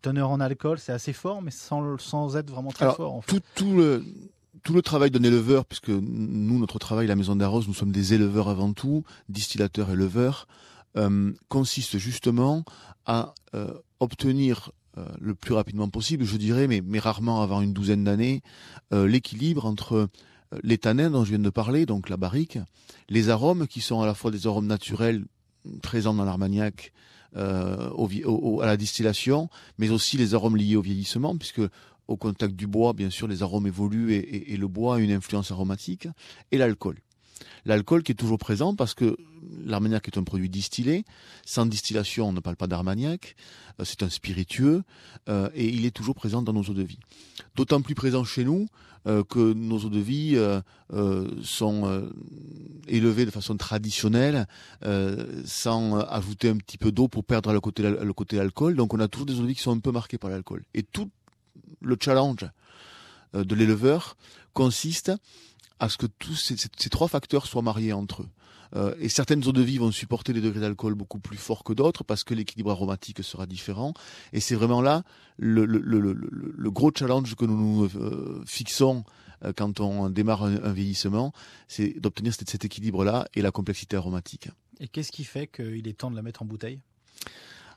Teneur 0.00 0.30
en 0.30 0.40
alcool, 0.40 0.78
c'est 0.78 0.92
assez 0.92 1.12
fort, 1.12 1.42
mais 1.42 1.50
sans, 1.50 1.98
sans 1.98 2.36
être 2.36 2.50
vraiment 2.50 2.70
très 2.70 2.92
fort. 2.94 3.14
En 3.14 3.20
fait. 3.20 3.36
tout, 3.36 3.42
tout 3.54 3.76
le 3.76 4.04
tout 4.62 4.74
le 4.74 4.82
travail 4.82 5.10
d'un 5.10 5.22
éleveur, 5.22 5.64
puisque 5.64 5.88
nous, 5.88 6.58
notre 6.58 6.78
travail, 6.78 7.06
la 7.06 7.16
Maison 7.16 7.36
d'Arros, 7.36 7.62
nous 7.66 7.74
sommes 7.74 7.92
des 7.92 8.14
éleveurs 8.14 8.48
avant 8.48 8.72
tout, 8.72 9.04
distillateurs, 9.28 9.90
éleveurs, 9.90 10.46
euh, 10.96 11.32
consiste 11.48 11.98
justement 11.98 12.64
à 13.06 13.34
euh, 13.54 13.72
obtenir 13.98 14.70
euh, 14.98 15.06
le 15.20 15.34
plus 15.34 15.54
rapidement 15.54 15.88
possible, 15.88 16.24
je 16.24 16.36
dirais, 16.36 16.68
mais, 16.68 16.82
mais 16.84 16.98
rarement 16.98 17.42
avant 17.42 17.60
une 17.60 17.72
douzaine 17.72 18.04
d'années, 18.04 18.42
l'équilibre 18.92 19.64
entre 19.64 20.08
les 20.62 20.78
tanins 20.78 21.10
dont 21.10 21.24
je 21.24 21.30
viens 21.30 21.38
de 21.38 21.50
parler, 21.50 21.86
donc 21.86 22.08
la 22.08 22.16
barrique, 22.16 22.58
les 23.08 23.28
arômes 23.28 23.66
qui 23.66 23.80
sont 23.80 24.00
à 24.00 24.06
la 24.06 24.14
fois 24.14 24.30
des 24.30 24.46
arômes 24.46 24.66
naturels 24.66 25.24
présents 25.82 26.14
dans 26.14 26.24
l'armagnac 26.24 26.92
euh, 27.36 28.60
à 28.60 28.66
la 28.66 28.76
distillation, 28.76 29.48
mais 29.78 29.90
aussi 29.90 30.16
les 30.16 30.34
arômes 30.34 30.56
liés 30.56 30.76
au 30.76 30.82
vieillissement, 30.82 31.36
puisque 31.36 31.62
au 32.08 32.16
contact 32.16 32.54
du 32.54 32.66
bois, 32.66 32.92
bien 32.92 33.10
sûr, 33.10 33.28
les 33.28 33.42
arômes 33.42 33.66
évoluent 33.66 34.12
et, 34.12 34.52
et 34.52 34.56
le 34.56 34.68
bois 34.68 34.96
a 34.96 34.98
une 34.98 35.12
influence 35.12 35.50
aromatique, 35.50 36.08
et 36.50 36.58
l'alcool. 36.58 36.98
L'alcool 37.64 38.02
qui 38.02 38.12
est 38.12 38.16
toujours 38.16 38.38
présent 38.38 38.74
parce 38.74 38.94
que 38.94 39.16
l'armagnac 39.64 40.08
est 40.08 40.18
un 40.18 40.24
produit 40.24 40.48
distillé. 40.48 41.04
Sans 41.44 41.66
distillation, 41.66 42.28
on 42.28 42.32
ne 42.32 42.40
parle 42.40 42.56
pas 42.56 42.66
d'armagnac. 42.66 43.36
Euh, 43.80 43.84
c'est 43.84 44.02
un 44.02 44.08
spiritueux 44.08 44.82
euh, 45.28 45.48
et 45.54 45.68
il 45.68 45.86
est 45.86 45.90
toujours 45.90 46.14
présent 46.14 46.42
dans 46.42 46.52
nos 46.52 46.62
eaux 46.62 46.74
de 46.74 46.82
vie. 46.82 46.98
D'autant 47.56 47.82
plus 47.82 47.94
présent 47.94 48.24
chez 48.24 48.44
nous 48.44 48.66
euh, 49.06 49.24
que 49.24 49.52
nos 49.52 49.78
eaux 49.78 49.90
de 49.90 49.98
vie 49.98 50.38
sont 51.42 52.10
élevées 52.88 53.24
de 53.24 53.30
façon 53.30 53.56
traditionnelle, 53.56 54.46
sans 55.44 55.98
ajouter 56.00 56.50
un 56.50 56.56
petit 56.56 56.78
peu 56.78 56.92
d'eau 56.92 57.08
pour 57.08 57.24
perdre 57.24 57.52
le 57.52 57.60
côté 57.60 57.82
le 57.82 58.12
côté 58.12 58.38
alcool. 58.38 58.76
Donc 58.76 58.94
on 58.94 59.00
a 59.00 59.08
toujours 59.08 59.26
des 59.26 59.38
eaux 59.38 59.42
de 59.42 59.48
vie 59.48 59.54
qui 59.54 59.62
sont 59.62 59.76
un 59.76 59.80
peu 59.80 59.92
marquées 59.92 60.18
par 60.18 60.30
l'alcool. 60.30 60.62
Et 60.74 60.82
tout 60.82 61.10
le 61.80 61.96
challenge 62.00 62.46
de 63.34 63.54
l'éleveur 63.54 64.16
consiste 64.52 65.12
à 65.82 65.88
ce 65.88 65.98
que 65.98 66.06
tous 66.06 66.36
ces, 66.36 66.88
trois 66.90 67.08
facteurs 67.08 67.46
soient 67.46 67.60
mariés 67.60 67.92
entre 67.92 68.22
eux. 68.22 68.28
Euh, 68.76 68.94
et 69.00 69.08
certaines 69.08 69.46
eaux 69.48 69.52
de 69.52 69.62
vie 69.62 69.78
vont 69.78 69.90
supporter 69.90 70.32
des 70.32 70.40
degrés 70.40 70.60
d'alcool 70.60 70.94
beaucoup 70.94 71.18
plus 71.18 71.36
forts 71.36 71.64
que 71.64 71.72
d'autres 71.72 72.04
parce 72.04 72.22
que 72.22 72.34
l'équilibre 72.34 72.70
aromatique 72.70 73.22
sera 73.24 73.46
différent. 73.46 73.92
Et 74.32 74.38
c'est 74.38 74.54
vraiment 74.54 74.80
là 74.80 75.02
le, 75.38 75.66
le, 75.66 75.80
le, 75.80 76.12
le, 76.12 76.70
gros 76.70 76.92
challenge 76.96 77.34
que 77.34 77.44
nous 77.44 77.56
nous 77.56 77.84
euh, 77.96 78.44
fixons 78.46 79.02
euh, 79.44 79.52
quand 79.54 79.80
on 79.80 80.08
démarre 80.08 80.44
un, 80.44 80.72
vieillissement, 80.72 81.32
c'est 81.66 81.98
d'obtenir 81.98 82.32
cet, 82.32 82.48
cet 82.48 82.64
équilibre-là 82.64 83.26
et 83.34 83.42
la 83.42 83.50
complexité 83.50 83.96
aromatique. 83.96 84.50
Et 84.78 84.86
qu'est-ce 84.86 85.10
qui 85.10 85.24
fait 85.24 85.48
qu'il 85.48 85.88
est 85.88 85.98
temps 85.98 86.12
de 86.12 86.16
la 86.16 86.22
mettre 86.22 86.42
en 86.42 86.46
bouteille? 86.46 86.80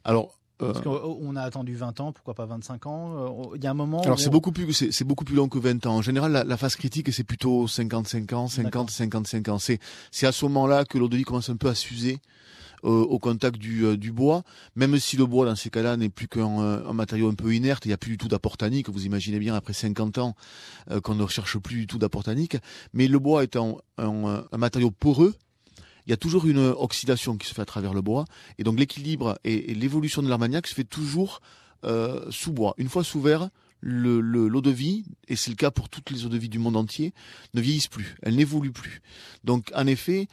Alors, 0.03 0.37
parce 0.57 0.79
euh, 0.79 0.81
qu'on 0.81 1.35
a 1.35 1.41
attendu 1.41 1.75
20 1.75 1.99
ans, 1.99 2.11
pourquoi 2.11 2.33
pas 2.33 2.45
25 2.45 2.85
ans 2.85 3.13
euh, 3.17 3.55
Il 3.55 3.63
y 3.63 3.67
a 3.67 3.71
un 3.71 3.75
moment. 3.75 4.01
Alors 4.01 4.19
c'est 4.19 4.29
beaucoup 4.29 4.51
plus 4.51 4.89
c'est 4.91 5.03
beaucoup 5.03 5.25
plus 5.25 5.35
long 5.35 5.49
que 5.49 5.59
20 5.59 5.85
ans. 5.85 5.97
En 5.97 6.01
général, 6.01 6.31
la, 6.31 6.57
phase 6.57 6.75
critique 6.75 7.11
c'est 7.11 7.23
plutôt 7.23 7.67
55 7.67 8.33
ans, 8.33 8.47
50, 8.47 8.89
55 8.89 9.49
ans. 9.49 9.59
C'est 9.59 9.79
c'est 10.11 10.27
à 10.27 10.31
ce 10.31 10.45
moment-là 10.45 10.85
que 10.85 10.97
l'eau 10.97 11.09
de 11.09 11.17
vie 11.17 11.23
commence 11.23 11.49
un 11.49 11.57
peu 11.57 11.67
à 11.67 11.75
s'user. 11.75 12.19
Euh, 12.83 12.89
au 12.89 13.17
contact 13.17 13.57
du, 13.57 13.97
du, 13.97 14.11
bois, 14.11 14.43
même 14.75 14.99
si 14.99 15.17
le 15.17 15.25
bois 15.25 15.47
dans 15.47 15.55
ces 15.55 15.71
cas-là 15.71 15.97
n'est 15.97 16.09
plus 16.09 16.27
qu'un 16.27 16.59
un 16.59 16.93
matériau 16.93 17.29
un 17.29 17.33
peu 17.33 17.55
inerte, 17.55 17.85
il 17.85 17.87
n'y 17.87 17.95
a 17.95 17.97
plus 17.97 18.11
du 18.11 18.17
tout 18.17 18.27
d'apport 18.27 18.57
tannique, 18.57 18.89
vous 18.89 19.07
imaginez 19.07 19.39
bien 19.39 19.55
après 19.55 19.73
50 19.73 20.19
ans 20.19 20.35
qu'on 21.01 21.15
ne 21.15 21.23
recherche 21.23 21.57
plus 21.57 21.77
du 21.77 21.87
tout 21.87 21.97
d'apport 21.97 22.25
tannique, 22.25 22.57
mais 22.93 23.07
le 23.07 23.17
bois 23.17 23.43
étant 23.43 23.79
un, 23.97 24.43
un 24.51 24.57
matériau 24.57 24.91
poreux, 24.91 25.33
il 26.05 26.11
y 26.11 26.13
a 26.13 26.17
toujours 26.17 26.45
une 26.45 26.59
oxydation 26.59 27.37
qui 27.37 27.47
se 27.47 27.53
fait 27.53 27.61
à 27.61 27.65
travers 27.65 27.93
le 27.93 28.01
bois. 28.01 28.25
Et 28.57 28.63
donc 28.63 28.79
l'équilibre 28.79 29.39
et, 29.43 29.73
l'évolution 29.73 30.21
de 30.21 30.29
l'armagnac 30.29 30.67
se 30.67 30.75
fait 30.75 30.83
toujours 30.83 31.41
euh, 31.83 32.25
sous 32.29 32.51
bois. 32.51 32.73
Une 32.77 32.89
fois 32.89 33.03
sous 33.03 33.21
verre, 33.21 33.49
l'eau 33.81 34.21
le, 34.21 34.61
de 34.61 34.71
vie, 34.71 35.05
et 35.27 35.35
c'est 35.35 35.51
le 35.51 35.55
cas 35.55 35.71
pour 35.71 35.89
toutes 35.89 36.09
les 36.09 36.25
eaux 36.25 36.29
de 36.29 36.37
vie 36.37 36.49
du 36.49 36.59
monde 36.59 36.77
entier, 36.77 37.13
ne 37.53 37.61
vieillissent 37.61 37.87
plus, 37.87 38.15
elles 38.21 38.35
n'évoluent 38.35 38.71
plus. 38.71 39.01
Donc 39.43 39.71
en 39.75 39.85
effet, 39.87 40.27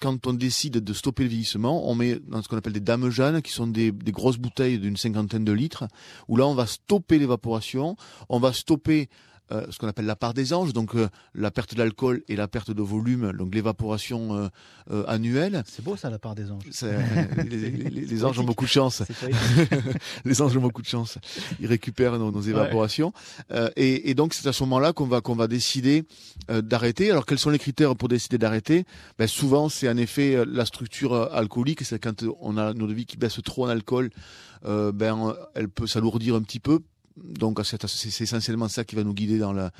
quand 0.00 0.26
on 0.26 0.32
décide 0.32 0.78
de 0.78 0.92
stopper 0.92 1.24
le 1.24 1.28
vieillissement, 1.30 1.88
on 1.90 1.94
met 1.94 2.20
dans 2.28 2.42
ce 2.42 2.48
qu'on 2.48 2.56
appelle 2.56 2.72
des 2.72 2.80
dames 2.80 3.10
jeunes, 3.10 3.42
qui 3.42 3.52
sont 3.52 3.66
des, 3.66 3.90
des 3.90 4.12
grosses 4.12 4.38
bouteilles 4.38 4.78
d'une 4.78 4.96
cinquantaine 4.96 5.44
de 5.44 5.52
litres, 5.52 5.88
où 6.28 6.36
là 6.36 6.46
on 6.46 6.54
va 6.54 6.66
stopper 6.66 7.18
l'évaporation, 7.18 7.96
on 8.28 8.38
va 8.38 8.52
stopper 8.52 9.08
euh, 9.50 9.66
ce 9.70 9.78
qu'on 9.78 9.88
appelle 9.88 10.04
la 10.04 10.16
part 10.16 10.34
des 10.34 10.52
anges, 10.52 10.74
donc 10.74 10.94
euh, 10.94 11.08
la 11.34 11.50
perte 11.50 11.74
d'alcool 11.74 12.22
et 12.28 12.36
la 12.36 12.48
perte 12.48 12.70
de 12.70 12.82
volume, 12.82 13.32
donc 13.32 13.54
l'évaporation 13.54 14.50
euh, 14.90 15.04
annuelle. 15.06 15.62
C'est 15.66 15.82
beau 15.82 15.96
ça, 15.96 16.10
la 16.10 16.18
part 16.18 16.34
des 16.34 16.50
anges. 16.50 16.64
les, 17.48 18.24
anges 18.24 18.38
ont 18.38 18.44
beaucoup 18.44 18.66
de 18.66 18.70
chance. 18.70 19.02
les 20.26 20.42
anges 20.42 20.56
ont 20.56 20.60
beaucoup 20.60 20.82
de 20.82 20.86
chance. 20.86 21.16
Ils 21.60 21.66
récupèrent 21.66 22.18
nos, 22.18 22.40
évaporations. 22.42 23.12
Et, 23.76 24.10
et, 24.10 24.14
donc 24.14 24.34
c'est 24.34 24.46
à 24.46 24.52
ce 24.52 24.62
moment-là 24.64 24.92
qu'on 24.92 25.06
va 25.06 25.20
qu'on 25.20 25.34
va 25.34 25.48
décider 25.48 26.04
d'arrêter. 26.48 27.10
Alors 27.10 27.24
quels 27.24 27.38
sont 27.38 27.50
les 27.50 27.58
critères 27.58 27.96
pour 27.96 28.08
décider 28.08 28.36
d'arrêter? 28.38 28.84
Ben, 29.18 29.26
Souvent 29.26 29.68
c'est 29.68 29.88
en 29.88 29.96
effet 29.96 30.44
la 30.46 30.66
structure 30.66 31.14
alcoolique. 31.32 31.82
C'est 31.84 31.98
quand 31.98 32.22
on 32.40 32.56
a 32.58 32.74
nos 32.74 32.86
vie 32.86 33.06
qui 33.06 33.16
baisse 33.16 33.40
trop 33.42 33.64
en 33.64 33.68
alcool, 33.68 34.10
ben 34.64 35.34
elle 35.54 35.68
peut 35.68 35.86
s'alourdir 35.86 36.34
un 36.34 36.42
petit 36.42 36.60
peu 36.60 36.80
donc 37.24 37.60
c'est 37.64 37.84
essentiellement 37.84 38.68
ça 38.68 38.84
qui 38.84 38.96
va 38.96 39.04
nous 39.04 39.14
guider 39.14 39.38
dans, 39.38 39.52
la, 39.52 39.70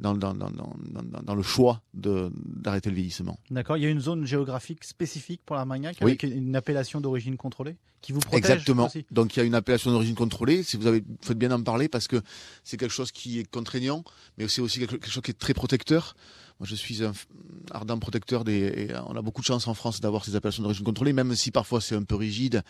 dans, 0.00 0.14
dans, 0.14 0.34
dans, 0.34 0.50
dans 0.50 1.34
le 1.34 1.42
choix 1.42 1.82
d'arrêter 1.94 2.90
le 2.90 2.96
vieillissement. 2.96 3.38
D'accord. 3.50 3.76
Il 3.76 3.82
y 3.82 3.86
a 3.86 3.90
une 3.90 4.00
zone 4.00 4.26
géographique 4.26 4.84
spécifique 4.84 5.40
pour 5.44 5.56
l'Armagnac 5.56 6.00
avec 6.02 6.22
une 6.22 6.56
appellation 6.56 7.00
d'origine 7.00 7.36
contrôlée 7.36 7.76
qui 8.00 8.12
vous 8.12 8.20
protège 8.20 8.50
Exactement. 8.50 8.88
Donc 9.10 9.36
il 9.36 9.40
y 9.40 9.42
a 9.42 9.46
une 9.46 9.54
appellation 9.54 9.90
d'origine 9.90 10.14
contrôlée. 10.14 10.62
Si 10.62 10.76
vous 10.76 10.86
avez, 10.86 11.02
faites 11.20 11.38
bien 11.38 11.48
d'en 11.48 11.62
parler 11.62 11.88
parce 11.88 12.06
que 12.06 12.20
c'est 12.64 12.76
quelque 12.76 12.92
chose 12.92 13.12
qui 13.12 13.40
est 13.40 13.50
contraignant, 13.50 14.04
mais 14.36 14.48
c'est 14.48 14.60
aussi 14.60 14.78
quelque 14.80 15.08
chose 15.08 15.22
qui 15.22 15.30
est 15.30 15.38
très 15.38 15.54
protecteur. 15.54 16.14
Moi, 16.60 16.66
je 16.66 16.74
suis 16.74 17.04
un 17.04 17.12
ardent 17.70 17.98
protecteur 17.98 18.42
des. 18.42 18.56
Et 18.58 18.88
on 19.06 19.14
a 19.16 19.22
beaucoup 19.22 19.42
de 19.42 19.46
chance 19.46 19.68
en 19.68 19.74
France 19.74 20.00
d'avoir 20.00 20.24
ces 20.24 20.34
appellations 20.34 20.64
d'origine 20.64 20.84
contrôlée, 20.84 21.12
même 21.12 21.36
si 21.36 21.52
parfois 21.52 21.80
c'est 21.80 21.94
un 21.94 22.02
peu 22.02 22.16
rigide. 22.16 22.62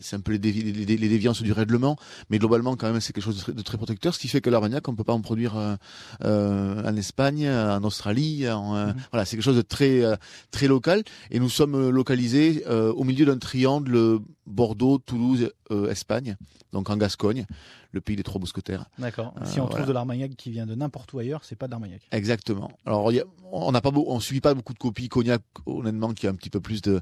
C'est 0.00 0.16
un 0.16 0.20
peu 0.20 0.32
les, 0.32 0.38
les, 0.38 0.96
déviances 0.96 1.42
du 1.42 1.52
règlement, 1.52 1.96
mais 2.30 2.38
globalement, 2.38 2.74
quand 2.74 2.90
même, 2.90 3.02
c'est 3.02 3.12
quelque 3.12 3.24
chose 3.24 3.44
de 3.46 3.62
très, 3.62 3.76
protecteur. 3.76 4.14
Ce 4.14 4.18
qui 4.18 4.28
fait 4.28 4.40
que 4.40 4.48
l'armagnac, 4.48 4.88
on 4.88 4.94
peut 4.94 5.04
pas 5.04 5.12
en 5.12 5.20
produire 5.20 5.56
euh, 5.56 5.76
euh 6.24 6.90
en 6.90 6.96
Espagne, 6.96 7.46
en 7.48 7.84
Australie. 7.84 8.48
En, 8.48 8.76
euh, 8.76 8.86
mhm. 8.86 8.94
Voilà, 9.12 9.26
c'est 9.26 9.36
quelque 9.36 9.44
chose 9.44 9.56
de 9.56 9.62
très 9.62 10.02
très 10.50 10.66
local. 10.66 11.02
Et 11.30 11.38
nous 11.38 11.50
sommes 11.50 11.90
localisés 11.90 12.64
au 12.66 13.04
milieu 13.04 13.26
d'un 13.26 13.38
triangle 13.38 14.20
Bordeaux, 14.46 14.98
Toulouse, 14.98 15.50
Espagne, 15.90 16.36
donc 16.72 16.88
en 16.88 16.96
Gascogne 16.96 17.46
le 17.94 18.00
pays 18.00 18.16
des 18.16 18.22
trois 18.22 18.40
mousquetaires. 18.40 18.86
D'accord. 18.98 19.34
Euh, 19.40 19.44
si 19.44 19.60
on 19.60 19.66
trouve 19.68 19.86
de 19.86 19.92
l'armagnac 19.92 20.32
qui 20.36 20.50
vient 20.50 20.66
de 20.66 20.74
n'importe 20.74 21.12
où 21.12 21.18
ailleurs, 21.18 21.44
c'est 21.44 21.56
pas 21.56 21.66
de 21.66 21.70
l'armagnac. 21.70 22.02
Exactement. 22.10 22.70
Alors 22.84 23.10
on 23.52 23.72
n'a 23.72 23.80
pas, 23.80 23.90
on 23.94 24.20
suit 24.20 24.40
pas 24.40 24.52
beaucoup 24.52 24.74
de 24.74 24.78
copies. 24.78 25.08
Cognac, 25.08 25.42
honnêtement, 25.66 26.12
qui 26.12 26.26
a 26.26 26.30
un 26.30 26.34
petit 26.34 26.50
peu 26.50 26.60
plus 26.60 26.82
de 26.82 27.00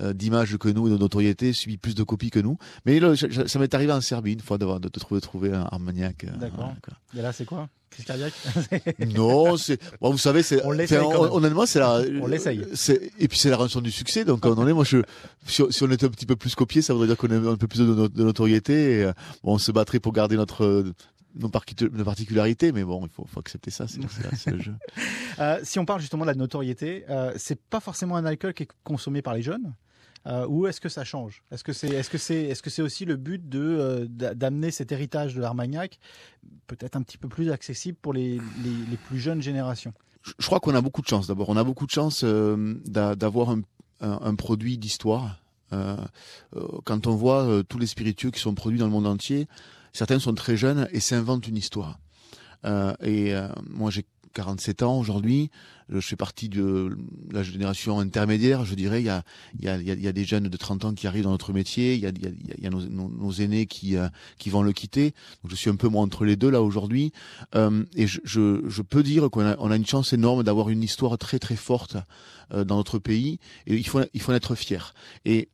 euh, 0.00 0.12
d'image 0.12 0.56
que 0.58 0.68
nous 0.68 0.88
et 0.88 0.90
de 0.90 0.98
notoriété, 0.98 1.52
suit 1.52 1.78
plus 1.78 1.94
de 1.94 2.02
copies 2.02 2.30
que 2.30 2.40
nous. 2.40 2.58
Mais 2.84 3.00
ça 3.46 3.58
m'est 3.58 3.74
arrivé 3.74 3.92
en 3.92 4.00
Serbie 4.00 4.32
une 4.32 4.40
fois 4.40 4.58
de, 4.58 4.78
de, 4.78 4.88
trouver, 4.88 5.20
trouver 5.20 5.52
un 5.52 5.62
armagnac. 5.70 6.24
Euh, 6.24 6.36
D'accord. 6.36 6.72
et 7.16 7.22
là, 7.22 7.32
c'est 7.32 7.44
quoi? 7.44 7.68
Crise 7.92 8.04
cardiaque 8.04 8.34
Non, 9.14 9.56
c'est. 9.56 9.80
vous 10.00 10.18
savez, 10.18 10.42
c'est. 10.42 10.64
On 10.64 10.72
l'essaye. 10.72 10.98
Honnêtement, 10.98 11.66
c'est 11.66 11.78
la. 11.78 12.02
On 12.20 12.26
l'essaye. 12.26 12.64
Et 13.18 13.28
puis 13.28 13.38
c'est 13.38 13.50
la 13.50 13.56
rançon 13.56 13.80
du 13.80 13.90
succès. 13.90 14.24
Donc, 14.24 14.44
on 14.44 14.66
est, 14.66 14.72
moi, 14.72 14.84
je, 14.84 14.98
si, 15.46 15.62
on 15.62 15.90
était 15.90 16.06
un 16.06 16.10
petit 16.10 16.26
peu 16.26 16.36
plus 16.36 16.54
copié, 16.54 16.82
ça 16.82 16.92
voudrait 16.92 17.08
dire 17.08 17.16
qu'on 17.16 17.30
a 17.30 17.52
un 17.52 17.56
peu 17.56 17.68
plus 17.68 17.80
de, 17.80 18.22
notoriété. 18.22 19.00
Et, 19.00 19.10
on 19.44 19.58
se 19.58 19.70
battrait 19.72 20.00
pour 20.00 20.12
garder 20.12 20.36
notre 20.36 20.84
nos, 21.34 21.48
particularités, 21.48 22.72
mais 22.72 22.84
bon, 22.84 23.06
il 23.06 23.10
faut, 23.10 23.24
faut 23.26 23.40
accepter 23.40 23.70
ça, 23.70 23.86
c'est 23.88 24.50
le 24.50 24.60
jeu. 24.60 24.74
Euh, 25.38 25.58
si 25.62 25.78
on 25.78 25.86
parle 25.86 26.02
justement 26.02 26.24
de 26.24 26.30
la 26.30 26.34
notoriété, 26.34 27.06
euh, 27.08 27.32
c'est 27.38 27.58
pas 27.58 27.80
forcément 27.80 28.16
un 28.16 28.26
alcool 28.26 28.52
qui 28.52 28.64
est 28.64 28.68
consommé 28.84 29.22
par 29.22 29.32
les 29.32 29.40
jeunes? 29.40 29.72
Euh, 30.26 30.46
ou 30.46 30.66
est-ce 30.66 30.80
que 30.80 30.88
ça 30.88 31.04
change? 31.04 31.42
Est-ce 31.50 31.64
que 31.64 31.72
c'est 32.70 32.82
aussi 32.82 33.04
le 33.04 33.16
but 33.16 33.48
de 33.48 33.60
euh, 33.60 34.06
d'amener 34.08 34.70
cet 34.70 34.92
héritage 34.92 35.34
de 35.34 35.40
l'Armagnac 35.40 35.98
peut-être 36.66 36.96
un 36.96 37.02
petit 37.02 37.18
peu 37.18 37.28
plus 37.28 37.50
accessible 37.50 37.98
pour 38.00 38.12
les, 38.12 38.40
les, 38.62 38.96
plus 39.08 39.18
jeunes 39.18 39.42
générations? 39.42 39.92
Je 40.22 40.46
crois 40.46 40.60
qu'on 40.60 40.74
a 40.74 40.80
beaucoup 40.80 41.02
de 41.02 41.08
chance. 41.08 41.26
D'abord, 41.26 41.48
on 41.48 41.56
a 41.56 41.64
beaucoup 41.64 41.86
de 41.86 41.90
chance 41.90 42.22
euh, 42.24 42.80
d'avoir 42.86 43.56
un, 44.00 44.34
produit 44.36 44.78
d'histoire. 44.78 45.38
quand 46.84 47.06
on 47.06 47.14
voit 47.14 47.62
tous 47.68 47.78
les 47.78 47.86
spiritueux 47.86 48.30
qui 48.30 48.40
sont 48.40 48.54
produits 48.54 48.78
dans 48.78 48.86
le 48.86 48.92
monde 48.92 49.06
entier, 49.06 49.46
certains 49.92 50.18
sont 50.18 50.34
très 50.34 50.56
jeunes 50.56 50.88
et 50.92 51.00
s'inventent 51.00 51.46
une 51.46 51.56
histoire. 51.56 51.98
et 53.02 53.34
moi, 53.70 53.90
j'ai 53.90 54.04
47 54.32 54.82
ans 54.82 54.98
aujourd'hui. 54.98 55.50
Je 56.00 56.06
fais 56.06 56.16
partie 56.16 56.48
de 56.48 56.96
la 57.30 57.42
génération 57.42 57.98
intermédiaire, 57.98 58.64
je 58.64 58.74
dirais. 58.74 59.00
Il 59.00 59.06
y 59.06 59.10
a, 59.10 59.22
il 59.58 59.64
y 59.64 59.68
a, 59.68 59.76
il 59.76 60.02
y 60.02 60.08
a 60.08 60.12
des 60.12 60.24
jeunes 60.24 60.48
de 60.48 60.56
30 60.56 60.84
ans 60.84 60.94
qui 60.94 61.06
arrivent 61.06 61.24
dans 61.24 61.30
notre 61.30 61.52
métier. 61.52 61.94
Il 61.94 62.00
y 62.00 62.06
a, 62.06 62.10
il 62.10 62.62
y 62.62 62.66
a, 62.66 62.70
nos, 62.70 62.80
nos, 62.80 63.32
aînés 63.32 63.66
qui, 63.66 63.96
euh, 63.96 64.08
qui 64.38 64.50
vont 64.50 64.62
le 64.62 64.72
quitter. 64.72 65.12
Donc 65.42 65.50
je 65.50 65.56
suis 65.56 65.70
un 65.70 65.76
peu 65.76 65.88
moi 65.88 66.02
entre 66.02 66.24
les 66.24 66.36
deux 66.36 66.50
là 66.50 66.62
aujourd'hui. 66.62 67.12
Euh, 67.54 67.84
et 67.94 68.06
je, 68.06 68.20
je, 68.24 68.62
je, 68.68 68.82
peux 68.82 69.02
dire 69.02 69.30
qu'on 69.30 69.46
a, 69.46 69.56
on 69.58 69.70
a 69.70 69.76
une 69.76 69.86
chance 69.86 70.12
énorme 70.12 70.42
d'avoir 70.42 70.70
une 70.70 70.82
histoire 70.82 71.18
très 71.18 71.38
très 71.38 71.56
forte 71.56 71.96
euh, 72.52 72.64
dans 72.64 72.76
notre 72.76 72.98
pays. 72.98 73.38
Et 73.66 73.74
il 73.74 73.86
faut, 73.86 74.00
il 74.14 74.20
faut 74.20 74.32
en 74.32 74.34
être 74.34 74.54
fier. 74.54 74.94
Et 75.24 75.48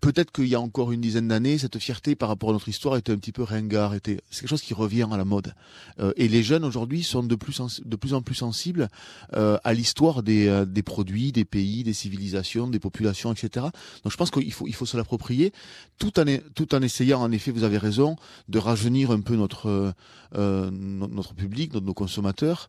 peut-être 0.00 0.32
qu'il 0.32 0.46
y 0.46 0.54
a 0.54 0.60
encore 0.60 0.92
une 0.92 1.00
dizaine 1.00 1.28
d'années, 1.28 1.58
cette 1.58 1.78
fierté 1.78 2.14
par 2.14 2.28
rapport 2.28 2.50
à 2.50 2.52
notre 2.52 2.68
histoire 2.68 2.96
était 2.96 3.12
un 3.12 3.18
petit 3.18 3.32
peu 3.32 3.42
ringard, 3.42 3.94
était 3.94 4.20
c'est 4.30 4.40
quelque 4.40 4.50
chose 4.50 4.62
qui 4.62 4.74
revient 4.74 5.06
à 5.10 5.16
la 5.16 5.24
mode. 5.24 5.54
Euh, 5.98 6.12
et 6.16 6.28
les 6.28 6.42
jeunes 6.42 6.64
aujourd'hui 6.64 7.02
sont 7.02 7.22
de 7.22 7.34
plus, 7.34 7.60
de 7.84 7.96
plus 7.96 8.14
en 8.14 8.22
plus 8.22 8.34
sensibles 8.34 8.88
euh, 9.34 9.58
à 9.64 9.74
l'histoire 9.74 10.22
des, 10.22 10.48
euh, 10.48 10.64
des 10.64 10.82
produits, 10.82 11.32
des 11.32 11.44
pays, 11.44 11.82
des 11.82 11.92
civilisations, 11.92 12.68
des 12.68 12.78
populations, 12.78 13.32
etc. 13.32 13.66
Donc 14.02 14.12
je 14.12 14.16
pense 14.16 14.30
qu'il 14.30 14.52
faut, 14.52 14.66
il 14.66 14.74
faut 14.74 14.86
se 14.86 14.96
l'approprier, 14.96 15.52
tout 15.98 16.18
en, 16.18 16.24
tout 16.54 16.74
en 16.74 16.82
essayant, 16.82 17.20
en 17.20 17.30
effet, 17.32 17.50
vous 17.50 17.64
avez 17.64 17.78
raison, 17.78 18.16
de 18.48 18.58
rajeunir 18.58 19.10
un 19.10 19.20
peu 19.20 19.36
notre, 19.36 19.92
notre 20.32 21.34
public, 21.34 21.74
notre, 21.74 21.86
nos 21.86 21.94
consommateurs. 21.94 22.68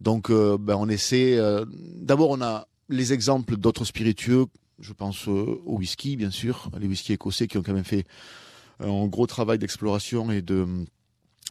donc 0.00 0.30
ben, 0.30 0.76
on 0.76 0.88
essaie, 0.88 1.38
d'abord 1.96 2.30
on 2.30 2.40
a 2.42 2.66
les 2.88 3.12
exemples 3.12 3.56
d'autres 3.56 3.84
spiritueux 3.84 4.46
je 4.78 4.92
pense 4.92 5.28
au 5.28 5.62
whisky, 5.66 6.16
bien 6.16 6.30
sûr, 6.30 6.70
les 6.80 6.86
whiskies 6.86 7.14
écossais 7.14 7.46
qui 7.46 7.58
ont 7.58 7.62
quand 7.62 7.74
même 7.74 7.84
fait 7.84 8.06
un 8.80 9.06
gros 9.06 9.26
travail 9.26 9.58
d'exploration 9.58 10.30
et 10.30 10.42
de 10.42 10.66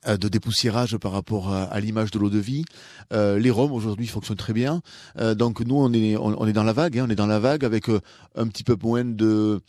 euh, 0.07 0.17
de 0.17 0.29
dépoussiérage 0.29 0.97
par 0.97 1.11
rapport 1.11 1.53
à, 1.53 1.79
l'image 1.79 2.09
de 2.09 2.17
l'eau 2.17 2.31
de 2.31 2.39
vie. 2.39 2.65
Euh, 3.13 3.37
les 3.37 3.51
rhums 3.51 3.71
aujourd'hui 3.71 4.07
fonctionnent 4.07 4.35
très 4.35 4.51
bien. 4.51 4.81
Euh, 5.19 5.35
donc 5.35 5.59
nous 5.59 5.75
on 5.75 5.93
est 5.93 6.17
on, 6.17 6.47
est 6.47 6.53
dans 6.53 6.63
la 6.63 6.73
vague, 6.73 6.97
hein, 6.97 7.05
on 7.07 7.11
est 7.11 7.15
dans 7.15 7.27
la 7.27 7.37
vague 7.37 7.63
avec 7.63 7.87
un 7.87 8.47
petit 8.47 8.63
peu 8.63 8.75
moins 8.81 9.05
de 9.05 9.61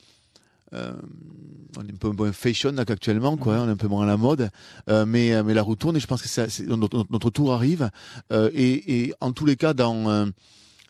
on 0.72 1.82
est 1.86 1.92
un 1.92 1.98
peu 2.00 2.09
moins 2.12 2.32
fashion 2.32 2.74
actuellement, 2.78 3.36
quoi. 3.36 3.57
Hein, 3.57 3.64
on 3.64 3.68
est 3.68 3.72
un 3.72 3.76
peu 3.76 3.88
moins 3.88 4.05
à 4.05 4.07
la 4.07 4.16
mode, 4.16 4.48
mais 4.88 5.42
mais 5.42 5.53
la 5.53 5.62
roue 5.62 5.76
tourne 5.76 5.98
et 5.98 6.00
je 6.00 6.07
pense 6.07 6.22
que 6.22 6.28
ça, 6.28 6.46
notre, 6.66 7.05
notre, 7.11 7.28
tour 7.28 7.53
arrive. 7.53 7.90
Et, 8.32 9.03
et, 9.03 9.12
en 9.20 9.32
tous 9.32 9.44
les 9.44 9.57
cas, 9.57 9.74
dans 9.74 10.30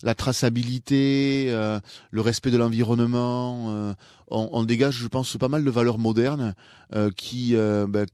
la 0.02 0.14
traçabilité, 0.14 1.46
euh, 1.48 1.80
le 2.10 2.20
respect 2.20 2.50
de 2.50 2.56
l'environnement. 2.56 3.66
Euh, 3.70 3.94
on, 4.28 4.64
dégage, 4.64 4.96
je 4.96 5.08
pense, 5.08 5.36
pas 5.36 5.48
mal 5.48 5.64
de 5.64 5.70
valeurs 5.70 5.98
modernes 5.98 6.54
euh, 6.94 7.10
qui, 7.10 7.54
bah, 7.54 8.04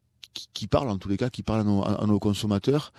qui, 0.53 0.67
parlent 0.67 0.91
en 0.91 0.99
tous 0.99 1.09
les 1.09 1.17
cas, 1.17 1.31
qui 1.31 1.43
parlent 1.43 1.61
à 1.61 2.07
nos, 2.07 2.19
consommateurs. 2.19 2.93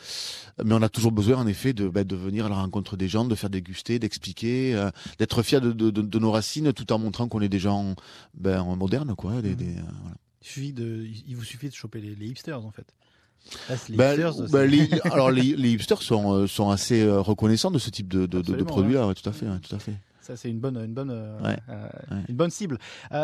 Mais 0.63 0.73
on 0.73 0.81
a 0.81 0.89
toujours 0.89 1.11
besoin, 1.11 1.37
en 1.37 1.47
effet, 1.47 1.73
de, 1.73 1.89
bah, 1.89 2.05
de 2.05 2.15
venir 2.15 2.45
à 2.45 2.49
la 2.49 2.55
rencontre 2.55 2.95
des 2.95 3.09
gens, 3.09 3.25
de 3.25 3.35
faire 3.35 3.49
déguster, 3.49 3.99
d'expliquer, 3.99 4.89
d'être 5.17 5.43
fier 5.43 5.59
de, 5.59 5.71
de, 5.73 6.19
nos 6.19 6.31
racines, 6.31 6.71
tout 6.71 6.91
en 6.93 6.99
montrant 6.99 7.27
qu'on 7.27 7.41
est 7.41 7.49
des 7.49 7.59
gens 7.59 7.95
ben, 8.35 8.63
modernes, 8.75 9.15
quoi. 9.15 9.33
Mmh. 9.41 9.55
il, 10.57 10.73
de, 10.73 11.05
il 11.27 11.35
vous 11.35 11.43
suffit 11.43 11.67
de 11.67 11.75
choper 11.75 11.99
les 11.99 12.27
hipsters, 12.27 12.65
en 12.65 12.71
fait. 12.71 12.93
Bah, 13.89 14.15
bah, 14.49 14.65
les, 14.65 14.89
alors 15.03 15.31
les, 15.31 15.55
les, 15.55 15.71
hipsters 15.71 16.01
sont, 16.01 16.33
euh, 16.33 16.47
sont 16.47 16.69
assez 16.69 17.01
euh, 17.01 17.19
reconnaissants 17.19 17.71
de 17.71 17.79
ce 17.79 17.89
type 17.89 18.07
de, 18.07 18.25
de, 18.25 18.41
de 18.41 18.63
produits-là, 18.63 19.07
ouais, 19.07 19.13
tout 19.13 19.27
à 19.27 19.33
fait, 19.33 19.45
tout 19.61 19.75
à 19.75 19.79
fait. 19.79 19.93
Ça 20.21 20.35
c'est 20.35 20.49
une 20.49 20.59
bonne, 20.59 20.77
une 20.77 20.93
bonne, 20.93 21.09
euh, 21.11 21.57
une 22.27 22.35
bonne 22.35 22.51
cible. 22.51 22.77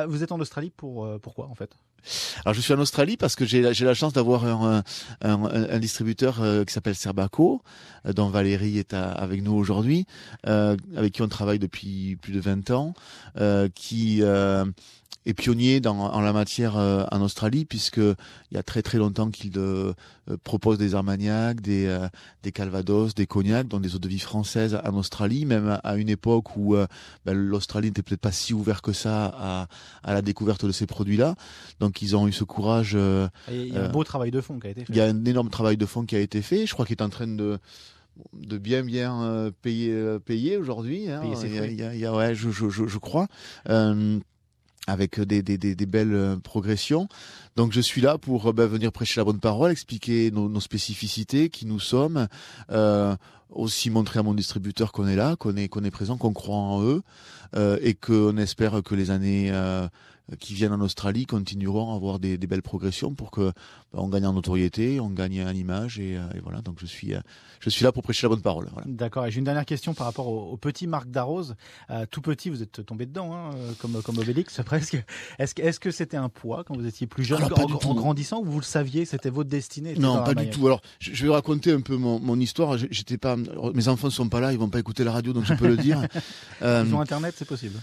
vous 0.07 0.23
êtes 0.23 0.31
en 0.31 0.39
Australie 0.39 0.71
pour 0.75 1.07
pourquoi 1.21 1.47
en 1.47 1.53
fait? 1.53 1.69
Alors 2.45 2.55
je 2.55 2.61
suis 2.61 2.73
en 2.73 2.79
Australie 2.79 3.15
parce 3.15 3.35
que 3.35 3.45
j'ai 3.45 3.61
la 3.61 3.93
chance 3.93 4.13
d'avoir 4.13 4.45
un, 4.45 4.83
un, 5.21 5.43
un, 5.43 5.79
distributeur 5.79 6.41
qui 6.65 6.73
s'appelle 6.73 6.95
Serbaco, 6.95 7.61
dont 8.05 8.29
Valérie 8.29 8.79
est 8.79 8.93
avec 8.93 9.43
nous 9.43 9.53
aujourd'hui, 9.53 10.07
avec 10.43 11.13
qui 11.13 11.21
on 11.21 11.27
travaille 11.27 11.59
depuis 11.59 12.17
plus 12.19 12.33
de 12.33 12.39
20 12.39 12.71
ans, 12.71 12.93
qui 13.75 14.23
est 15.25 15.33
pionnier 15.33 15.79
dans, 15.79 15.97
en 15.97 16.21
la 16.21 16.33
matière 16.33 16.77
euh, 16.77 17.03
en 17.11 17.21
Australie, 17.21 17.65
puisque 17.65 17.97
il 17.97 18.15
y 18.51 18.57
a 18.57 18.63
très 18.63 18.81
très 18.81 18.97
longtemps 18.97 19.29
qu'il 19.29 19.51
euh, 19.57 19.93
propose 20.43 20.77
des 20.77 20.93
Armagnacs, 20.95 21.61
des, 21.61 21.87
euh, 21.87 22.07
des 22.43 22.51
Calvados, 22.51 23.15
des 23.15 23.25
Cognacs, 23.25 23.67
dans 23.67 23.79
des 23.79 23.95
eaux 23.95 23.99
de 23.99 24.07
vie 24.07 24.19
françaises 24.19 24.79
en 24.83 24.93
Australie, 24.95 25.45
même 25.45 25.79
à 25.83 25.95
une 25.95 26.09
époque 26.09 26.55
où 26.55 26.75
ben, 27.25 27.33
l'Australie 27.33 27.87
n'était 27.87 28.01
peut-être 28.01 28.21
pas 28.21 28.31
si 28.31 28.53
ouvert 28.53 28.81
que 28.81 28.93
ça 28.93 29.25
à, 29.25 29.67
à 30.03 30.13
la 30.13 30.21
découverte 30.21 30.65
de 30.65 30.71
ces 30.71 30.85
produits-là. 30.85 31.35
Donc 31.79 32.01
ils 32.01 32.15
ont 32.15 32.27
eu 32.27 32.33
ce 32.33 32.43
courage. 32.43 32.97
il 33.51 33.67
y 33.67 33.77
a 33.77 33.85
un 33.85 33.89
beau 33.89 34.03
travail 34.03 34.31
de 34.31 34.41
fond 34.41 34.59
qui 34.59 34.67
a 34.67 34.69
été 34.69 34.85
fait. 34.85 34.93
Il 34.93 34.95
y 34.95 35.01
a 35.01 35.05
un 35.05 35.25
énorme 35.25 35.49
travail 35.49 35.77
de 35.77 35.85
fond 35.85 36.05
qui 36.05 36.15
a 36.15 36.19
été 36.19 36.41
fait. 36.41 36.65
Je 36.65 36.73
crois 36.73 36.85
qu'il 36.85 36.95
est 36.97 37.03
en 37.03 37.09
train 37.09 37.27
de 37.27 37.59
de 38.31 38.57
bien 38.57 38.81
bien 38.83 39.51
payer 39.61 40.19
payer 40.23 40.55
aujourd'hui 40.55 41.09
hein. 41.09 41.21
il, 41.25 41.73
il, 41.73 41.99
y 41.99 42.05
a, 42.05 42.15
ouais 42.15 42.33
je 42.33 42.49
je 42.49 42.69
je, 42.69 42.87
je 42.87 42.97
crois 42.97 43.27
euh, 43.67 44.19
avec 44.87 45.19
des, 45.19 45.41
des, 45.41 45.57
des, 45.57 45.85
belles 45.85 46.13
euh, 46.13 46.37
progressions. 46.37 47.07
Donc 47.55 47.71
je 47.71 47.81
suis 47.81 48.01
là 48.01 48.17
pour 48.17 48.47
euh, 48.47 48.53
ben, 48.53 48.67
venir 48.67 48.91
prêcher 48.91 49.19
la 49.19 49.25
bonne 49.25 49.39
parole, 49.39 49.71
expliquer 49.71 50.31
nos, 50.31 50.49
nos 50.49 50.59
spécificités, 50.59 51.49
qui 51.49 51.65
nous 51.65 51.79
sommes, 51.79 52.27
euh, 52.71 53.15
aussi 53.49 53.89
montrer 53.89 54.19
à 54.19 54.23
mon 54.23 54.33
distributeur 54.33 54.91
qu'on 54.91 55.07
est 55.07 55.15
là, 55.15 55.35
qu'on 55.35 55.55
est, 55.55 55.67
qu'on 55.67 55.83
est 55.83 55.91
présent, 55.91 56.17
qu'on 56.17 56.33
croit 56.33 56.55
en 56.55 56.83
eux, 56.83 57.01
euh, 57.55 57.77
et 57.81 57.93
qu'on 57.93 58.37
espère 58.37 58.83
que 58.83 58.95
les 58.95 59.11
années 59.11 59.51
qui 60.39 60.53
viennent 60.53 60.73
en 60.73 60.81
Australie 60.81 61.25
continueront 61.25 61.93
à 61.93 61.95
avoir 61.95 62.19
des, 62.19 62.37
belles 62.37 62.61
progressions 62.61 63.13
pour 63.13 63.31
que 63.31 63.51
bah, 63.93 63.99
on 64.01 64.07
gagne 64.07 64.25
en 64.25 64.33
notoriété, 64.33 64.99
on 64.99 65.09
gagne 65.09 65.43
en 65.43 65.51
image 65.51 65.99
et, 65.99 66.17
voilà. 66.43 66.61
Donc 66.61 66.77
je 66.79 66.85
suis 66.85 67.13
je 67.59 67.69
suis 67.69 67.83
là 67.83 67.91
pour 67.91 68.03
prêcher 68.03 68.25
la 68.25 68.29
bonne 68.29 68.41
parole. 68.41 68.67
D'accord. 68.85 69.25
Et 69.25 69.31
j'ai 69.31 69.39
une 69.39 69.45
dernière 69.45 69.65
question 69.65 69.93
par 69.93 70.05
rapport 70.07 70.27
au, 70.27 70.57
petit 70.57 70.87
Marc 70.87 71.09
Darroze. 71.09 71.55
tout 72.11 72.21
petit, 72.21 72.49
vous 72.49 72.61
êtes 72.61 72.85
tombé 72.85 73.05
dedans, 73.05 73.33
hein, 73.33 73.51
comme 73.79 74.01
comme 74.01 74.17
Obélix 74.17 74.61
presque. 74.65 74.97
Est-ce 75.39 75.55
que 75.55 75.61
est-ce 75.61 75.79
que 75.79 75.91
c'était 75.91 76.17
un 76.17 76.29
poids 76.29 76.63
quand 76.63 76.75
vous 76.75 76.85
étiez 76.85 77.07
plus 77.07 77.23
jeune, 77.23 77.43
en, 77.43 77.93
grandissant, 77.93 78.39
ou 78.39 78.45
vous 78.45 78.59
le 78.59 78.65
saviez, 78.65 79.05
c'était 79.05 79.29
votre 79.29 79.49
destinée 79.49 79.95
Non, 79.95 80.23
pas 80.23 80.35
du 80.35 80.49
tout. 80.49 80.65
Alors 80.65 80.81
je, 80.99 81.25
vais 81.25 81.31
raconter 81.31 81.71
un 81.71 81.81
peu 81.81 81.97
mon, 81.97 82.19
mon 82.19 82.39
histoire. 82.39 82.77
J'étais 82.77 83.17
pas, 83.17 83.35
mes 83.35 83.87
enfants 83.87 84.07
ne 84.07 84.11
sont 84.11 84.29
pas 84.29 84.39
là, 84.39 84.51
ils 84.51 84.59
vont 84.59 84.69
pas 84.69 84.79
écouter 84.79 85.03
la 85.03 85.11
radio, 85.11 85.33
donc 85.33 85.45
je 85.45 85.53
peux 85.53 85.67
le 85.67 85.77
dire. 85.77 86.01
Ils 86.61 86.93
ont 86.93 87.01
Internet, 87.01 87.35
c'est 87.37 87.45
possible. 87.47 87.79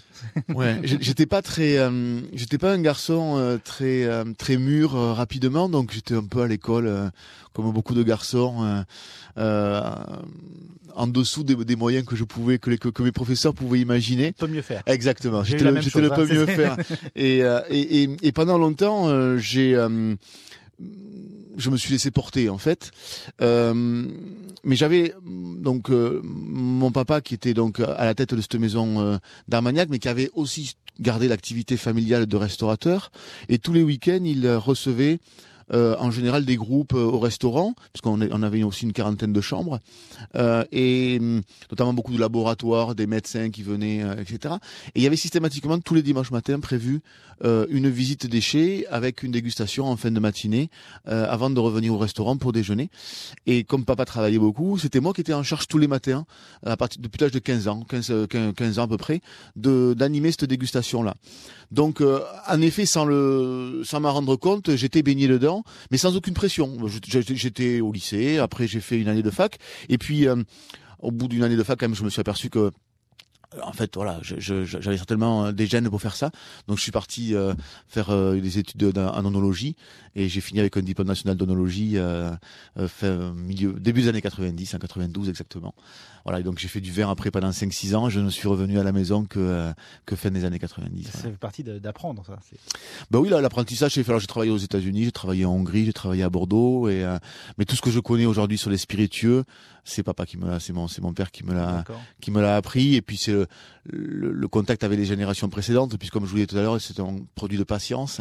ouais, 0.48 0.80
j'étais 0.84 1.26
pas 1.26 1.42
très, 1.42 1.78
euh, 1.78 2.20
j'étais 2.32 2.58
pas 2.58 2.72
un 2.72 2.80
garçon 2.80 3.36
euh, 3.36 3.58
très 3.62 4.04
euh, 4.04 4.24
très 4.36 4.56
mûr 4.56 4.92
rapidement, 4.92 5.68
donc 5.68 5.92
j'étais 5.92 6.14
un 6.14 6.24
peu 6.24 6.42
à 6.42 6.46
l'école 6.46 7.10
comme 7.52 7.70
beaucoup 7.72 7.94
de 7.94 8.02
garçons. 8.02 8.84
en 10.94 11.06
dessous 11.06 11.42
des, 11.42 11.76
moyens 11.76 12.04
que 12.04 12.16
je 12.16 12.24
pouvais 12.24 12.58
que, 12.58 12.68
les, 12.68 12.78
que, 12.78 13.02
mes 13.02 13.12
professeurs 13.12 13.54
pouvaient 13.54 13.80
imaginer. 13.80 14.32
Peut 14.32 14.46
mieux 14.46 14.62
faire. 14.62 14.82
Exactement. 14.86 15.42
J'étais 15.42 15.64
le, 15.64 15.70
le 15.70 16.08
peu 16.10 16.22
hein, 16.22 16.26
mieux 16.30 16.46
faire. 16.60 16.76
Et, 17.16 17.38
et, 17.38 18.02
et, 18.02 18.16
et, 18.22 18.32
pendant 18.32 18.58
longtemps, 18.58 19.36
j'ai 19.38 19.76
je 21.56 21.70
me 21.70 21.76
suis 21.76 21.92
laissé 21.92 22.10
porter 22.10 22.48
en 22.48 22.58
fait. 22.58 22.90
Euh, 23.40 24.04
mais 24.64 24.76
j'avais 24.76 25.14
donc 25.24 25.90
euh, 25.90 26.20
mon 26.24 26.90
papa 26.90 27.20
qui 27.20 27.34
était 27.34 27.54
donc 27.54 27.80
à 27.80 28.04
la 28.04 28.14
tête 28.14 28.34
de 28.34 28.40
cette 28.40 28.54
maison 28.54 29.00
euh, 29.00 29.16
d'Armagnac, 29.48 29.88
mais 29.90 29.98
qui 29.98 30.08
avait 30.08 30.30
aussi 30.34 30.74
gardé 31.00 31.28
l'activité 31.28 31.76
familiale 31.76 32.26
de 32.26 32.36
restaurateur. 32.36 33.10
Et 33.48 33.58
tous 33.58 33.72
les 33.72 33.82
week-ends, 33.82 34.24
il 34.24 34.48
recevait 34.54 35.18
euh, 35.72 35.96
en 35.98 36.10
général 36.10 36.44
des 36.44 36.56
groupes 36.56 36.92
euh, 36.92 37.04
au 37.04 37.18
restaurant, 37.18 37.74
parce 37.92 38.02
qu'on 38.02 38.20
on 38.20 38.42
avait 38.42 38.62
aussi 38.62 38.84
une 38.84 38.92
quarantaine 38.92 39.32
de 39.32 39.40
chambres, 39.40 39.80
euh, 40.36 40.64
et 40.70 41.16
hum, 41.18 41.40
notamment 41.70 41.94
beaucoup 41.94 42.12
de 42.12 42.20
laboratoires, 42.20 42.94
des 42.94 43.06
médecins 43.06 43.50
qui 43.50 43.62
venaient, 43.62 44.04
etc. 44.20 44.56
Et 44.88 45.00
il 45.00 45.02
y 45.02 45.06
avait 45.06 45.16
systématiquement 45.16 45.78
tous 45.78 45.94
les 45.94 46.02
dimanches 46.02 46.30
matins 46.30 46.60
prévu 46.60 47.00
une 47.44 47.90
visite 47.90 48.28
déchets 48.28 48.86
avec 48.88 49.24
une 49.24 49.32
dégustation 49.32 49.86
en 49.86 49.96
fin 49.96 50.12
de 50.12 50.20
matinée, 50.20 50.70
avant 51.06 51.50
de 51.50 51.58
revenir 51.58 51.92
au 51.92 51.98
restaurant 51.98 52.36
pour 52.36 52.52
déjeuner. 52.52 52.88
Et 53.46 53.64
comme 53.64 53.84
papa 53.84 54.04
travaillait 54.04 54.38
beaucoup, 54.38 54.78
c'était 54.78 55.00
moi 55.00 55.12
qui 55.12 55.22
étais 55.22 55.34
en 55.34 55.42
charge 55.42 55.66
tous 55.66 55.78
les 55.78 55.88
matins, 55.88 56.24
à 56.64 56.76
partir 56.76 57.02
depuis 57.02 57.18
l'âge 57.18 57.32
de 57.32 57.40
15 57.40 57.66
ans, 57.66 57.84
15, 57.88 58.28
15 58.54 58.78
ans 58.78 58.84
à 58.84 58.88
peu 58.88 58.96
près, 58.96 59.22
d'animer 59.56 60.30
cette 60.30 60.44
dégustation-là. 60.44 61.16
Donc, 61.72 62.00
en 62.00 62.60
effet, 62.60 62.86
sans 62.86 63.04
le, 63.04 63.82
sans 63.84 63.98
m'en 63.98 64.12
rendre 64.12 64.36
compte, 64.36 64.76
j'étais 64.76 65.02
baigné 65.02 65.26
dedans 65.26 65.61
mais 65.90 65.98
sans 65.98 66.16
aucune 66.16 66.34
pression. 66.34 66.76
J'étais 67.06 67.80
au 67.80 67.92
lycée, 67.92 68.38
après 68.38 68.66
j'ai 68.66 68.80
fait 68.80 68.98
une 68.98 69.08
année 69.08 69.22
de 69.22 69.30
fac, 69.30 69.58
et 69.88 69.98
puis 69.98 70.26
euh, 70.28 70.36
au 71.00 71.10
bout 71.10 71.28
d'une 71.28 71.42
année 71.42 71.56
de 71.56 71.62
fac, 71.62 71.78
quand 71.78 71.86
même, 71.86 71.96
je 71.96 72.04
me 72.04 72.10
suis 72.10 72.20
aperçu 72.20 72.48
que 72.48 72.70
en 73.62 73.72
fait, 73.72 73.94
voilà, 73.94 74.20
j'avais 74.22 74.96
certainement 74.96 75.52
des 75.52 75.66
gènes 75.66 75.88
pour 75.90 76.00
faire 76.00 76.16
ça. 76.16 76.30
Donc, 76.68 76.78
je 76.78 76.82
suis 76.82 76.92
parti 76.92 77.34
euh, 77.34 77.54
faire 77.88 78.10
euh, 78.10 78.40
des 78.40 78.58
études 78.58 78.96
en 78.96 79.24
onologie 79.24 79.76
et 80.14 80.28
j'ai 80.28 80.40
fini 80.40 80.60
avec 80.60 80.76
un 80.76 80.82
diplôme 80.82 81.08
national 81.08 81.36
d'onologie 81.36 81.94
euh, 81.96 83.34
milieu 83.34 83.72
début 83.74 84.02
des 84.02 84.08
années 84.08 84.22
90, 84.22 84.74
en 84.74 84.78
92 84.78 85.28
exactement. 85.28 85.74
Voilà, 86.24 86.40
et 86.40 86.42
donc 86.42 86.58
j'ai 86.58 86.68
fait 86.68 86.80
du 86.80 86.92
verre 86.92 87.08
après 87.08 87.30
pendant 87.30 87.50
5-6 87.50 87.94
ans. 87.94 88.08
Je 88.08 88.20
ne 88.20 88.30
suis 88.30 88.46
revenu 88.46 88.78
à 88.78 88.84
la 88.84 88.92
maison 88.92 89.24
que 89.24 89.38
euh, 89.38 89.72
que 90.06 90.14
fin 90.14 90.30
des 90.30 90.44
années 90.44 90.58
90. 90.58 91.10
Ça 91.10 91.18
fait 91.18 91.30
partie 91.30 91.64
d'apprendre 91.64 92.24
ça. 92.24 92.38
Ben 93.10 93.18
oui, 93.18 93.28
l'apprentissage, 93.28 93.94
j'ai 93.94 94.04
fait. 94.04 94.18
j'ai 94.20 94.26
travaillé 94.26 94.52
aux 94.52 94.58
États-Unis, 94.58 95.04
j'ai 95.04 95.12
travaillé 95.12 95.44
en 95.44 95.52
Hongrie, 95.52 95.84
j'ai 95.84 95.92
travaillé 95.92 96.22
à 96.22 96.30
Bordeaux, 96.30 96.88
et 96.88 97.04
euh, 97.04 97.18
mais 97.58 97.64
tout 97.64 97.76
ce 97.76 97.82
que 97.82 97.90
je 97.90 98.00
connais 98.00 98.26
aujourd'hui 98.26 98.58
sur 98.58 98.70
les 98.70 98.78
spiritueux, 98.78 99.44
c'est 99.84 100.02
papa 100.02 100.26
qui 100.26 100.38
me 100.38 100.46
l'a, 100.46 100.60
c'est 100.60 100.72
mon, 100.72 100.86
c'est 100.86 101.02
mon 101.02 101.12
père 101.12 101.30
qui 101.30 101.44
me 101.44 101.52
l'a, 101.52 101.84
qui 102.20 102.30
me 102.30 102.40
l'a 102.40 102.56
appris, 102.56 102.94
et 102.94 103.02
puis 103.02 103.16
c'est 103.16 103.32
le, 103.32 103.46
le, 103.84 104.48
contact 104.48 104.84
avec 104.84 104.98
les 104.98 105.04
générations 105.04 105.48
précédentes, 105.48 105.96
puisque 105.96 106.12
comme 106.12 106.24
je 106.24 106.30
vous 106.30 106.36
dit 106.36 106.46
tout 106.46 106.56
à 106.56 106.62
l'heure, 106.62 106.80
c'est 106.80 107.00
un 107.00 107.16
produit 107.34 107.58
de 107.58 107.64
patience. 107.64 108.20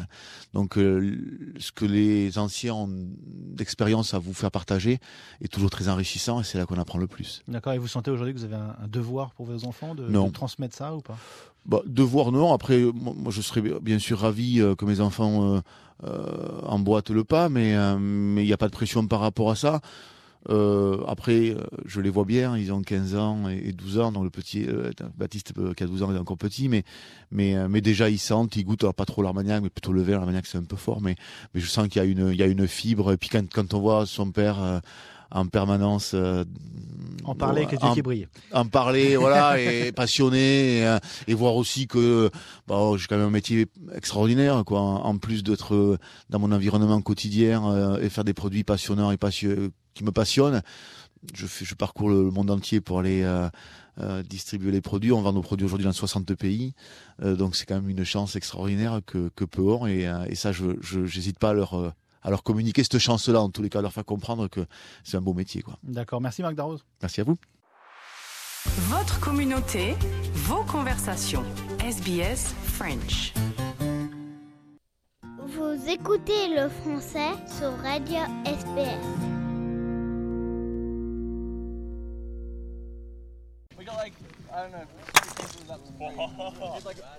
Donc 0.54 0.78
euh, 0.78 1.54
ce 1.60 1.72
que 1.72 1.86
les 1.86 2.38
anciens 2.38 2.74
ont 2.74 2.90
d'expérience 2.90 4.14
à 4.14 4.20
vous 4.20 4.34
faire 4.34 4.50
partager 4.50 5.00
est 5.42 5.52
toujours 5.52 5.70
très 5.70 5.88
enrichissant, 5.88 6.42
et 6.42 6.44
c'est 6.44 6.58
là 6.58 6.66
qu'on 6.66 6.80
apprend 6.80 6.98
le 6.98 7.08
plus. 7.08 7.44
D'accord. 7.48 7.74
Et 7.74 7.78
vous 7.78 7.88
sentez 7.88 8.10
aujourd'hui 8.10 8.34
que 8.34 8.40
vous 8.40 8.46
avez 8.46 8.56
un, 8.56 8.88
devoir 8.88 9.32
pour 9.32 9.46
vos 9.46 9.66
enfants 9.66 9.94
de, 9.94 10.30
transmettre 10.32 10.76
ça 10.76 10.96
ou 10.96 11.02
pas? 11.02 11.18
Bah, 11.66 11.82
Devoir 11.86 12.32
non. 12.32 12.54
Après, 12.54 12.82
moi, 12.82 13.32
je 13.32 13.42
serais 13.42 13.62
bien 13.62 14.00
sûr 14.00 14.20
ravi 14.20 14.60
euh, 14.60 14.74
que 14.74 14.86
mes 14.86 15.00
enfants 15.00 15.62
euh, 16.04 16.62
emboîtent 16.64 17.12
le 17.12 17.24
pas, 17.24 17.50
mais 17.50 17.76
mais 18.00 18.44
il 18.44 18.48
n'y 18.48 18.54
a 18.54 18.58
pas 18.58 18.68
de 18.68 18.74
pression 18.74 19.06
par 19.06 19.20
rapport 19.20 19.52
à 19.52 19.56
ça. 19.56 19.82
Après, 20.50 21.56
je 21.86 22.02
les 22.02 22.10
vois 22.10 22.26
bien, 22.26 22.58
ils 22.58 22.74
ont 22.74 22.82
15 22.82 23.16
ans 23.16 23.48
et 23.50 23.72
12 23.72 24.00
ans, 24.00 24.12
donc 24.12 24.24
le 24.24 24.30
petit 24.30 24.68
Baptiste 25.18 25.54
qui 25.76 25.84
a 25.84 25.88
12 25.88 26.04
ans 26.04 26.16
est 26.16 26.20
encore 26.20 26.38
petit, 26.38 26.68
mais 26.68 26.84
mais 27.32 27.56
mais 27.70 27.82
déjà 27.82 28.10
ils 28.10 28.20
sentent, 28.20 28.56
ils 28.56 28.64
goûtent 28.64 28.92
pas 28.92 29.06
trop 29.06 29.22
l'armagnac, 29.22 29.62
mais 29.62 29.70
plutôt 29.70 29.94
le 29.94 30.02
verre. 30.02 30.18
L'armagnac 30.18 30.46
c'est 30.46 30.58
un 30.58 30.64
peu 30.64 30.76
fort, 30.76 31.02
mais 31.02 31.16
mais 31.54 31.62
je 31.62 31.68
sens 31.68 31.88
qu'il 31.88 32.02
y 32.02 32.06
a 32.06 32.08
une 32.08 32.30
il 32.30 32.38
y 32.38 32.44
a 32.44 32.48
une 32.48 32.68
fibre. 32.68 33.12
Et 33.12 33.18
puis 33.18 33.30
quand 33.30 33.48
quand 33.52 33.74
on 33.74 33.80
voit 33.80 34.06
son 34.06 34.32
père 34.32 34.82
en 35.32 35.48
permanence. 35.48 36.12
Euh, 36.14 36.44
en 37.24 37.36
parler, 37.36 37.66
que 37.66 37.76
Dieu 37.76 37.90
qui 37.94 38.02
brille. 38.02 38.28
En 38.52 38.66
parler, 38.66 39.16
voilà, 39.18 39.60
et 39.60 39.92
passionné, 39.92 40.86
euh, 40.86 41.00
et, 41.28 41.34
voir 41.34 41.56
aussi 41.56 41.88
que 41.88 42.30
bah, 42.68 42.78
j'ai 42.98 43.06
quand 43.08 43.18
même 43.18 43.28
un 43.28 43.32
métier 43.32 43.68
extraordinaire, 43.94 44.64
quoi. 44.66 44.80
En, 44.80 45.18
plus 45.18 45.44
d'être 45.44 46.00
dans 46.30 46.40
mon 46.40 46.52
environnement 46.52 47.00
quotidien 47.02 47.64
euh, 47.72 48.02
et 48.02 48.10
faire 48.10 48.24
des 48.24 48.34
produits 48.34 48.64
passionnants 48.64 49.12
et 49.12 49.18
qui 49.94 50.04
me 50.04 50.12
passionnent, 50.12 50.62
je, 51.34 51.46
fais, 51.48 51.66
je 51.66 51.76
parcours 51.76 52.10
le 52.10 52.32
monde 52.32 52.50
entier 52.52 52.82
pour 52.82 53.00
aller 53.00 53.26
distribuer 54.30 54.72
les 54.72 54.82
produits. 54.82 55.12
On 55.12 55.22
vend 55.22 55.34
nos 55.34 55.42
produits 55.42 55.66
aujourd'hui 55.66 55.86
dans 55.86 55.92
60 55.92 56.34
pays, 56.36 56.74
donc 57.22 57.56
c'est 57.56 57.66
quand 57.66 57.76
même 57.76 57.90
une 57.90 58.04
chance 58.04 58.36
extraordinaire 58.36 59.02
que, 59.06 59.30
que 59.36 59.46
peu 59.46 59.62
ont, 59.62 59.86
et, 59.86 60.12
et 60.28 60.36
ça, 60.36 60.52
je 60.52 61.00
n'hésite 61.00 61.38
pas 61.38 61.52
à 61.52 61.54
leur 61.54 61.94
alors 62.24 62.44
communiquer 62.44 62.84
cette 62.84 63.00
chance-là, 63.00 63.42
en 63.42 63.50
tous 63.50 63.62
les 63.62 63.70
cas, 63.70 63.82
leur 63.82 63.94
faire 63.94 64.06
comprendre 64.06 64.48
que 64.48 64.66
c'est 65.04 65.18
un 65.18 65.22
beau 65.22 65.34
métier. 65.34 65.62
Quoi. 65.62 65.78
D'accord, 65.84 66.22
merci 66.22 66.42
Marc 66.42 66.56
Darroze. 66.56 66.86
Merci 67.02 67.22
à 67.22 67.24
vous. 67.24 67.38
Votre 68.90 69.20
communauté, 69.20 69.96
vos 70.34 70.64
conversations. 70.64 71.44
SBS 71.80 72.54
French. 72.64 73.34
Vous 75.48 75.90
écoutez 75.90 76.50
le 76.56 76.70
français 76.70 77.32
sur 77.58 77.76
Radio 77.82 78.20
SBS. 78.46 79.51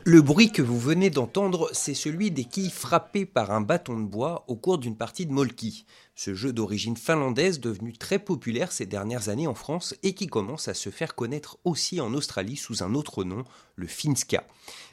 Le 0.05 0.21
bruit 0.21 0.53
que 0.53 0.63
vous 0.63 0.79
venez 0.79 1.11
d'entendre, 1.11 1.71
c'est 1.73 1.95
celui 1.95 2.31
des 2.31 2.45
quilles 2.45 2.71
frappées 2.71 3.27
par 3.27 3.51
un 3.51 3.61
bâton 3.61 3.99
de 3.99 4.05
bois 4.05 4.45
au 4.49 4.57
cours 4.57 4.79
d'une 4.79 4.97
partie 4.97 5.27
de 5.27 5.33
molki. 5.33 5.87
Ce 6.15 6.35
jeu 6.35 6.53
d'origine 6.53 6.97
finlandaise 6.97 7.59
devenu 7.59 7.95
très 7.95 8.19
populaire 8.19 8.71
ces 8.71 8.85
dernières 8.85 9.31
années 9.31 9.47
en 9.47 9.55
France 9.55 9.95
et 10.03 10.15
qui 10.15 10.27
commence 10.27 10.69
à 10.69 10.75
se 10.75 10.91
faire 10.91 11.15
connaître 11.15 11.59
aussi 11.65 12.03
en 12.03 12.13
Australie 12.13 12.57
sous 12.57 12.83
un 12.83 12.95
autre 12.95 13.25
nom, 13.25 13.45
le 13.77 13.87
Finska. 13.87 14.47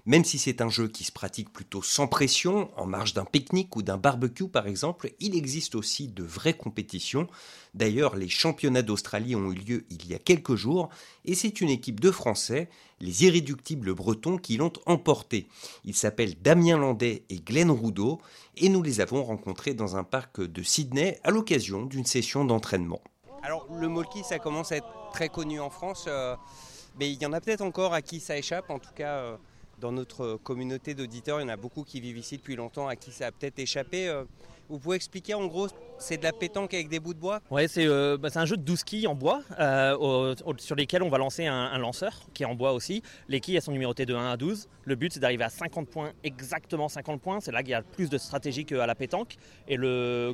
Même 0.05 0.23
si 0.23 0.39
c'est 0.39 0.61
un 0.61 0.69
jeu 0.69 0.87
qui 0.87 1.03
se 1.03 1.11
pratique 1.11 1.51
plutôt 1.51 1.81
sans 1.81 2.07
pression, 2.07 2.71
en 2.77 2.85
marge 2.85 3.13
d'un 3.13 3.25
pique-nique 3.25 3.75
ou 3.75 3.81
d'un 3.81 3.97
barbecue 3.97 4.47
par 4.47 4.65
exemple, 4.65 5.11
il 5.19 5.35
existe 5.35 5.75
aussi 5.75 6.07
de 6.07 6.23
vraies 6.23 6.55
compétitions. 6.55 7.27
D'ailleurs, 7.73 8.15
les 8.15 8.29
championnats 8.29 8.81
d'Australie 8.81 9.35
ont 9.35 9.51
eu 9.51 9.55
lieu 9.55 9.85
il 9.89 10.07
y 10.07 10.15
a 10.15 10.19
quelques 10.19 10.55
jours 10.55 10.89
et 11.25 11.35
c'est 11.35 11.61
une 11.61 11.69
équipe 11.69 11.99
de 11.99 12.11
Français, 12.11 12.69
les 13.01 13.25
irréductibles 13.25 13.93
bretons, 13.93 14.37
qui 14.37 14.57
l'ont 14.57 14.73
emporté. 14.85 15.47
Ils 15.85 15.95
s'appellent 15.95 16.41
Damien 16.41 16.77
Landais 16.77 17.23
et 17.29 17.39
Glenn 17.39 17.69
Roudot 17.69 18.19
et 18.57 18.69
nous 18.69 18.81
les 18.81 19.01
avons 19.01 19.23
rencontrés 19.23 19.73
dans 19.73 19.95
un 19.95 20.03
parc 20.03 20.41
de 20.41 20.63
Sydney 20.63 21.08
à 21.23 21.31
l'occasion 21.31 21.85
d'une 21.85 22.05
session 22.05 22.45
d'entraînement. 22.45 23.01
Alors 23.41 23.65
le 23.73 23.87
molki 23.87 24.23
ça 24.23 24.37
commence 24.39 24.71
à 24.71 24.77
être 24.77 24.87
très 25.11 25.29
connu 25.29 25.59
en 25.59 25.69
France, 25.69 26.05
euh, 26.07 26.35
mais 26.99 27.09
il 27.11 27.21
y 27.21 27.25
en 27.25 27.33
a 27.33 27.41
peut-être 27.41 27.61
encore 27.61 27.93
à 27.93 28.01
qui 28.01 28.19
ça 28.19 28.37
échappe, 28.37 28.69
en 28.69 28.79
tout 28.79 28.93
cas 28.93 29.15
euh, 29.15 29.37
dans 29.79 29.91
notre 29.91 30.37
communauté 30.43 30.93
d'auditeurs, 30.93 31.39
il 31.39 31.43
y 31.43 31.45
en 31.45 31.49
a 31.49 31.57
beaucoup 31.57 31.83
qui 31.83 32.01
vivent 32.01 32.17
ici 32.17 32.37
depuis 32.37 32.55
longtemps 32.55 32.87
à 32.87 32.95
qui 32.95 33.11
ça 33.11 33.27
a 33.27 33.31
peut-être 33.31 33.59
échappé. 33.59 34.13
Euh, 34.69 34.73
vous 34.73 34.79
pouvez 34.79 34.95
expliquer 34.95 35.33
en 35.33 35.45
gros, 35.47 35.67
c'est 35.97 36.17
de 36.17 36.23
la 36.23 36.31
pétanque 36.31 36.73
avec 36.73 36.89
des 36.89 36.99
bouts 36.99 37.13
de 37.13 37.19
bois 37.19 37.41
bah, 38.17 38.29
c'est 38.29 38.39
un 38.39 38.45
jeu 38.45 38.57
de 38.57 38.61
12 38.61 38.83
quilles 38.83 39.07
en 39.07 39.15
bois 39.15 39.41
sur 40.57 40.75
lesquels 40.75 41.03
on 41.03 41.09
va 41.09 41.17
lancer 41.17 41.45
un, 41.45 41.77
lanceur 41.77 42.27
qui 42.33 42.43
est 42.43 42.45
en 42.45 42.55
bois 42.55 42.73
aussi. 42.73 43.01
Les 43.27 43.39
quilles 43.39 43.55
elles 43.55 43.61
sont 43.61 43.71
numérotées 43.71 44.05
de 44.05 44.15
1 44.15 44.31
à 44.31 44.37
12. 44.37 44.67
Le 44.83 44.95
but 44.95 45.13
c'est 45.13 45.19
d'arriver 45.19 45.43
à 45.43 45.49
50 45.49 45.87
points, 45.89 46.11
exactement 46.23 46.87
50 46.87 47.21
points. 47.21 47.39
C'est 47.39 47.51
là 47.51 47.61
qu'il 47.61 47.71
y 47.71 47.75
a 47.75 47.81
plus 47.81 48.09
de 48.09 48.17
stratégie 48.17 48.65
qu'à 48.65 48.85
la 48.85 48.95
pétanque. 48.95 49.35
Et 49.67 49.77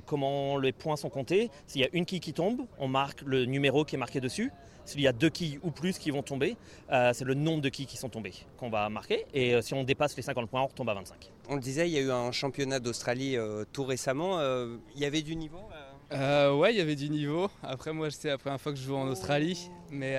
comment 0.06 0.58
les 0.58 0.72
points 0.72 0.96
sont 0.96 1.10
comptés, 1.10 1.50
s'il 1.68 1.82
y 1.82 1.86
a 1.86 1.90
une 1.94 2.06
quille 2.06 2.20
qui 2.20 2.34
tombe, 2.34 2.62
on 2.80 2.88
marque 2.88 3.22
le 3.22 3.46
numéro 3.46 3.86
qui 3.86 3.96
est 3.96 4.00
marqué 4.00 4.20
dessus. 4.20 4.52
S'il 4.86 5.02
y 5.02 5.08
a 5.08 5.14
deux 5.14 5.30
quilles 5.30 5.60
ou 5.64 5.72
plus 5.72 5.98
qui 5.98 6.12
vont 6.12 6.24
tomber, 6.24 6.56
c'est 6.90 7.24
le 7.24 7.34
nombre 7.34 7.62
de 7.62 7.70
quilles 7.70 7.86
qui 7.86 7.98
sont 7.98 8.10
tombées 8.10 8.34
qu'on 8.58 8.70
va 8.70 8.88
marquer. 8.90 9.26
Et 9.34 9.62
si 9.62 9.74
on 9.74 9.84
dépasse 9.84 10.16
les 10.16 10.24
50 10.24 10.50
points, 10.50 10.62
on 10.62 10.68
retombe 10.68 10.90
à 10.90 10.94
25. 10.94 11.32
On 11.50 11.56
le 11.56 11.62
disait, 11.62 11.88
il 11.90 11.94
y 11.94 11.98
a 11.98 12.02
eu 12.02 12.12
un 12.12 12.32
championnat 12.32 12.80
d'Australie 12.80 13.38
tout 13.74 13.84
récemment. 13.84 14.40
il 14.96 15.02
y 15.02 15.06
avait 15.06 15.22
du 15.22 15.36
niveau 15.36 15.60
ouais, 16.12 16.74
il 16.74 16.78
y 16.78 16.82
avait 16.82 16.96
du 16.96 17.10
niveau. 17.10 17.50
Après, 17.64 17.92
moi, 17.92 18.12
c'est 18.12 18.28
la 18.28 18.38
première 18.38 18.62
fois 18.62 18.72
que 18.72 18.78
je 18.78 18.84
joue 18.84 18.96
en 18.96 19.08
Australie. 19.08 19.70
Mais 19.90 20.16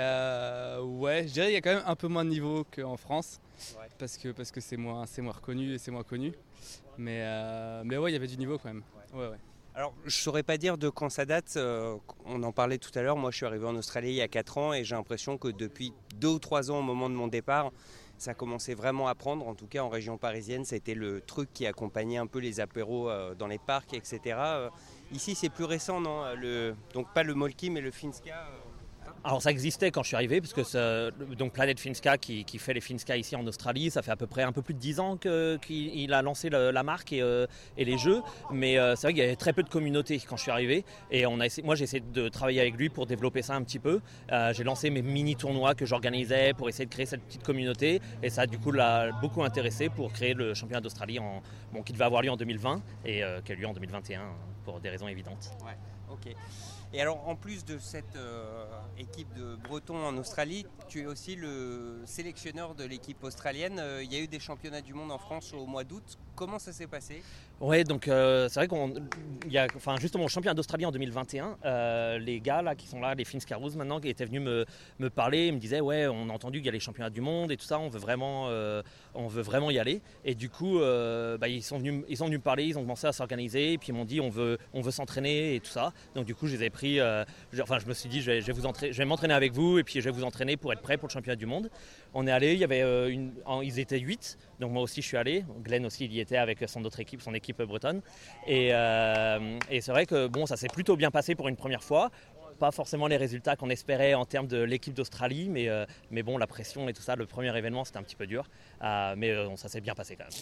ouais, 0.83 1.25
je 1.29 1.33
dirais 1.33 1.47
qu'il 1.47 1.55
y 1.55 1.59
a 1.59 1.61
quand 1.61 1.75
même 1.75 1.85
un 1.87 1.97
peu 1.97 2.09
moins 2.09 2.25
de 2.25 2.31
niveau 2.31 2.65
qu'en 2.75 2.97
France. 2.97 3.41
Parce 3.99 4.19
que 4.19 4.29
parce 4.29 4.51
que 4.51 4.61
c'est 4.61 4.77
moins, 4.77 5.05
moins 5.19 5.33
reconnu 5.33 5.73
et 5.73 5.79
c'est 5.79 5.91
moins 5.91 6.03
connu. 6.03 6.35
Mais, 6.99 7.25
mais 7.85 7.97
ouais, 7.97 8.11
il 8.11 8.15
y 8.15 8.17
avait 8.17 8.27
du 8.27 8.37
niveau 8.37 8.59
quand 8.59 8.69
même. 8.69 8.83
Ouais, 9.15 9.29
ouais. 9.29 9.39
Alors, 9.77 9.93
je 10.05 10.07
ne 10.07 10.23
saurais 10.23 10.43
pas 10.43 10.57
dire 10.57 10.79
de 10.79 10.89
quand 10.89 11.11
ça 11.11 11.27
date. 11.27 11.53
Euh, 11.59 11.99
on 12.25 12.43
en 12.45 12.51
parlait 12.51 12.79
tout 12.79 12.91
à 12.99 13.03
l'heure. 13.03 13.19
Moi, 13.19 13.31
je 13.31 13.37
suis 13.37 13.45
arrivé 13.45 13.67
en 13.67 13.77
Australie 13.77 14.09
il 14.09 14.15
y 14.15 14.23
a 14.23 14.29
4 14.29 14.57
ans 14.57 14.73
et 14.73 14.85
j'ai 14.85 14.95
l'impression 14.95 15.37
que 15.37 15.49
depuis 15.49 15.93
2 16.15 16.29
ou 16.29 16.39
3 16.39 16.71
ans, 16.71 16.79
au 16.79 16.83
moment 16.83 17.11
de 17.11 17.15
mon 17.15 17.29
départ, 17.29 17.71
ça 18.17 18.33
commençait 18.33 18.73
vraiment 18.73 19.07
à 19.07 19.15
prendre. 19.15 19.47
En 19.47 19.55
tout 19.55 19.67
cas, 19.67 19.83
en 19.83 19.91
région 19.91 20.17
parisienne, 20.17 20.65
c'était 20.65 20.95
le 20.95 21.21
truc 21.21 21.53
qui 21.53 21.67
accompagnait 21.67 22.17
un 22.17 22.27
peu 22.27 22.39
les 22.39 22.59
apéros 22.59 23.11
euh, 23.11 23.35
dans 23.35 23.49
les 23.49 23.59
parcs, 23.59 23.93
etc. 23.93 24.21
Euh, 24.39 24.71
ici, 25.13 25.35
c'est 25.35 25.51
plus 25.51 25.65
récent, 25.65 26.01
non? 26.01 26.25
Donc, 26.95 27.13
pas 27.13 27.23
le 27.23 27.35
Molki, 27.35 27.69
mais 27.69 27.83
le 27.83 27.91
Finska. 27.91 28.49
Alors 29.27 29.43
ça 29.43 29.51
existait 29.51 29.91
quand 29.91 30.05
je 30.05 30.09
suis 30.09 30.15
arrivé, 30.15 30.41
parce 30.41 30.53
que 30.53 31.35
donc 31.35 31.53
Planet 31.53 31.81
Finska 31.81 32.17
qui, 32.17 32.45
fait 32.59 32.73
les 32.73 32.81
Finska 32.81 33.17
ici 33.17 33.35
en 33.35 33.45
Australie, 33.49 33.91
ça 33.91 34.01
fait 34.01 34.13
à 34.13 34.17
peu 34.17 34.29
près 34.29 34.45
un 34.45 34.53
peu 34.53 34.63
plus 34.63 34.73
de 34.73 34.79
10 34.79 35.01
ans 35.01 35.17
qu'il 35.17 36.13
a 36.13 36.23
lancé 36.23 36.49
la 36.49 36.83
marque 36.85 37.13
et, 37.13 37.23
euh, 37.23 37.45
les 37.77 37.99
jeux. 37.99 38.23
Mais 38.53 38.79
euh, 38.79 38.95
c'est 38.95 39.09
vrai 39.09 39.15
qu'il 39.15 39.23
y 39.25 39.27
avait 39.27 39.35
très 39.35 39.53
peu 39.53 39.65
de 39.65 39.69
communauté 39.69 40.21
quand 40.21 40.37
je 40.37 40.43
suis 40.43 40.53
arrivé. 40.53 40.85
Et 41.11 41.27
on 41.27 41.41
a 41.41 41.47
moi 41.65 41.75
j'ai 41.75 41.83
essayé 41.83 42.05
de 42.13 42.29
travailler 42.29 42.61
avec 42.61 42.77
lui 42.77 42.89
pour 42.89 43.07
développer 43.07 43.43
ça 43.43 43.57
un 43.57 43.65
petit 43.65 43.81
peu. 43.81 44.01
Euh, 44.31 44.53
j'ai 44.53 44.63
lancé 44.63 44.91
mes 44.91 45.03
mini 45.03 45.35
tournois 45.35 45.75
que 45.75 45.87
j'organisais 45.87 46.55
pour 46.55 46.69
essayer 46.69 46.87
de 46.87 46.93
créer 46.93 47.07
cette 47.07 47.23
petite 47.23 47.43
communauté. 47.43 48.01
Et 48.23 48.31
ça 48.31 48.47
du 48.47 48.59
coup 48.59 48.71
l'a 48.71 49.11
beaucoup 49.21 49.43
intéressé 49.43 49.89
pour 49.89 50.13
créer 50.13 50.35
le 50.35 50.55
championnat 50.55 50.81
d'Australie 50.81 51.19
qui 51.85 51.93
devait 51.93 52.05
avoir 52.05 52.23
lieu 52.23 52.31
en 52.31 52.37
2020 52.37 52.81
et 53.05 53.23
qui 53.45 53.53
a 53.53 53.55
lieu 53.57 53.67
en 53.67 53.73
2021 53.73 54.21
pour 54.65 54.79
des 54.79 54.89
raisons 54.89 55.09
évidentes. 55.09 55.51
Ouais, 55.65 55.77
ok. 56.13 56.33
Et 56.93 57.01
alors, 57.01 57.29
en 57.29 57.35
plus 57.35 57.65
de 57.65 57.79
cette 57.79 58.17
euh, 58.17 58.65
équipe 58.97 59.33
de 59.35 59.57
Bretons 59.57 60.07
en 60.07 60.17
Australie, 60.17 60.67
tu 60.89 61.01
es 61.01 61.07
aussi 61.07 61.35
le 61.35 62.03
sélectionneur 62.07 62.75
de 62.75 62.85
l'équipe 62.85 63.23
australienne. 63.25 63.79
Euh, 63.81 64.03
il 64.03 64.13
y 64.13 64.17
a 64.17 64.21
eu 64.21 64.29
des 64.29 64.39
championnats 64.39 64.81
du 64.81 64.95
monde 64.95 65.11
en 65.11 65.19
France 65.19 65.53
au 65.53 65.67
mois 65.67 65.85
d'août. 65.85 66.19
Comment 66.37 66.59
ça 66.59 66.71
s'est 66.71 66.87
passé? 66.87 67.23
Ouais, 67.63 67.83
donc 67.83 68.09
euh, 68.09 68.47
c'est 68.51 68.61
vrai 68.61 68.69
qu'on 68.69 68.93
y 69.49 69.57
a, 69.57 69.67
enfin 69.75 69.97
justement 69.99 70.27
au 70.27 70.29
championnat 70.29 70.53
d'Australie 70.53 70.85
en 70.85 70.91
2021, 70.91 71.57
euh, 71.65 72.19
les 72.19 72.39
gars 72.41 72.61
là 72.61 72.75
qui 72.75 72.87
sont 72.87 73.01
là, 73.01 73.15
les 73.15 73.25
Finscaroos 73.25 73.71
maintenant, 73.71 73.99
qui 73.99 74.11
étaient 74.11 74.27
venus 74.27 74.43
me, 74.43 74.67
me 74.99 75.09
parler, 75.09 75.47
ils 75.47 75.55
me 75.55 75.59
disaient 75.59 75.81
ouais, 75.81 76.07
on 76.07 76.29
a 76.29 76.33
entendu 76.35 76.59
qu'il 76.59 76.67
y 76.67 76.69
a 76.69 76.73
les 76.73 76.81
championnats 76.81 77.09
du 77.09 77.23
monde 77.23 77.51
et 77.51 77.57
tout 77.57 77.65
ça, 77.65 77.79
on 77.79 77.89
veut 77.89 77.99
vraiment, 77.99 78.49
euh, 78.51 78.83
on 79.15 79.29
veut 79.29 79.41
vraiment 79.41 79.71
y 79.71 79.79
aller. 79.79 80.03
Et 80.27 80.35
du 80.35 80.51
coup, 80.51 80.79
bah, 80.79 81.49
ils 81.49 81.63
sont 81.63 81.79
venus, 81.79 82.05
ils 82.11 82.19
sont 82.19 82.27
venus 82.27 82.41
me 82.41 82.45
parler, 82.45 82.65
ils 82.65 82.77
ont 82.77 82.83
commencé 82.83 83.07
à 83.07 83.13
s'organiser, 83.13 83.73
et 83.73 83.79
puis 83.79 83.89
ils 83.89 83.95
m'ont 83.95 84.05
dit 84.05 84.21
on 84.21 84.29
veut, 84.29 84.59
on 84.75 84.83
veut 84.83 84.91
s'entraîner 84.91 85.55
et 85.55 85.61
tout 85.61 85.71
ça. 85.71 85.95
Donc 86.15 86.27
du 86.27 86.35
coup, 86.35 86.47
je 86.49 86.57
les 86.57 86.65
ai 86.65 86.71
pris, 86.71 87.01
enfin 87.63 87.79
je 87.79 87.87
me 87.87 87.95
suis 87.95 88.11
dit 88.11 88.21
je 88.21 88.33
vais, 88.33 88.41
vous 88.41 88.63
je 88.63 88.99
vais 88.99 89.05
m'entraîner 89.07 89.33
avec 89.33 89.55
vous 89.55 89.79
et 89.79 89.85
puis 89.85 90.03
je 90.03 90.05
vais 90.05 90.11
vous 90.11 90.25
entraîner 90.25 90.59
pour 90.59 90.75
être 90.75 90.83
prêt 90.83 90.99
pour 90.99 91.09
le 91.09 91.13
championnat 91.13 91.37
du 91.37 91.47
monde. 91.47 91.71
On 92.13 92.27
est 92.27 92.33
allé, 92.33 92.53
il 92.53 92.59
y 92.59 92.65
avait 92.65 93.11
une, 93.11 93.33
ils 93.63 93.79
étaient 93.79 93.99
8 93.99 94.37
donc 94.61 94.73
moi 94.73 94.83
aussi 94.83 95.01
je 95.01 95.07
suis 95.07 95.17
allé. 95.17 95.43
Glenn 95.63 95.87
aussi 95.87 96.05
il 96.05 96.13
y 96.13 96.21
était 96.26 96.26
avec 96.35 96.65
son 96.67 96.85
autre 96.85 97.01
équipe, 97.01 97.23
son 97.23 97.35
équipe 97.35 97.63
bretonne. 97.63 98.01
Euh, 98.49 99.59
et, 99.71 99.81
c'est 99.81 99.93
vrai 99.93 100.07
que 100.07 100.27
bon, 100.27 100.47
ça 100.47 100.57
s'est 100.57 100.69
plutôt 100.69 100.97
bien 100.97 101.11
passé 101.11 101.35
pour 101.35 101.49
une 101.49 101.57
première 101.57 101.83
fois. 101.83 102.11
Pas 102.59 102.71
forcément 102.71 103.07
les 103.07 103.17
résultats 103.17 103.57
qu'on 103.57 103.71
espérait 103.71 104.15
en 104.15 104.25
termes 104.25 104.47
de 104.47 104.63
l'équipe 104.63 104.95
d'Australie, 104.95 105.49
mais, 105.49 105.69
euh, 105.69 105.85
mais 106.11 106.23
bon, 106.23 106.39
la 106.39 106.47
pression 106.47 106.89
et 106.89 106.93
tout 106.93 107.03
ça, 107.03 107.17
le 107.17 107.27
premier 107.27 107.57
événement 107.57 107.85
c'était 107.85 107.99
un 107.99 108.03
petit 108.03 108.17
peu 108.17 108.27
dur. 108.27 108.49
Euh, 108.83 109.15
mais 109.17 109.35
ça 109.57 109.69
s'est 109.69 109.81
bien 109.81 109.95
passé 109.95 110.17
quand 110.17 110.25
même. 110.25 110.33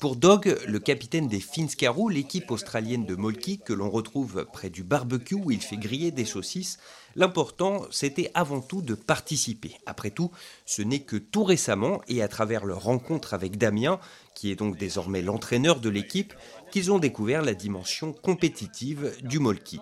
Pour 0.00 0.16
Dog, 0.16 0.58
le 0.66 0.78
capitaine 0.78 1.28
des 1.28 1.40
Finscarou, 1.40 2.08
l'équipe 2.08 2.50
australienne 2.50 3.06
de 3.06 3.14
Molki 3.14 3.58
que 3.58 3.72
l'on 3.72 3.90
retrouve 3.90 4.46
près 4.52 4.70
du 4.70 4.82
barbecue 4.82 5.34
où 5.34 5.50
il 5.50 5.60
fait 5.62 5.76
griller 5.76 6.10
des 6.10 6.24
saucisses, 6.24 6.78
L'important, 7.14 7.82
c'était 7.90 8.30
avant 8.34 8.60
tout 8.60 8.80
de 8.80 8.94
participer. 8.94 9.76
Après 9.86 10.10
tout, 10.10 10.30
ce 10.64 10.82
n'est 10.82 11.00
que 11.00 11.16
tout 11.16 11.44
récemment 11.44 12.00
et 12.08 12.22
à 12.22 12.28
travers 12.28 12.64
leur 12.64 12.82
rencontre 12.82 13.34
avec 13.34 13.58
Damien, 13.58 14.00
qui 14.34 14.50
est 14.50 14.56
donc 14.56 14.78
désormais 14.78 15.20
l'entraîneur 15.20 15.80
de 15.80 15.90
l'équipe, 15.90 16.32
qu'ils 16.72 16.90
ont 16.90 16.98
découvert 16.98 17.42
la 17.42 17.54
dimension 17.54 18.12
compétitive 18.12 19.12
du 19.22 19.38
Molki. 19.38 19.78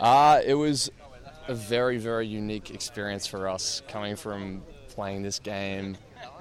Ah, 0.00 0.40
it 0.44 0.54
was 0.54 0.90
a 1.48 1.54
very 1.54 1.96
very 1.96 2.26
unique 2.26 2.70
experience 2.74 3.26
for 3.26 3.48
us 3.48 3.82
coming 3.88 4.16
from 4.16 4.60
playing 4.94 5.22
this 5.22 5.38
game 5.38 5.96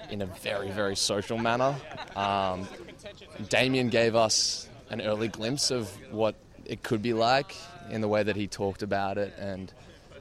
in 0.09 0.21
a 0.21 0.25
very 0.25 0.71
very 0.71 0.95
social 0.95 1.37
manner. 1.37 1.75
Um, 2.15 2.67
Damien 3.47 3.89
gave 3.89 4.15
us 4.15 4.67
an 4.89 5.01
early 5.01 5.29
glimpse 5.29 5.71
of 5.71 5.87
what 6.11 6.35
it 6.65 6.83
could 6.83 7.01
be 7.01 7.13
like 7.13 7.55
in 7.89 8.01
the 8.01 8.07
way 8.07 8.23
that 8.23 8.35
he 8.35 8.47
talked 8.47 8.83
about 8.83 9.17
it 9.17 9.33
and 9.37 9.71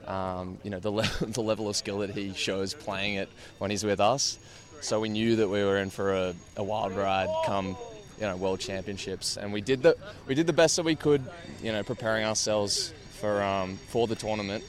um, 0.07 0.59
you 0.63 0.71
know 0.71 0.79
the, 0.79 0.91
le- 0.91 1.11
the 1.21 1.43
level 1.43 1.69
of 1.69 1.77
skill 1.77 1.99
that 1.99 2.11
he 2.11 2.35
shows 2.35 2.75
playing 2.75 3.15
it 3.15 3.29
when 3.59 3.71
he's 3.71 3.85
with 3.85 4.01
us. 4.01 4.39
So 4.83 5.01
we 5.01 5.09
knew 5.09 5.37
that 5.37 5.49
we 5.49 5.63
were 5.65 5.79
in 5.79 5.91
for 5.91 6.15
a, 6.15 6.35
a 6.57 6.63
wild 6.63 6.93
ride 6.93 7.29
come 7.45 7.77
you 8.21 8.27
know 8.27 8.37
world 8.37 8.61
championships, 8.61 9.37
and 9.37 9.53
we 9.53 9.61
did 9.61 9.83
the 9.83 9.97
we 10.27 10.35
did 10.35 10.47
the 10.47 10.53
best 10.53 10.77
that 10.77 10.85
we 10.85 10.95
could, 10.95 11.23
you 11.63 11.73
know, 11.73 11.83
preparing 11.83 12.25
ourselves 12.25 12.93
for 13.21 13.43
um, 13.43 13.77
for 13.89 14.07
the 14.07 14.15
tournament. 14.15 14.63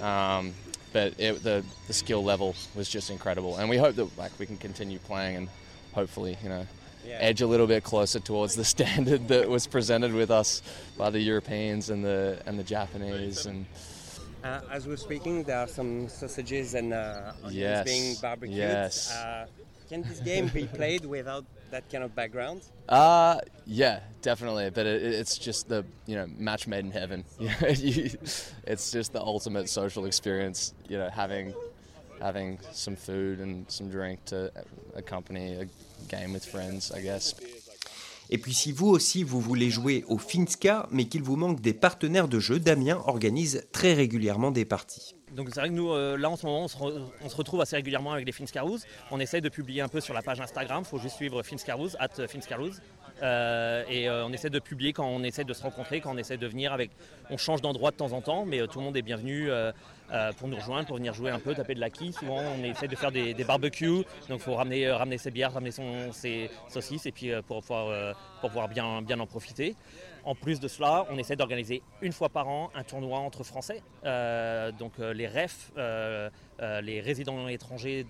Um, 0.00 0.54
but 0.92 1.14
it, 1.18 1.42
the 1.42 1.64
the 1.88 1.92
skill 1.92 2.22
level 2.24 2.54
was 2.74 2.88
just 2.88 3.10
incredible, 3.10 3.56
and 3.56 3.68
we 3.68 3.76
hope 3.76 3.96
that 3.96 4.16
like 4.16 4.32
we 4.38 4.46
can 4.46 4.56
continue 4.56 4.98
playing 5.00 5.36
and 5.36 5.48
hopefully 5.92 6.38
you 6.42 6.48
know 6.48 6.66
yeah. 7.04 7.18
edge 7.20 7.40
a 7.40 7.46
little 7.46 7.66
bit 7.66 7.82
closer 7.82 8.20
towards 8.20 8.54
the 8.54 8.64
standard 8.74 9.28
that 9.28 9.48
was 9.48 9.66
presented 9.66 10.12
with 10.12 10.30
us 10.30 10.62
by 10.96 11.10
the 11.10 11.20
Europeans 11.20 11.90
and 11.90 12.04
the 12.04 12.40
and 12.46 12.58
the 12.58 12.64
Japanese 12.64 13.46
and. 13.46 13.66
Uh, 14.44 14.60
as 14.70 14.86
we're 14.86 14.96
speaking, 14.96 15.42
there 15.42 15.58
are 15.58 15.66
some 15.66 16.08
sausages 16.08 16.74
and 16.74 16.92
uh, 16.92 17.32
onions 17.42 17.56
yes. 17.56 17.84
being 17.84 18.14
barbecued. 18.22 18.56
Yes. 18.56 19.10
Uh, 19.10 19.46
can 19.88 20.02
this 20.02 20.20
game 20.20 20.46
be 20.48 20.66
played 20.66 21.04
without 21.04 21.44
that 21.70 21.90
kind 21.90 22.04
of 22.04 22.14
background? 22.14 22.62
Uh, 22.88 23.40
yeah, 23.66 24.00
definitely. 24.22 24.70
But 24.70 24.86
it, 24.86 25.02
it's 25.02 25.38
just 25.38 25.68
the 25.68 25.84
you 26.06 26.16
know 26.16 26.26
match 26.38 26.66
made 26.66 26.84
in 26.84 26.90
heaven. 26.90 27.24
it's 27.40 28.90
just 28.90 29.12
the 29.12 29.20
ultimate 29.20 29.68
social 29.68 30.04
experience. 30.06 30.74
You 30.88 30.98
know, 30.98 31.10
having 31.10 31.54
having 32.20 32.58
some 32.72 32.96
food 32.96 33.40
and 33.40 33.70
some 33.70 33.90
drink 33.90 34.24
to 34.26 34.50
accompany 34.94 35.54
a 35.54 35.68
game 36.08 36.32
with 36.32 36.44
friends. 36.44 36.92
I 36.92 37.00
guess. 37.00 37.34
Et 38.30 38.38
puis 38.38 38.54
si 38.54 38.72
vous 38.72 38.88
aussi 38.88 39.22
vous 39.22 39.40
voulez 39.40 39.70
jouer 39.70 40.04
au 40.08 40.18
Finska, 40.18 40.88
mais 40.90 41.04
qu'il 41.04 41.22
vous 41.22 41.36
manque 41.36 41.60
des 41.60 41.74
partenaires 41.74 42.28
de 42.28 42.40
jeu, 42.40 42.58
Damien 42.58 43.00
organise 43.06 43.66
très 43.72 43.94
régulièrement 43.94 44.50
des 44.50 44.64
parties. 44.64 45.14
Donc 45.32 45.48
c'est 45.52 45.60
vrai 45.60 45.68
que 45.68 45.74
nous, 45.74 45.92
euh, 45.92 46.16
là 46.16 46.30
en 46.30 46.36
ce 46.36 46.46
moment, 46.46 46.62
on 46.62 47.28
se, 47.28 47.36
retrouve 47.36 47.60
assez 47.60 47.76
régulièrement 47.76 48.12
avec 48.12 48.26
les 48.26 48.32
Finscaroos. 48.32 48.78
On 49.10 49.20
essaie 49.20 49.40
de 49.40 49.48
publier 49.48 49.82
un 49.82 49.88
peu 49.88 50.00
sur 50.00 50.14
la 50.14 50.22
page 50.22 50.40
Instagram, 50.40 50.82
il 50.84 50.88
faut 50.88 50.98
juste 50.98 51.16
suivre 51.16 51.42
Finscaroos, 51.42 51.90
at 51.98 52.26
Finscaroos. 52.28 52.74
Euh, 53.22 53.84
et 53.88 54.08
euh, 54.08 54.26
on 54.26 54.32
essaie 54.32 54.50
de 54.50 54.58
publier 54.58 54.92
quand 54.92 55.06
on 55.06 55.22
essaie 55.22 55.44
de 55.44 55.52
se 55.52 55.62
rencontrer, 55.62 56.00
quand 56.00 56.14
on 56.14 56.18
essaie 56.18 56.36
de 56.36 56.46
venir 56.46 56.72
avec. 56.72 56.90
On 57.30 57.36
change 57.36 57.62
d'endroit 57.62 57.90
de 57.90 57.96
temps 57.96 58.12
en 58.12 58.20
temps, 58.20 58.44
mais 58.44 58.66
tout 58.66 58.78
le 58.78 58.84
monde 58.84 58.96
est 58.96 59.02
bienvenu 59.02 59.48
pour 60.38 60.48
nous 60.48 60.56
rejoindre, 60.56 60.86
pour 60.86 60.96
venir 60.96 61.12
jouer 61.14 61.30
un 61.30 61.40
peu, 61.40 61.54
taper 61.54 61.74
de 61.74 61.80
la 61.80 61.90
quille. 61.90 62.12
Souvent, 62.12 62.40
on 62.40 62.62
essaie 62.62 62.88
de 62.88 62.96
faire 62.96 63.10
des, 63.10 63.34
barbecues, 63.44 64.04
donc 64.28 64.38
il 64.38 64.38
faut 64.38 64.54
ramener, 64.54 64.90
ramener 64.90 65.18
ses 65.18 65.30
bières, 65.30 65.52
ramener 65.52 65.72
son, 65.72 66.12
ses 66.12 66.50
saucisses, 66.68 67.06
et 67.06 67.12
puis 67.12 67.30
pour 67.46 67.62
pouvoir, 67.62 68.14
pour 68.40 68.50
pouvoir 68.50 68.68
bien, 68.68 69.02
bien 69.02 69.18
en 69.18 69.26
profiter. 69.26 69.74
En 70.24 70.34
plus 70.34 70.60
de 70.60 70.68
cela, 70.68 71.06
on 71.10 71.18
essaie 71.18 71.36
d'organiser 71.36 71.82
une 72.02 72.12
fois 72.12 72.28
par 72.28 72.48
an 72.48 72.70
un 72.74 72.84
tournoi 72.84 73.18
entre 73.18 73.42
Français. 73.42 73.82
donc 74.78 74.98
les 74.98 75.26
REF, 75.26 75.72
les 76.82 77.00
résidents 77.00 77.48
étrangers 77.48 78.06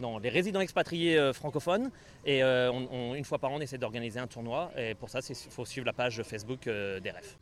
non, 0.00 0.18
les 0.18 0.30
résidents 0.30 0.60
expatriés 0.60 1.18
euh, 1.18 1.32
francophones. 1.32 1.90
Et 2.24 2.42
euh, 2.42 2.72
une 3.14 3.24
fois 3.24 3.38
par 3.38 3.52
an, 3.52 3.56
on 3.56 3.60
essaie 3.60 3.78
d'organiser 3.78 4.18
un 4.18 4.26
tournoi. 4.26 4.72
Et 4.76 4.94
pour 4.94 5.10
ça, 5.10 5.20
il 5.28 5.34
faut 5.34 5.64
suivre 5.64 5.86
la 5.86 5.92
page 5.92 6.22
Facebook 6.22 6.66
euh, 6.66 7.00
des 7.00 7.10
REF. 7.10 7.36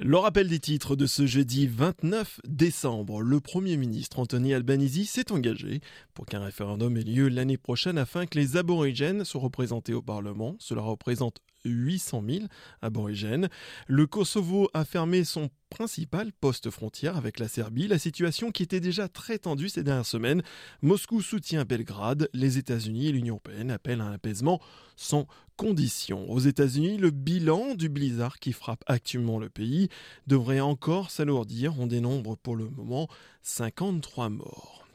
Le 0.00 0.16
rappel 0.16 0.48
des 0.48 0.58
titres 0.58 0.96
de 0.96 1.06
ce 1.06 1.26
jeudi 1.26 1.66
29 1.66 2.40
décembre. 2.46 3.20
Le 3.20 3.40
Premier 3.40 3.76
ministre 3.76 4.20
Anthony 4.20 4.54
Albanese 4.54 5.08
s'est 5.08 5.32
engagé 5.32 5.80
pour 6.14 6.24
qu'un 6.24 6.42
référendum 6.42 6.96
ait 6.96 7.02
lieu 7.02 7.28
l'année 7.28 7.58
prochaine 7.58 7.98
afin 7.98 8.24
que 8.24 8.38
les 8.38 8.56
aborigènes 8.56 9.24
soient 9.24 9.40
représentés 9.40 9.94
au 9.94 10.00
Parlement. 10.00 10.56
Cela 10.60 10.82
représente 10.82 11.40
800 11.68 12.22
000 12.28 12.44
aborigènes. 12.82 13.48
Le 13.86 14.06
Kosovo 14.06 14.68
a 14.74 14.84
fermé 14.84 15.24
son 15.24 15.50
principal 15.68 16.32
poste 16.32 16.70
frontière 16.70 17.16
avec 17.16 17.38
la 17.38 17.48
Serbie, 17.48 17.88
la 17.88 17.98
situation 17.98 18.50
qui 18.50 18.62
était 18.62 18.80
déjà 18.80 19.08
très 19.08 19.38
tendue 19.38 19.68
ces 19.68 19.82
dernières 19.82 20.06
semaines. 20.06 20.42
Moscou 20.82 21.20
soutient 21.22 21.64
Belgrade, 21.64 22.28
les 22.32 22.58
États-Unis 22.58 23.08
et 23.08 23.12
l'Union 23.12 23.34
européenne 23.34 23.70
appellent 23.70 24.00
à 24.00 24.06
un 24.06 24.12
apaisement 24.12 24.60
sans 24.96 25.26
condition. 25.56 26.30
Aux 26.30 26.38
États-Unis, 26.38 26.96
le 26.96 27.10
bilan 27.10 27.74
du 27.74 27.88
blizzard 27.88 28.38
qui 28.38 28.52
frappe 28.52 28.84
actuellement 28.86 29.38
le 29.38 29.48
pays 29.50 29.88
devrait 30.26 30.60
encore 30.60 31.10
s'alourdir. 31.10 31.78
On 31.78 31.86
dénombre 31.86 32.36
pour 32.36 32.56
le 32.56 32.68
moment 32.68 33.08
53 33.42 34.30
morts. 34.30 34.87